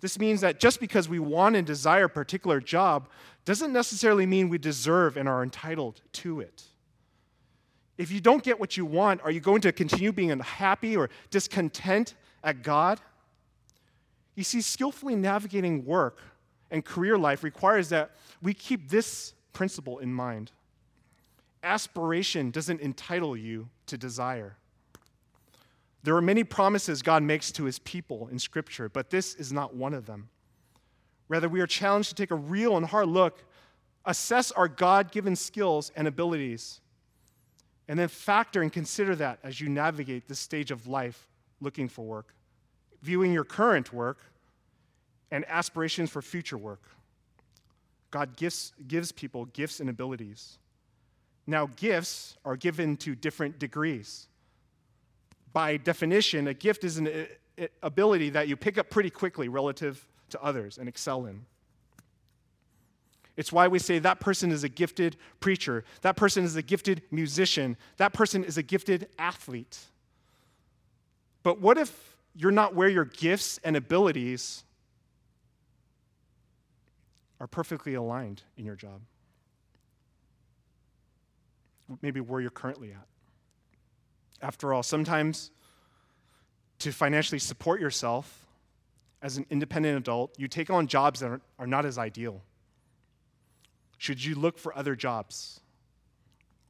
This 0.00 0.18
means 0.18 0.40
that 0.40 0.58
just 0.58 0.80
because 0.80 1.08
we 1.08 1.20
want 1.20 1.54
and 1.54 1.64
desire 1.64 2.06
a 2.06 2.08
particular 2.08 2.60
job 2.60 3.08
doesn't 3.44 3.72
necessarily 3.72 4.26
mean 4.26 4.48
we 4.48 4.58
deserve 4.58 5.16
and 5.16 5.28
are 5.28 5.44
entitled 5.44 6.00
to 6.14 6.40
it. 6.40 6.64
If 7.96 8.10
you 8.10 8.20
don't 8.20 8.42
get 8.42 8.58
what 8.58 8.76
you 8.76 8.84
want, 8.84 9.20
are 9.22 9.30
you 9.30 9.38
going 9.38 9.60
to 9.60 9.70
continue 9.70 10.10
being 10.10 10.32
unhappy 10.32 10.96
or 10.96 11.10
discontent 11.30 12.14
at 12.42 12.64
God? 12.64 13.00
You 14.34 14.42
see, 14.42 14.62
skillfully 14.62 15.14
navigating 15.14 15.84
work 15.84 16.18
and 16.72 16.84
career 16.84 17.18
life 17.18 17.44
requires 17.44 17.90
that 17.90 18.10
we 18.40 18.54
keep 18.54 18.88
this 18.88 19.34
principle 19.52 19.98
in 19.98 20.12
mind. 20.12 20.50
Aspiration 21.62 22.50
doesn't 22.50 22.80
entitle 22.80 23.36
you 23.36 23.68
to 23.86 23.96
desire. 23.96 24.56
There 26.02 26.16
are 26.16 26.22
many 26.22 26.42
promises 26.42 27.02
God 27.02 27.22
makes 27.22 27.52
to 27.52 27.64
his 27.64 27.78
people 27.78 28.26
in 28.32 28.38
Scripture, 28.38 28.88
but 28.88 29.10
this 29.10 29.34
is 29.34 29.52
not 29.52 29.76
one 29.76 29.94
of 29.94 30.06
them. 30.06 30.30
Rather, 31.28 31.48
we 31.48 31.60
are 31.60 31.66
challenged 31.66 32.08
to 32.08 32.14
take 32.14 32.32
a 32.32 32.36
real 32.36 32.76
and 32.76 32.86
hard 32.86 33.06
look, 33.06 33.44
assess 34.04 34.50
our 34.50 34.66
God 34.66 35.12
given 35.12 35.36
skills 35.36 35.92
and 35.94 36.08
abilities, 36.08 36.80
and 37.86 37.98
then 37.98 38.08
factor 38.08 38.62
and 38.62 38.72
consider 38.72 39.14
that 39.16 39.38
as 39.44 39.60
you 39.60 39.68
navigate 39.68 40.26
this 40.26 40.38
stage 40.38 40.70
of 40.70 40.86
life 40.86 41.28
looking 41.60 41.88
for 41.88 42.04
work, 42.04 42.34
viewing 43.02 43.32
your 43.32 43.44
current 43.44 43.92
work 43.92 44.31
and 45.32 45.44
aspirations 45.48 46.10
for 46.10 46.22
future 46.22 46.56
work. 46.56 46.82
God 48.12 48.36
gives, 48.36 48.72
gives 48.86 49.10
people 49.10 49.46
gifts 49.46 49.80
and 49.80 49.90
abilities. 49.90 50.58
Now, 51.48 51.70
gifts 51.74 52.36
are 52.44 52.54
given 52.54 52.96
to 52.98 53.16
different 53.16 53.58
degrees 53.58 54.28
by 55.52 55.76
definition, 55.76 56.48
a 56.48 56.54
gift 56.54 56.84
is 56.84 56.98
an 56.98 57.26
ability 57.82 58.30
that 58.30 58.48
you 58.48 58.56
pick 58.56 58.78
up 58.78 58.90
pretty 58.90 59.10
quickly 59.10 59.48
relative 59.48 60.06
to 60.30 60.42
others 60.42 60.78
and 60.78 60.88
excel 60.88 61.26
in. 61.26 61.44
It's 63.36 63.52
why 63.52 63.68
we 63.68 63.78
say 63.78 63.98
that 63.98 64.20
person 64.20 64.50
is 64.50 64.64
a 64.64 64.68
gifted 64.68 65.16
preacher, 65.40 65.84
that 66.02 66.16
person 66.16 66.44
is 66.44 66.56
a 66.56 66.62
gifted 66.62 67.02
musician, 67.10 67.76
that 67.96 68.12
person 68.12 68.44
is 68.44 68.58
a 68.58 68.62
gifted 68.62 69.08
athlete. 69.18 69.78
But 71.42 71.60
what 71.60 71.78
if 71.78 72.16
you're 72.34 72.50
not 72.50 72.74
where 72.74 72.88
your 72.88 73.04
gifts 73.04 73.58
and 73.64 73.76
abilities 73.76 74.64
are 77.42 77.48
perfectly 77.48 77.94
aligned 77.94 78.40
in 78.56 78.64
your 78.64 78.76
job? 78.76 79.00
Maybe 82.00 82.20
where 82.20 82.40
you're 82.40 82.50
currently 82.50 82.92
at. 82.92 83.06
After 84.40 84.72
all, 84.72 84.84
sometimes 84.84 85.50
to 86.78 86.92
financially 86.92 87.40
support 87.40 87.80
yourself 87.80 88.46
as 89.22 89.38
an 89.38 89.46
independent 89.50 89.98
adult, 89.98 90.38
you 90.38 90.46
take 90.46 90.70
on 90.70 90.86
jobs 90.86 91.18
that 91.18 91.30
are, 91.30 91.40
are 91.58 91.66
not 91.66 91.84
as 91.84 91.98
ideal. 91.98 92.42
Should 93.98 94.24
you 94.24 94.36
look 94.36 94.56
for 94.56 94.76
other 94.78 94.94
jobs? 94.94 95.60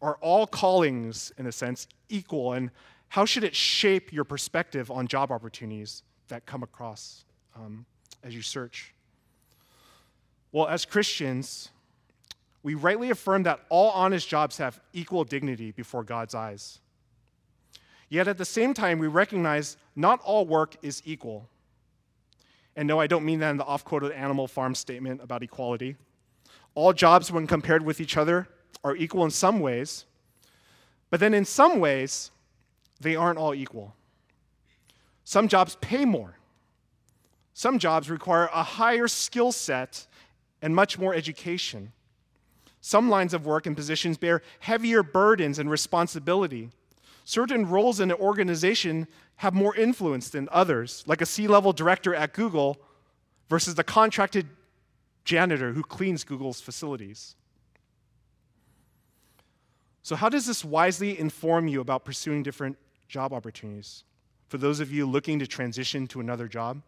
Are 0.01 0.17
all 0.23 0.47
callings, 0.47 1.33
in 1.37 1.47
a 1.47 1.53
sense, 1.53 1.87
equal? 2.09 2.55
And 2.55 2.71
how 3.09 3.27
should 3.27 3.45
it 3.45 3.55
shape 3.55 4.11
your 4.11 4.25
perspective 4.25 4.91
on 4.91 5.07
job 5.07 5.31
opportunities 5.31 6.03
that 6.29 6.47
come 6.47 6.63
across 6.63 7.27
um, 7.55 7.85
as 8.23 8.35
you 8.35 8.41
search? 8.41 8.95
Well, 10.53 10.69
as 10.69 10.85
Christians, 10.85 11.71
we 12.63 12.75
rightly 12.75 13.11
affirm 13.11 13.43
that 13.45 13.61
all 13.71 13.91
honest 13.91 14.29
jobs 14.29 14.59
have 14.59 14.81
equal 14.93 15.25
dignity 15.25 15.73
before 15.73 16.05
God's 16.05 16.35
eyes. 16.35 16.79
Yet 18.09 18.29
at 18.29 18.37
the 18.37 18.45
same 18.45 18.75
time, 18.75 18.99
we 18.99 19.07
recognize 19.07 19.79
not 19.97 20.21
all 20.23 20.47
work 20.47 20.77
is 20.83 21.03
equal. 21.07 21.49
And 22.77 22.87
no, 22.87 23.01
I 23.01 23.07
don't 23.07 23.25
mean 23.25 23.39
that 23.41 23.51
in 23.51 23.57
the 23.57 23.65
off 23.65 23.85
quoted 23.85 24.13
Animal 24.13 24.47
Farm 24.47 24.75
statement 24.75 25.23
about 25.23 25.43
equality. 25.43 25.97
All 26.75 26.93
jobs, 26.93 27.33
when 27.33 27.47
compared 27.47 27.83
with 27.85 28.01
each 28.01 28.17
other, 28.17 28.49
are 28.85 28.95
equal 28.97 29.25
in 29.25 29.31
some 29.31 29.61
ways, 29.61 30.05
but 31.11 31.21
then 31.21 31.35
in 31.35 31.45
some 31.45 31.81
ways, 31.81 32.31
they 33.01 33.17
aren't 33.17 33.39
all 33.39 33.55
equal. 33.55 33.95
Some 35.25 35.49
jobs 35.49 35.77
pay 35.81 36.05
more. 36.05 36.37
Some 37.55 37.79
jobs 37.79 38.11
require 38.11 38.49
a 38.53 38.63
higher 38.63 39.09
skill 39.09 39.53
set 39.53 40.07
and 40.63 40.75
much 40.75 40.99
more 40.99 41.15
education. 41.15 41.93
Some 42.81 43.11
lines 43.11 43.35
of 43.35 43.45
work 43.45 43.67
and 43.67 43.77
positions 43.77 44.17
bear 44.17 44.41
heavier 44.61 45.03
burdens 45.03 45.59
and 45.59 45.71
responsibility 45.71 46.71
certain 47.25 47.69
roles 47.69 48.01
in 48.01 48.11
an 48.11 48.17
organization 48.19 49.07
have 49.37 49.55
more 49.55 49.75
influence 49.77 50.29
than 50.29 50.49
others, 50.53 51.05
like 51.07 51.21
a 51.21 51.27
C 51.27 51.47
level 51.47 51.73
director 51.73 52.15
at 52.15 52.33
Google 52.33 52.79
versus 53.49 53.75
the 53.75 53.85
contracted 53.85 54.49
janitor 55.25 55.73
who 55.73 55.83
cleans 55.83 56.25
Google's 56.25 56.61
facilities. 56.61 57.37
So, 60.03 60.17
how 60.17 60.29
does 60.29 60.47
this 60.47 60.65
wisely 60.65 61.19
inform 61.19 61.69
you 61.69 61.81
about 61.81 62.05
pursuing 62.05 62.43
different 62.43 62.77
job 63.09 63.33
opportunities? 63.33 64.05
For 64.49 64.59
those 64.59 64.81
of 64.81 64.93
you 64.93 65.07
looking 65.07 65.39
to 65.39 65.47
transition 65.47 66.07
to 66.09 66.21
another 66.21 66.49
job? 66.49 66.83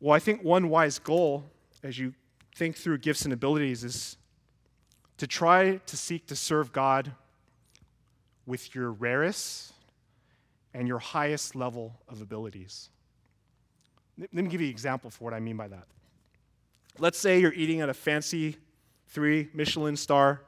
Well, 0.00 0.14
I 0.14 0.18
think 0.18 0.42
one 0.42 0.68
wise 0.68 0.98
goal 0.98 1.44
as 1.82 1.98
you 1.98 2.14
think 2.54 2.76
through 2.76 2.98
gifts 2.98 3.24
and 3.24 3.32
abilities 3.32 3.84
is 3.84 4.16
to 5.18 5.26
try 5.26 5.76
to 5.86 5.96
seek 5.96 6.26
to 6.26 6.36
serve 6.36 6.72
God 6.72 7.12
with 8.46 8.74
your 8.74 8.90
rarest 8.90 9.72
and 10.74 10.88
your 10.88 10.98
highest 10.98 11.54
level 11.54 11.94
of 12.08 12.20
abilities. 12.20 12.90
Let 14.18 14.32
me 14.32 14.48
give 14.48 14.60
you 14.60 14.66
an 14.66 14.72
example 14.72 15.10
for 15.10 15.24
what 15.24 15.34
I 15.34 15.40
mean 15.40 15.56
by 15.56 15.68
that. 15.68 15.86
Let's 16.98 17.18
say 17.18 17.40
you're 17.40 17.54
eating 17.54 17.80
at 17.80 17.88
a 17.88 17.94
fancy 17.94 18.56
three 19.08 19.48
Michelin 19.54 19.96
star 19.96 20.42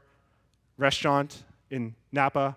restaurant 0.76 1.44
in 1.70 1.94
Napa 2.12 2.56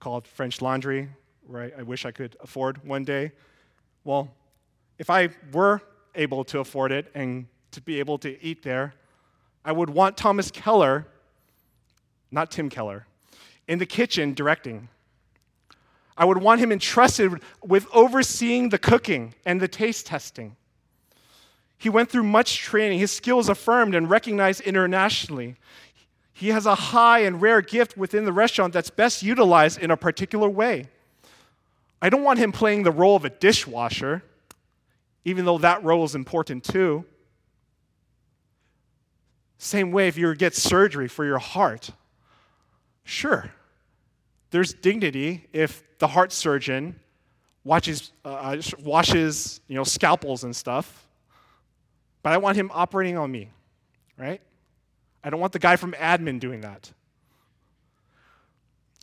called 0.00 0.26
French 0.26 0.60
Laundry, 0.60 1.08
where 1.46 1.62
I, 1.62 1.80
I 1.80 1.82
wish 1.82 2.04
I 2.04 2.10
could 2.10 2.36
afford 2.40 2.86
one 2.86 3.04
day. 3.04 3.32
Well, 4.04 4.30
if 4.98 5.08
I 5.08 5.30
were 5.52 5.80
able 6.14 6.44
to 6.44 6.60
afford 6.60 6.92
it 6.92 7.10
and 7.14 7.46
to 7.74 7.80
be 7.80 7.98
able 7.98 8.18
to 8.18 8.42
eat 8.42 8.62
there, 8.62 8.94
I 9.64 9.72
would 9.72 9.90
want 9.90 10.16
Thomas 10.16 10.50
Keller, 10.50 11.06
not 12.30 12.50
Tim 12.50 12.68
Keller, 12.68 13.06
in 13.68 13.78
the 13.78 13.86
kitchen 13.86 14.34
directing. 14.34 14.88
I 16.16 16.24
would 16.24 16.38
want 16.38 16.60
him 16.60 16.70
entrusted 16.70 17.40
with 17.62 17.86
overseeing 17.92 18.68
the 18.68 18.78
cooking 18.78 19.34
and 19.44 19.60
the 19.60 19.68
taste 19.68 20.06
testing. 20.06 20.56
He 21.76 21.88
went 21.88 22.10
through 22.10 22.22
much 22.24 22.58
training, 22.58 22.98
his 22.98 23.10
skills 23.10 23.48
affirmed 23.48 23.94
and 23.94 24.08
recognized 24.08 24.60
internationally. 24.62 25.56
He 26.32 26.48
has 26.48 26.66
a 26.66 26.74
high 26.74 27.20
and 27.20 27.40
rare 27.40 27.60
gift 27.60 27.96
within 27.96 28.24
the 28.24 28.32
restaurant 28.32 28.72
that's 28.72 28.90
best 28.90 29.22
utilized 29.22 29.78
in 29.78 29.90
a 29.90 29.96
particular 29.96 30.48
way. 30.48 30.88
I 32.00 32.10
don't 32.10 32.22
want 32.22 32.38
him 32.38 32.52
playing 32.52 32.82
the 32.82 32.90
role 32.90 33.16
of 33.16 33.24
a 33.24 33.30
dishwasher, 33.30 34.22
even 35.24 35.44
though 35.44 35.58
that 35.58 35.82
role 35.82 36.04
is 36.04 36.14
important 36.14 36.64
too. 36.64 37.04
Same 39.64 39.92
way, 39.92 40.08
if 40.08 40.18
you 40.18 40.34
get 40.34 40.54
surgery 40.54 41.08
for 41.08 41.24
your 41.24 41.38
heart, 41.38 41.88
sure, 43.02 43.50
there's 44.50 44.74
dignity 44.74 45.46
if 45.54 45.82
the 45.98 46.06
heart 46.06 46.32
surgeon 46.32 47.00
watches, 47.64 48.12
uh, 48.26 48.58
washes 48.82 49.62
you 49.66 49.74
know, 49.74 49.82
scalpels 49.82 50.44
and 50.44 50.54
stuff, 50.54 51.08
but 52.22 52.34
I 52.34 52.36
want 52.36 52.58
him 52.58 52.70
operating 52.74 53.16
on 53.16 53.32
me, 53.32 53.48
right? 54.18 54.42
I 55.24 55.30
don't 55.30 55.40
want 55.40 55.54
the 55.54 55.58
guy 55.58 55.76
from 55.76 55.92
admin 55.92 56.38
doing 56.38 56.60
that. 56.60 56.92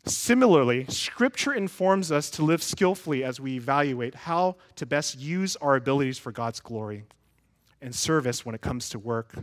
Similarly, 0.06 0.86
Scripture 0.88 1.52
informs 1.52 2.12
us 2.12 2.30
to 2.30 2.44
live 2.44 2.62
skillfully 2.62 3.24
as 3.24 3.40
we 3.40 3.56
evaluate 3.56 4.14
how 4.14 4.54
to 4.76 4.86
best 4.86 5.18
use 5.18 5.56
our 5.56 5.74
abilities 5.74 6.18
for 6.18 6.30
God's 6.30 6.60
glory 6.60 7.02
and 7.80 7.92
service 7.92 8.46
when 8.46 8.54
it 8.54 8.60
comes 8.60 8.88
to 8.90 9.00
work. 9.00 9.34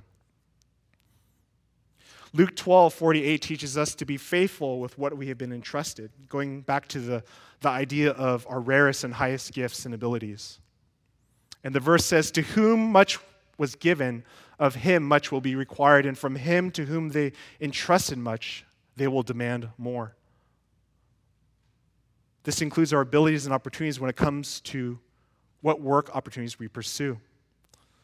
Luke 2.33 2.55
12, 2.55 2.93
48 2.93 3.41
teaches 3.41 3.77
us 3.77 3.95
to 3.95 4.05
be 4.05 4.17
faithful 4.17 4.79
with 4.79 4.97
what 4.97 5.17
we 5.17 5.27
have 5.27 5.37
been 5.37 5.51
entrusted, 5.51 6.11
going 6.27 6.61
back 6.61 6.87
to 6.89 6.99
the, 6.99 7.23
the 7.61 7.69
idea 7.69 8.11
of 8.11 8.45
our 8.47 8.59
rarest 8.59 9.03
and 9.03 9.15
highest 9.15 9.51
gifts 9.51 9.85
and 9.85 9.95
abilities. 9.95 10.59
And 11.63 11.73
the 11.73 11.79
verse 11.79 12.05
says, 12.05 12.29
To 12.31 12.41
whom 12.41 12.91
much 12.91 13.17
was 13.57 13.75
given, 13.75 14.23
of 14.59 14.75
him 14.75 15.03
much 15.03 15.31
will 15.31 15.41
be 15.41 15.55
required, 15.55 16.05
and 16.05 16.17
from 16.17 16.35
him 16.35 16.69
to 16.71 16.85
whom 16.85 17.09
they 17.09 17.33
entrusted 17.59 18.17
much, 18.17 18.63
they 18.95 19.07
will 19.07 19.23
demand 19.23 19.69
more. 19.77 20.15
This 22.43 22.61
includes 22.61 22.93
our 22.93 23.01
abilities 23.01 23.45
and 23.45 23.53
opportunities 23.53 23.99
when 23.99 24.09
it 24.09 24.15
comes 24.15 24.61
to 24.61 24.99
what 25.61 25.81
work 25.81 26.15
opportunities 26.15 26.59
we 26.59 26.67
pursue. 26.67 27.19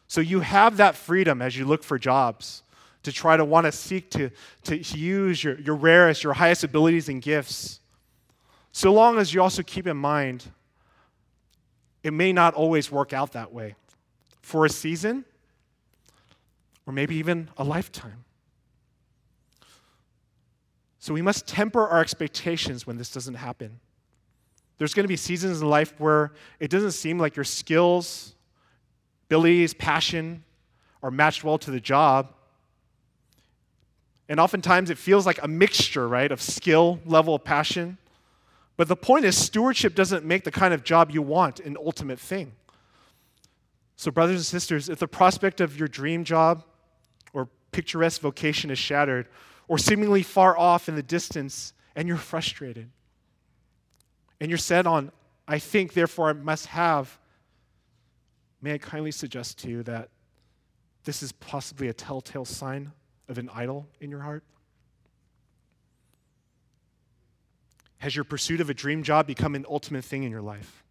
So 0.08 0.20
you 0.20 0.40
have 0.40 0.76
that 0.76 0.94
freedom 0.94 1.40
as 1.40 1.56
you 1.56 1.64
look 1.64 1.82
for 1.82 1.98
jobs 1.98 2.62
to 3.06 3.12
try 3.12 3.36
to 3.36 3.44
want 3.44 3.66
to 3.66 3.70
seek 3.70 4.10
to, 4.10 4.30
to 4.64 4.76
use 4.76 5.44
your, 5.44 5.60
your 5.60 5.76
rarest, 5.76 6.24
your 6.24 6.32
highest 6.32 6.64
abilities 6.64 7.08
and 7.08 7.22
gifts. 7.22 7.78
So 8.72 8.92
long 8.92 9.18
as 9.18 9.32
you 9.32 9.40
also 9.40 9.62
keep 9.62 9.86
in 9.86 9.96
mind, 9.96 10.44
it 12.02 12.12
may 12.12 12.32
not 12.32 12.54
always 12.54 12.90
work 12.90 13.12
out 13.12 13.30
that 13.34 13.52
way. 13.52 13.76
For 14.42 14.64
a 14.64 14.68
season, 14.68 15.24
or 16.84 16.92
maybe 16.92 17.14
even 17.14 17.48
a 17.56 17.62
lifetime. 17.62 18.24
So 20.98 21.14
we 21.14 21.22
must 21.22 21.46
temper 21.46 21.86
our 21.86 22.00
expectations 22.00 22.88
when 22.88 22.98
this 22.98 23.12
doesn't 23.12 23.34
happen. 23.34 23.78
There's 24.78 24.94
going 24.94 25.04
to 25.04 25.08
be 25.08 25.16
seasons 25.16 25.60
in 25.62 25.70
life 25.70 25.94
where 25.98 26.32
it 26.58 26.72
doesn't 26.72 26.90
seem 26.90 27.20
like 27.20 27.36
your 27.36 27.44
skills, 27.44 28.34
abilities, 29.28 29.74
passion 29.74 30.42
are 31.04 31.10
matched 31.12 31.44
well 31.44 31.58
to 31.58 31.70
the 31.70 31.78
job. 31.78 32.34
And 34.28 34.40
oftentimes 34.40 34.90
it 34.90 34.98
feels 34.98 35.24
like 35.24 35.42
a 35.42 35.48
mixture, 35.48 36.08
right, 36.08 36.30
of 36.32 36.42
skill, 36.42 37.00
level 37.04 37.34
of 37.34 37.44
passion. 37.44 37.98
But 38.76 38.88
the 38.88 38.96
point 38.96 39.24
is, 39.24 39.36
stewardship 39.36 39.94
doesn't 39.94 40.24
make 40.24 40.44
the 40.44 40.50
kind 40.50 40.74
of 40.74 40.84
job 40.84 41.10
you 41.10 41.22
want 41.22 41.60
an 41.60 41.76
ultimate 41.76 42.18
thing. 42.18 42.52
So, 43.96 44.10
brothers 44.10 44.36
and 44.36 44.44
sisters, 44.44 44.88
if 44.88 44.98
the 44.98 45.08
prospect 45.08 45.60
of 45.60 45.78
your 45.78 45.88
dream 45.88 46.24
job 46.24 46.64
or 47.32 47.48
picturesque 47.72 48.20
vocation 48.20 48.70
is 48.70 48.78
shattered, 48.78 49.28
or 49.68 49.78
seemingly 49.78 50.22
far 50.22 50.56
off 50.58 50.88
in 50.88 50.96
the 50.96 51.02
distance, 51.02 51.72
and 51.94 52.06
you're 52.06 52.16
frustrated, 52.16 52.90
and 54.40 54.50
you're 54.50 54.58
set 54.58 54.86
on, 54.86 55.10
I 55.48 55.58
think, 55.58 55.94
therefore 55.94 56.28
I 56.28 56.32
must 56.34 56.66
have, 56.66 57.18
may 58.60 58.74
I 58.74 58.78
kindly 58.78 59.12
suggest 59.12 59.58
to 59.60 59.70
you 59.70 59.82
that 59.84 60.10
this 61.04 61.22
is 61.22 61.32
possibly 61.32 61.88
a 61.88 61.94
telltale 61.94 62.44
sign 62.44 62.92
of 63.28 63.38
an 63.38 63.50
idol 63.54 63.86
in 64.00 64.10
your 64.10 64.20
heart? 64.20 64.44
Has 67.98 68.14
your 68.14 68.24
pursuit 68.24 68.60
of 68.60 68.70
a 68.70 68.74
dream 68.74 69.02
job 69.02 69.26
become 69.26 69.54
an 69.54 69.66
ultimate 69.68 70.04
thing 70.04 70.22
in 70.22 70.30
your 70.30 70.42
life? 70.42 70.84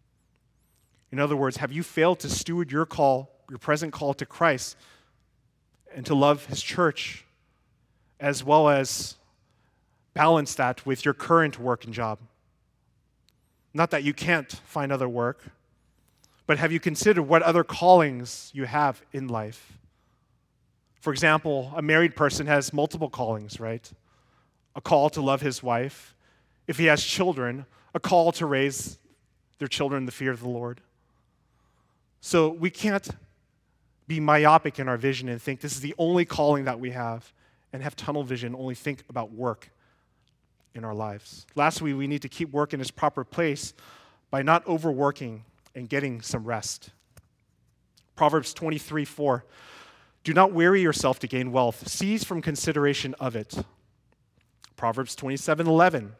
In 1.12 1.18
other 1.18 1.36
words, 1.36 1.58
have 1.58 1.72
you 1.72 1.82
failed 1.82 2.20
to 2.20 2.28
steward 2.28 2.70
your 2.70 2.84
call, 2.84 3.30
your 3.48 3.58
present 3.58 3.92
call 3.92 4.12
to 4.14 4.26
Christ, 4.26 4.76
and 5.94 6.04
to 6.06 6.14
love 6.14 6.46
His 6.46 6.60
church, 6.60 7.24
as 8.18 8.42
well 8.44 8.68
as 8.68 9.14
balance 10.14 10.54
that 10.56 10.84
with 10.84 11.04
your 11.04 11.14
current 11.14 11.58
work 11.58 11.84
and 11.84 11.94
job? 11.94 12.18
Not 13.72 13.90
that 13.90 14.02
you 14.02 14.12
can't 14.12 14.50
find 14.50 14.90
other 14.90 15.08
work, 15.08 15.44
but 16.46 16.58
have 16.58 16.72
you 16.72 16.80
considered 16.80 17.22
what 17.22 17.42
other 17.42 17.64
callings 17.64 18.50
you 18.52 18.64
have 18.64 19.02
in 19.12 19.28
life? 19.28 19.78
For 21.06 21.12
example, 21.12 21.72
a 21.76 21.82
married 21.82 22.16
person 22.16 22.48
has 22.48 22.72
multiple 22.72 23.08
callings, 23.08 23.60
right? 23.60 23.88
A 24.74 24.80
call 24.80 25.08
to 25.10 25.20
love 25.20 25.40
his 25.40 25.62
wife. 25.62 26.16
If 26.66 26.78
he 26.78 26.86
has 26.86 27.00
children, 27.04 27.64
a 27.94 28.00
call 28.00 28.32
to 28.32 28.44
raise 28.44 28.98
their 29.60 29.68
children 29.68 30.02
in 30.02 30.06
the 30.06 30.10
fear 30.10 30.32
of 30.32 30.40
the 30.40 30.48
Lord. 30.48 30.80
So 32.20 32.48
we 32.48 32.70
can't 32.70 33.08
be 34.08 34.18
myopic 34.18 34.80
in 34.80 34.88
our 34.88 34.96
vision 34.96 35.28
and 35.28 35.40
think 35.40 35.60
this 35.60 35.76
is 35.76 35.80
the 35.80 35.94
only 35.96 36.24
calling 36.24 36.64
that 36.64 36.80
we 36.80 36.90
have 36.90 37.32
and 37.72 37.84
have 37.84 37.94
tunnel 37.94 38.24
vision, 38.24 38.56
only 38.56 38.74
think 38.74 39.04
about 39.08 39.30
work 39.30 39.70
in 40.74 40.84
our 40.84 40.92
lives. 40.92 41.46
Lastly, 41.54 41.94
we 41.94 42.08
need 42.08 42.22
to 42.22 42.28
keep 42.28 42.50
work 42.50 42.74
in 42.74 42.80
its 42.80 42.90
proper 42.90 43.22
place 43.22 43.74
by 44.32 44.42
not 44.42 44.66
overworking 44.66 45.44
and 45.72 45.88
getting 45.88 46.20
some 46.20 46.42
rest. 46.42 46.90
Proverbs 48.16 48.52
23 48.52 49.04
4. 49.04 49.44
Do 50.26 50.34
not 50.34 50.50
weary 50.50 50.82
yourself 50.82 51.20
to 51.20 51.28
gain 51.28 51.52
wealth, 51.52 51.86
cease 51.86 52.24
from 52.24 52.42
consideration 52.42 53.14
of 53.20 53.36
it. 53.36 53.64
Proverbs 54.74 55.14
27 55.14 55.68
11. 55.68 56.16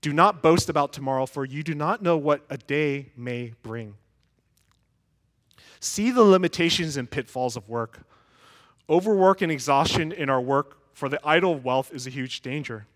Do 0.00 0.12
not 0.12 0.40
boast 0.40 0.68
about 0.68 0.92
tomorrow, 0.92 1.26
for 1.26 1.44
you 1.44 1.64
do 1.64 1.74
not 1.74 2.00
know 2.00 2.16
what 2.16 2.42
a 2.48 2.56
day 2.56 3.10
may 3.16 3.54
bring. 3.64 3.96
See 5.80 6.12
the 6.12 6.22
limitations 6.22 6.96
and 6.96 7.10
pitfalls 7.10 7.56
of 7.56 7.68
work. 7.68 8.02
Overwork 8.88 9.42
and 9.42 9.50
exhaustion 9.50 10.12
in 10.12 10.30
our 10.30 10.40
work 10.40 10.78
for 10.94 11.08
the 11.08 11.18
idol 11.24 11.54
of 11.54 11.64
wealth 11.64 11.92
is 11.92 12.06
a 12.06 12.10
huge 12.10 12.40
danger 12.40 12.86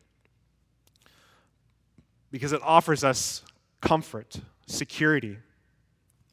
because 2.30 2.52
it 2.52 2.62
offers 2.62 3.02
us 3.02 3.42
comfort, 3.80 4.36
security. 4.68 5.38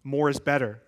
More 0.04 0.30
is 0.30 0.40
better. 0.40 0.83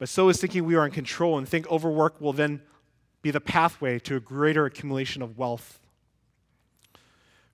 But 0.00 0.08
so 0.08 0.30
is 0.30 0.40
thinking 0.40 0.64
we 0.64 0.76
are 0.76 0.86
in 0.86 0.92
control 0.92 1.36
and 1.36 1.46
think 1.46 1.70
overwork 1.70 2.22
will 2.22 2.32
then 2.32 2.62
be 3.20 3.30
the 3.30 3.40
pathway 3.40 3.98
to 4.00 4.16
a 4.16 4.20
greater 4.20 4.64
accumulation 4.64 5.20
of 5.20 5.36
wealth. 5.36 5.78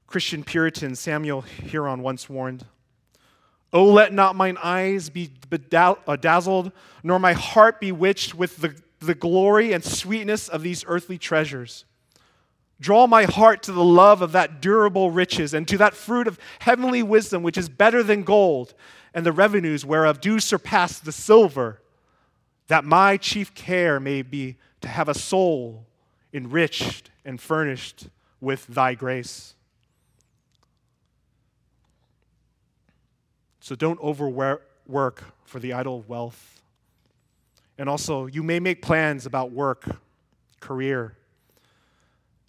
Christian 0.07 0.45
Puritan 0.45 0.95
Samuel 0.95 1.43
Hieron 1.43 2.03
once 2.03 2.31
warned 2.31 2.65
Oh, 3.73 3.87
let 3.87 4.13
not 4.13 4.37
mine 4.37 4.57
eyes 4.63 5.11
be 5.11 5.33
uh, 5.53 6.17
dazzled, 6.17 6.71
nor 7.03 7.19
my 7.19 7.33
heart 7.33 7.81
bewitched 7.81 8.33
with 8.33 8.59
the, 8.59 8.77
the 9.01 9.17
glory 9.17 9.73
and 9.73 9.85
sweetness 9.85 10.49
of 10.49 10.63
these 10.63 10.85
earthly 10.87 11.19
treasures. 11.19 11.85
Draw 12.79 13.09
my 13.09 13.25
heart 13.25 13.65
to 13.65 13.73
the 13.73 13.85
love 13.85 14.23
of 14.23 14.31
that 14.33 14.61
durable 14.63 15.11
riches 15.11 15.53
and 15.53 15.67
to 15.67 15.77
that 15.79 15.95
fruit 15.95 16.29
of 16.29 16.39
heavenly 16.61 17.03
wisdom, 17.03 17.43
which 17.43 17.59
is 17.59 17.69
better 17.69 18.05
than 18.05 18.23
gold, 18.23 18.73
and 19.13 19.27
the 19.27 19.33
revenues 19.33 19.85
whereof 19.85 20.21
do 20.21 20.39
surpass 20.39 21.01
the 21.01 21.13
silver, 21.13 21.81
that 22.69 22.85
my 22.85 23.17
chief 23.17 23.55
care 23.55 24.01
may 24.01 24.23
be 24.23 24.57
to 24.81 24.89
have 24.89 25.09
a 25.09 25.15
soul 25.15 25.85
enriched 26.33 27.11
and 27.25 27.41
furnished 27.41 28.09
with 28.41 28.67
thy 28.67 28.95
grace. 28.95 29.55
So 33.61 33.75
don't 33.75 34.01
overwork 34.01 35.25
for 35.45 35.59
the 35.59 35.73
idol 35.73 35.99
of 35.99 36.09
wealth. 36.09 36.63
And 37.79 37.89
also, 37.89 38.27
you 38.27 38.43
may 38.43 38.61
make 38.61 38.81
plans 38.81 39.27
about 39.27 39.51
work, 39.51 39.85
career, 40.61 41.17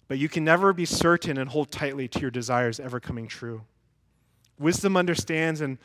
but 0.06 0.18
you 0.18 0.28
can 0.28 0.44
never 0.44 0.72
be 0.72 0.84
certain 0.84 1.36
and 1.36 1.50
hold 1.50 1.70
tightly 1.70 2.08
to 2.08 2.20
your 2.20 2.30
desires 2.30 2.80
ever 2.80 2.98
coming 2.98 3.28
true. 3.28 3.62
Wisdom 4.58 4.96
understands 4.96 5.60
and 5.60 5.78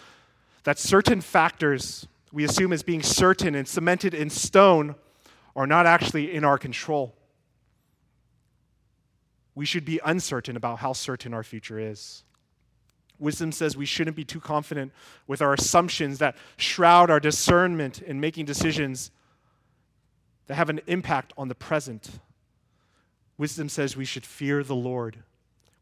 that 0.63 0.79
certain 0.79 1.19
factors 1.19 2.07
we 2.33 2.43
assume 2.43 2.73
as 2.73 2.81
being 2.81 3.03
certain 3.03 3.53
and 3.53 3.67
cemented 3.67 4.15
in 4.15 4.29
stone 4.29 4.95
are 5.55 5.67
not 5.67 5.85
actually 5.85 6.33
in 6.33 6.43
our 6.43 6.57
control. 6.57 7.15
We 9.53 9.65
should 9.65 9.85
be 9.85 10.01
uncertain 10.03 10.57
about 10.57 10.79
how 10.79 10.93
certain 10.93 11.31
our 11.35 11.43
future 11.43 11.77
is. 11.77 12.23
Wisdom 13.19 13.51
says 13.51 13.77
we 13.77 13.85
shouldn't 13.85 14.15
be 14.15 14.25
too 14.25 14.39
confident 14.39 14.91
with 15.27 15.43
our 15.43 15.53
assumptions 15.53 16.17
that 16.17 16.35
shroud 16.57 17.11
our 17.11 17.19
discernment 17.19 18.01
in 18.01 18.19
making 18.19 18.45
decisions 18.45 19.11
that 20.47 20.55
have 20.55 20.71
an 20.71 20.81
impact 20.87 21.33
on 21.37 21.49
the 21.49 21.55
present. 21.55 22.19
Wisdom 23.37 23.69
says 23.69 23.95
we 23.95 24.05
should 24.05 24.25
fear 24.25 24.63
the 24.63 24.75
Lord. 24.75 25.17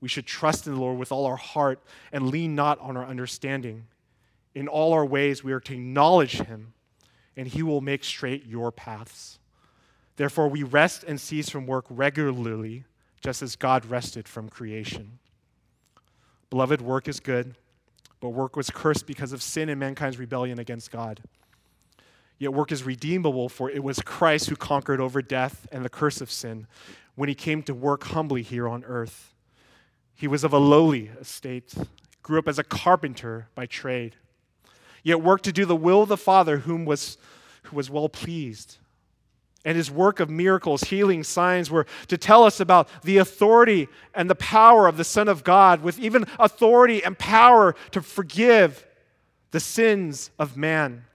We 0.01 0.09
should 0.09 0.25
trust 0.25 0.67
in 0.67 0.73
the 0.73 0.81
Lord 0.81 0.97
with 0.97 1.13
all 1.13 1.25
our 1.25 1.37
heart 1.37 1.79
and 2.11 2.29
lean 2.29 2.55
not 2.55 2.77
on 2.79 2.97
our 2.97 3.05
understanding. 3.05 3.87
In 4.53 4.67
all 4.67 4.93
our 4.93 5.05
ways, 5.05 5.43
we 5.43 5.53
are 5.53 5.59
to 5.61 5.73
acknowledge 5.73 6.39
Him, 6.39 6.73
and 7.37 7.47
He 7.47 7.63
will 7.63 7.81
make 7.81 8.03
straight 8.03 8.45
your 8.45 8.71
paths. 8.71 9.39
Therefore, 10.17 10.49
we 10.49 10.63
rest 10.63 11.03
and 11.03 11.19
cease 11.19 11.49
from 11.49 11.65
work 11.65 11.85
regularly, 11.89 12.83
just 13.21 13.41
as 13.41 13.55
God 13.55 13.85
rested 13.85 14.27
from 14.27 14.49
creation. 14.49 15.19
Beloved, 16.49 16.81
work 16.81 17.07
is 17.07 17.19
good, 17.19 17.55
but 18.19 18.29
work 18.29 18.55
was 18.55 18.69
cursed 18.69 19.07
because 19.07 19.31
of 19.31 19.41
sin 19.41 19.69
and 19.69 19.79
mankind's 19.79 20.19
rebellion 20.19 20.59
against 20.59 20.91
God. 20.91 21.21
Yet 22.37 22.53
work 22.53 22.71
is 22.71 22.83
redeemable, 22.83 23.49
for 23.49 23.69
it 23.69 23.83
was 23.83 23.99
Christ 23.99 24.49
who 24.49 24.55
conquered 24.55 24.99
over 24.99 25.21
death 25.21 25.67
and 25.71 25.85
the 25.85 25.89
curse 25.89 26.21
of 26.21 26.31
sin 26.31 26.67
when 27.15 27.29
he 27.29 27.35
came 27.35 27.61
to 27.63 27.73
work 27.73 28.03
humbly 28.05 28.41
here 28.41 28.67
on 28.67 28.83
earth. 28.83 29.33
He 30.13 30.27
was 30.27 30.43
of 30.43 30.51
a 30.51 30.57
lowly 30.57 31.11
estate, 31.19 31.73
grew 32.21 32.39
up 32.39 32.47
as 32.47 32.59
a 32.59 32.63
carpenter 32.63 33.47
by 33.55 33.65
trade, 33.65 34.15
yet 35.03 35.21
worked 35.21 35.45
to 35.45 35.51
do 35.51 35.65
the 35.65 35.75
will 35.75 36.03
of 36.03 36.09
the 36.09 36.17
Father 36.17 36.59
whom 36.59 36.85
was, 36.85 37.17
who 37.63 37.75
was 37.75 37.89
well 37.89 38.09
pleased 38.09 38.77
and 39.63 39.77
his 39.77 39.91
work 39.91 40.19
of 40.19 40.29
miracles, 40.29 40.83
healing, 40.83 41.23
signs 41.23 41.69
were 41.69 41.85
to 42.07 42.17
tell 42.17 42.43
us 42.43 42.59
about 42.59 42.89
the 43.03 43.17
authority 43.17 43.87
and 44.15 44.29
the 44.29 44.35
power 44.35 44.87
of 44.87 44.97
the 44.97 45.03
Son 45.03 45.27
of 45.27 45.43
God, 45.43 45.81
with 45.81 45.99
even 45.99 46.25
authority 46.39 47.03
and 47.03 47.17
power 47.17 47.75
to 47.91 48.01
forgive 48.01 48.85
the 49.51 49.59
sins 49.59 50.31
of 50.39 50.57
man. 50.57 51.05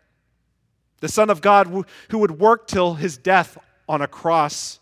The 1.01 1.09
Son 1.09 1.29
of 1.29 1.41
God 1.41 1.85
who 2.11 2.19
would 2.19 2.39
work 2.39 2.69
till 2.69 2.95
his 2.95 3.17
death 3.17 3.59
on 3.89 4.01
a 4.01 4.07
cross, 4.07 4.79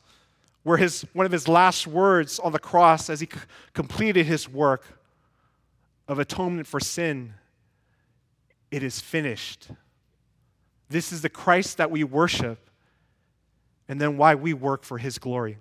where 0.62 0.76
his, 0.76 1.06
one 1.12 1.26
of 1.26 1.32
his 1.32 1.48
last 1.48 1.86
words 1.86 2.38
on 2.38 2.52
the 2.52 2.58
cross 2.58 3.08
as 3.08 3.20
he 3.20 3.26
c- 3.26 3.38
completed 3.72 4.26
his 4.26 4.48
work 4.48 4.84
of 6.06 6.18
atonement 6.18 6.66
for 6.66 6.80
sin 6.80 7.34
it 8.74 8.82
is 8.82 9.00
finished. 9.00 9.68
This 10.88 11.12
is 11.12 11.22
the 11.22 11.28
Christ 11.28 11.76
that 11.76 11.92
we 11.92 12.02
worship 12.02 12.68
and 13.88 14.00
then 14.00 14.16
why 14.16 14.34
we 14.34 14.52
work 14.52 14.82
for 14.82 14.98
his 14.98 15.16
glory. 15.16 15.58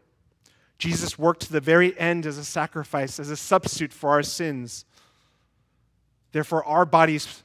Jesus 0.79 1.19
worked 1.19 1.41
to 1.41 1.53
the 1.53 1.59
very 1.59 1.97
end 1.99 2.25
as 2.25 2.39
a 2.39 2.43
sacrifice, 2.43 3.19
as 3.19 3.29
a 3.29 3.37
substitute 3.37 3.93
for 3.93 4.09
our 4.09 4.23
sins. 4.23 4.85
Therefore, 6.31 6.65
our 6.65 6.85
bodies 6.85 7.43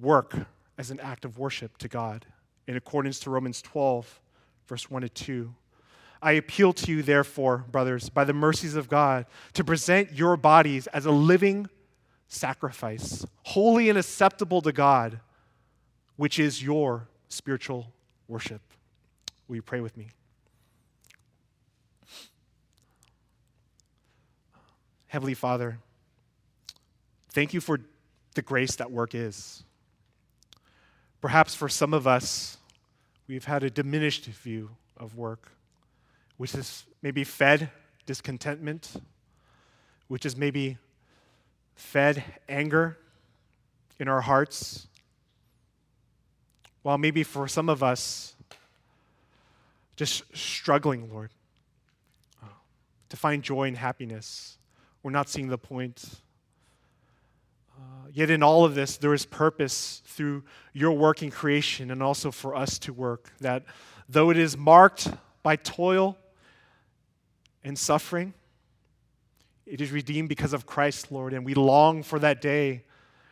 work 0.00 0.34
as 0.78 0.90
an 0.90 0.98
act 1.00 1.26
of 1.26 1.38
worship 1.38 1.76
to 1.78 1.88
God 1.88 2.24
in 2.66 2.74
accordance 2.74 3.20
to 3.20 3.30
Romans 3.30 3.60
12, 3.60 4.18
verse 4.66 4.90
1 4.90 5.02
to 5.02 5.10
2. 5.10 5.54
I 6.22 6.32
appeal 6.32 6.72
to 6.72 6.90
you, 6.90 7.02
therefore, 7.02 7.66
brothers, 7.70 8.08
by 8.08 8.24
the 8.24 8.32
mercies 8.32 8.76
of 8.76 8.88
God, 8.88 9.26
to 9.52 9.62
present 9.62 10.14
your 10.14 10.38
bodies 10.38 10.86
as 10.86 11.04
a 11.04 11.12
living 11.12 11.68
sacrifice, 12.28 13.26
holy 13.42 13.88
and 13.88 13.98
acceptable 13.98 14.60
to 14.62 14.72
God, 14.72 15.20
which 16.16 16.38
is 16.38 16.62
your 16.62 17.08
spiritual 17.28 17.92
worship. 18.28 18.60
Will 19.48 19.56
you 19.56 19.62
pray 19.62 19.80
with 19.80 19.96
me? 19.96 20.08
Heavenly 25.08 25.34
Father, 25.34 25.78
thank 27.30 27.54
you 27.54 27.62
for 27.62 27.80
the 28.34 28.42
grace 28.42 28.76
that 28.76 28.90
work 28.90 29.14
is. 29.14 29.64
Perhaps 31.22 31.54
for 31.54 31.68
some 31.68 31.94
of 31.94 32.06
us, 32.06 32.58
we've 33.26 33.46
had 33.46 33.62
a 33.62 33.70
diminished 33.70 34.26
view 34.26 34.70
of 34.98 35.16
work, 35.16 35.50
which 36.36 36.52
has 36.52 36.84
maybe 37.00 37.24
fed 37.24 37.70
discontentment, 38.04 39.00
which 40.08 40.24
has 40.24 40.36
maybe 40.36 40.76
fed 41.78 42.24
anger 42.48 42.98
in 44.00 44.08
our 44.08 44.20
hearts. 44.20 44.88
While 46.82 46.98
maybe 46.98 47.22
for 47.22 47.46
some 47.48 47.68
of 47.68 47.82
us, 47.82 48.34
just 49.96 50.24
struggling, 50.36 51.12
Lord, 51.12 51.30
to 53.08 53.16
find 53.16 53.42
joy 53.42 53.68
and 53.68 53.76
happiness. 53.76 54.58
We're 55.02 55.12
not 55.12 55.28
seeing 55.28 55.48
the 55.48 55.58
point. 55.58 56.04
Uh, 57.76 58.08
yet, 58.12 58.28
in 58.28 58.42
all 58.42 58.64
of 58.64 58.74
this, 58.74 58.96
there 58.96 59.14
is 59.14 59.24
purpose 59.24 60.02
through 60.04 60.44
your 60.72 60.92
work 60.92 61.22
in 61.22 61.30
creation 61.30 61.90
and 61.90 62.02
also 62.02 62.30
for 62.30 62.54
us 62.54 62.78
to 62.80 62.92
work. 62.92 63.32
That 63.40 63.64
though 64.08 64.30
it 64.30 64.36
is 64.36 64.56
marked 64.56 65.08
by 65.42 65.56
toil 65.56 66.16
and 67.64 67.78
suffering, 67.78 68.34
it 69.70 69.80
is 69.80 69.92
redeemed 69.92 70.28
because 70.28 70.52
of 70.52 70.66
Christ, 70.66 71.12
Lord. 71.12 71.32
And 71.32 71.44
we 71.44 71.54
long 71.54 72.02
for 72.02 72.18
that 72.18 72.40
day 72.40 72.84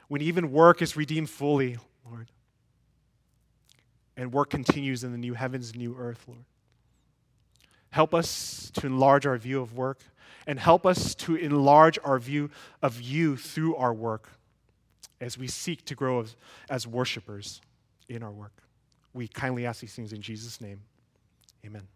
when 0.09 0.21
even 0.21 0.53
work 0.53 0.83
is 0.83 0.97
redeemed 0.97 1.31
fully, 1.31 1.79
Lord. 2.09 2.31
And 4.17 4.33
work 4.33 4.51
continues 4.51 5.05
in 5.05 5.13
the 5.13 5.19
new 5.19 5.35
heavens 5.35 5.71
and 5.71 5.79
new 5.79 5.97
earth, 5.99 6.25
Lord. 6.27 6.45
Help 7.91 8.15
us 8.15 8.71
to 8.75 8.87
enlarge 8.87 9.27
our 9.27 9.37
view 9.39 9.61
of 9.61 9.73
work 9.73 10.01
and 10.47 10.59
help 10.61 10.87
us 10.87 11.15
to 11.15 11.35
enlarge 11.35 11.99
our 12.05 12.19
view 12.19 12.51
of 12.83 13.01
you 13.01 13.37
through 13.37 13.75
our 13.77 13.93
work 13.93 14.31
as 15.21 15.39
we 15.39 15.47
seek 15.47 15.85
to 15.87 15.95
grow 15.95 16.21
as, 16.21 16.37
as 16.69 16.87
worshipers 16.87 17.61
in 18.09 18.23
our 18.23 18.31
work. 18.31 18.53
We 19.15 19.29
kindly 19.29 19.67
ask 19.67 19.81
these 19.81 19.95
things 19.95 20.13
in 20.13 20.21
Jesus' 20.21 20.61
name. 20.61 20.81
Amen. 21.65 21.96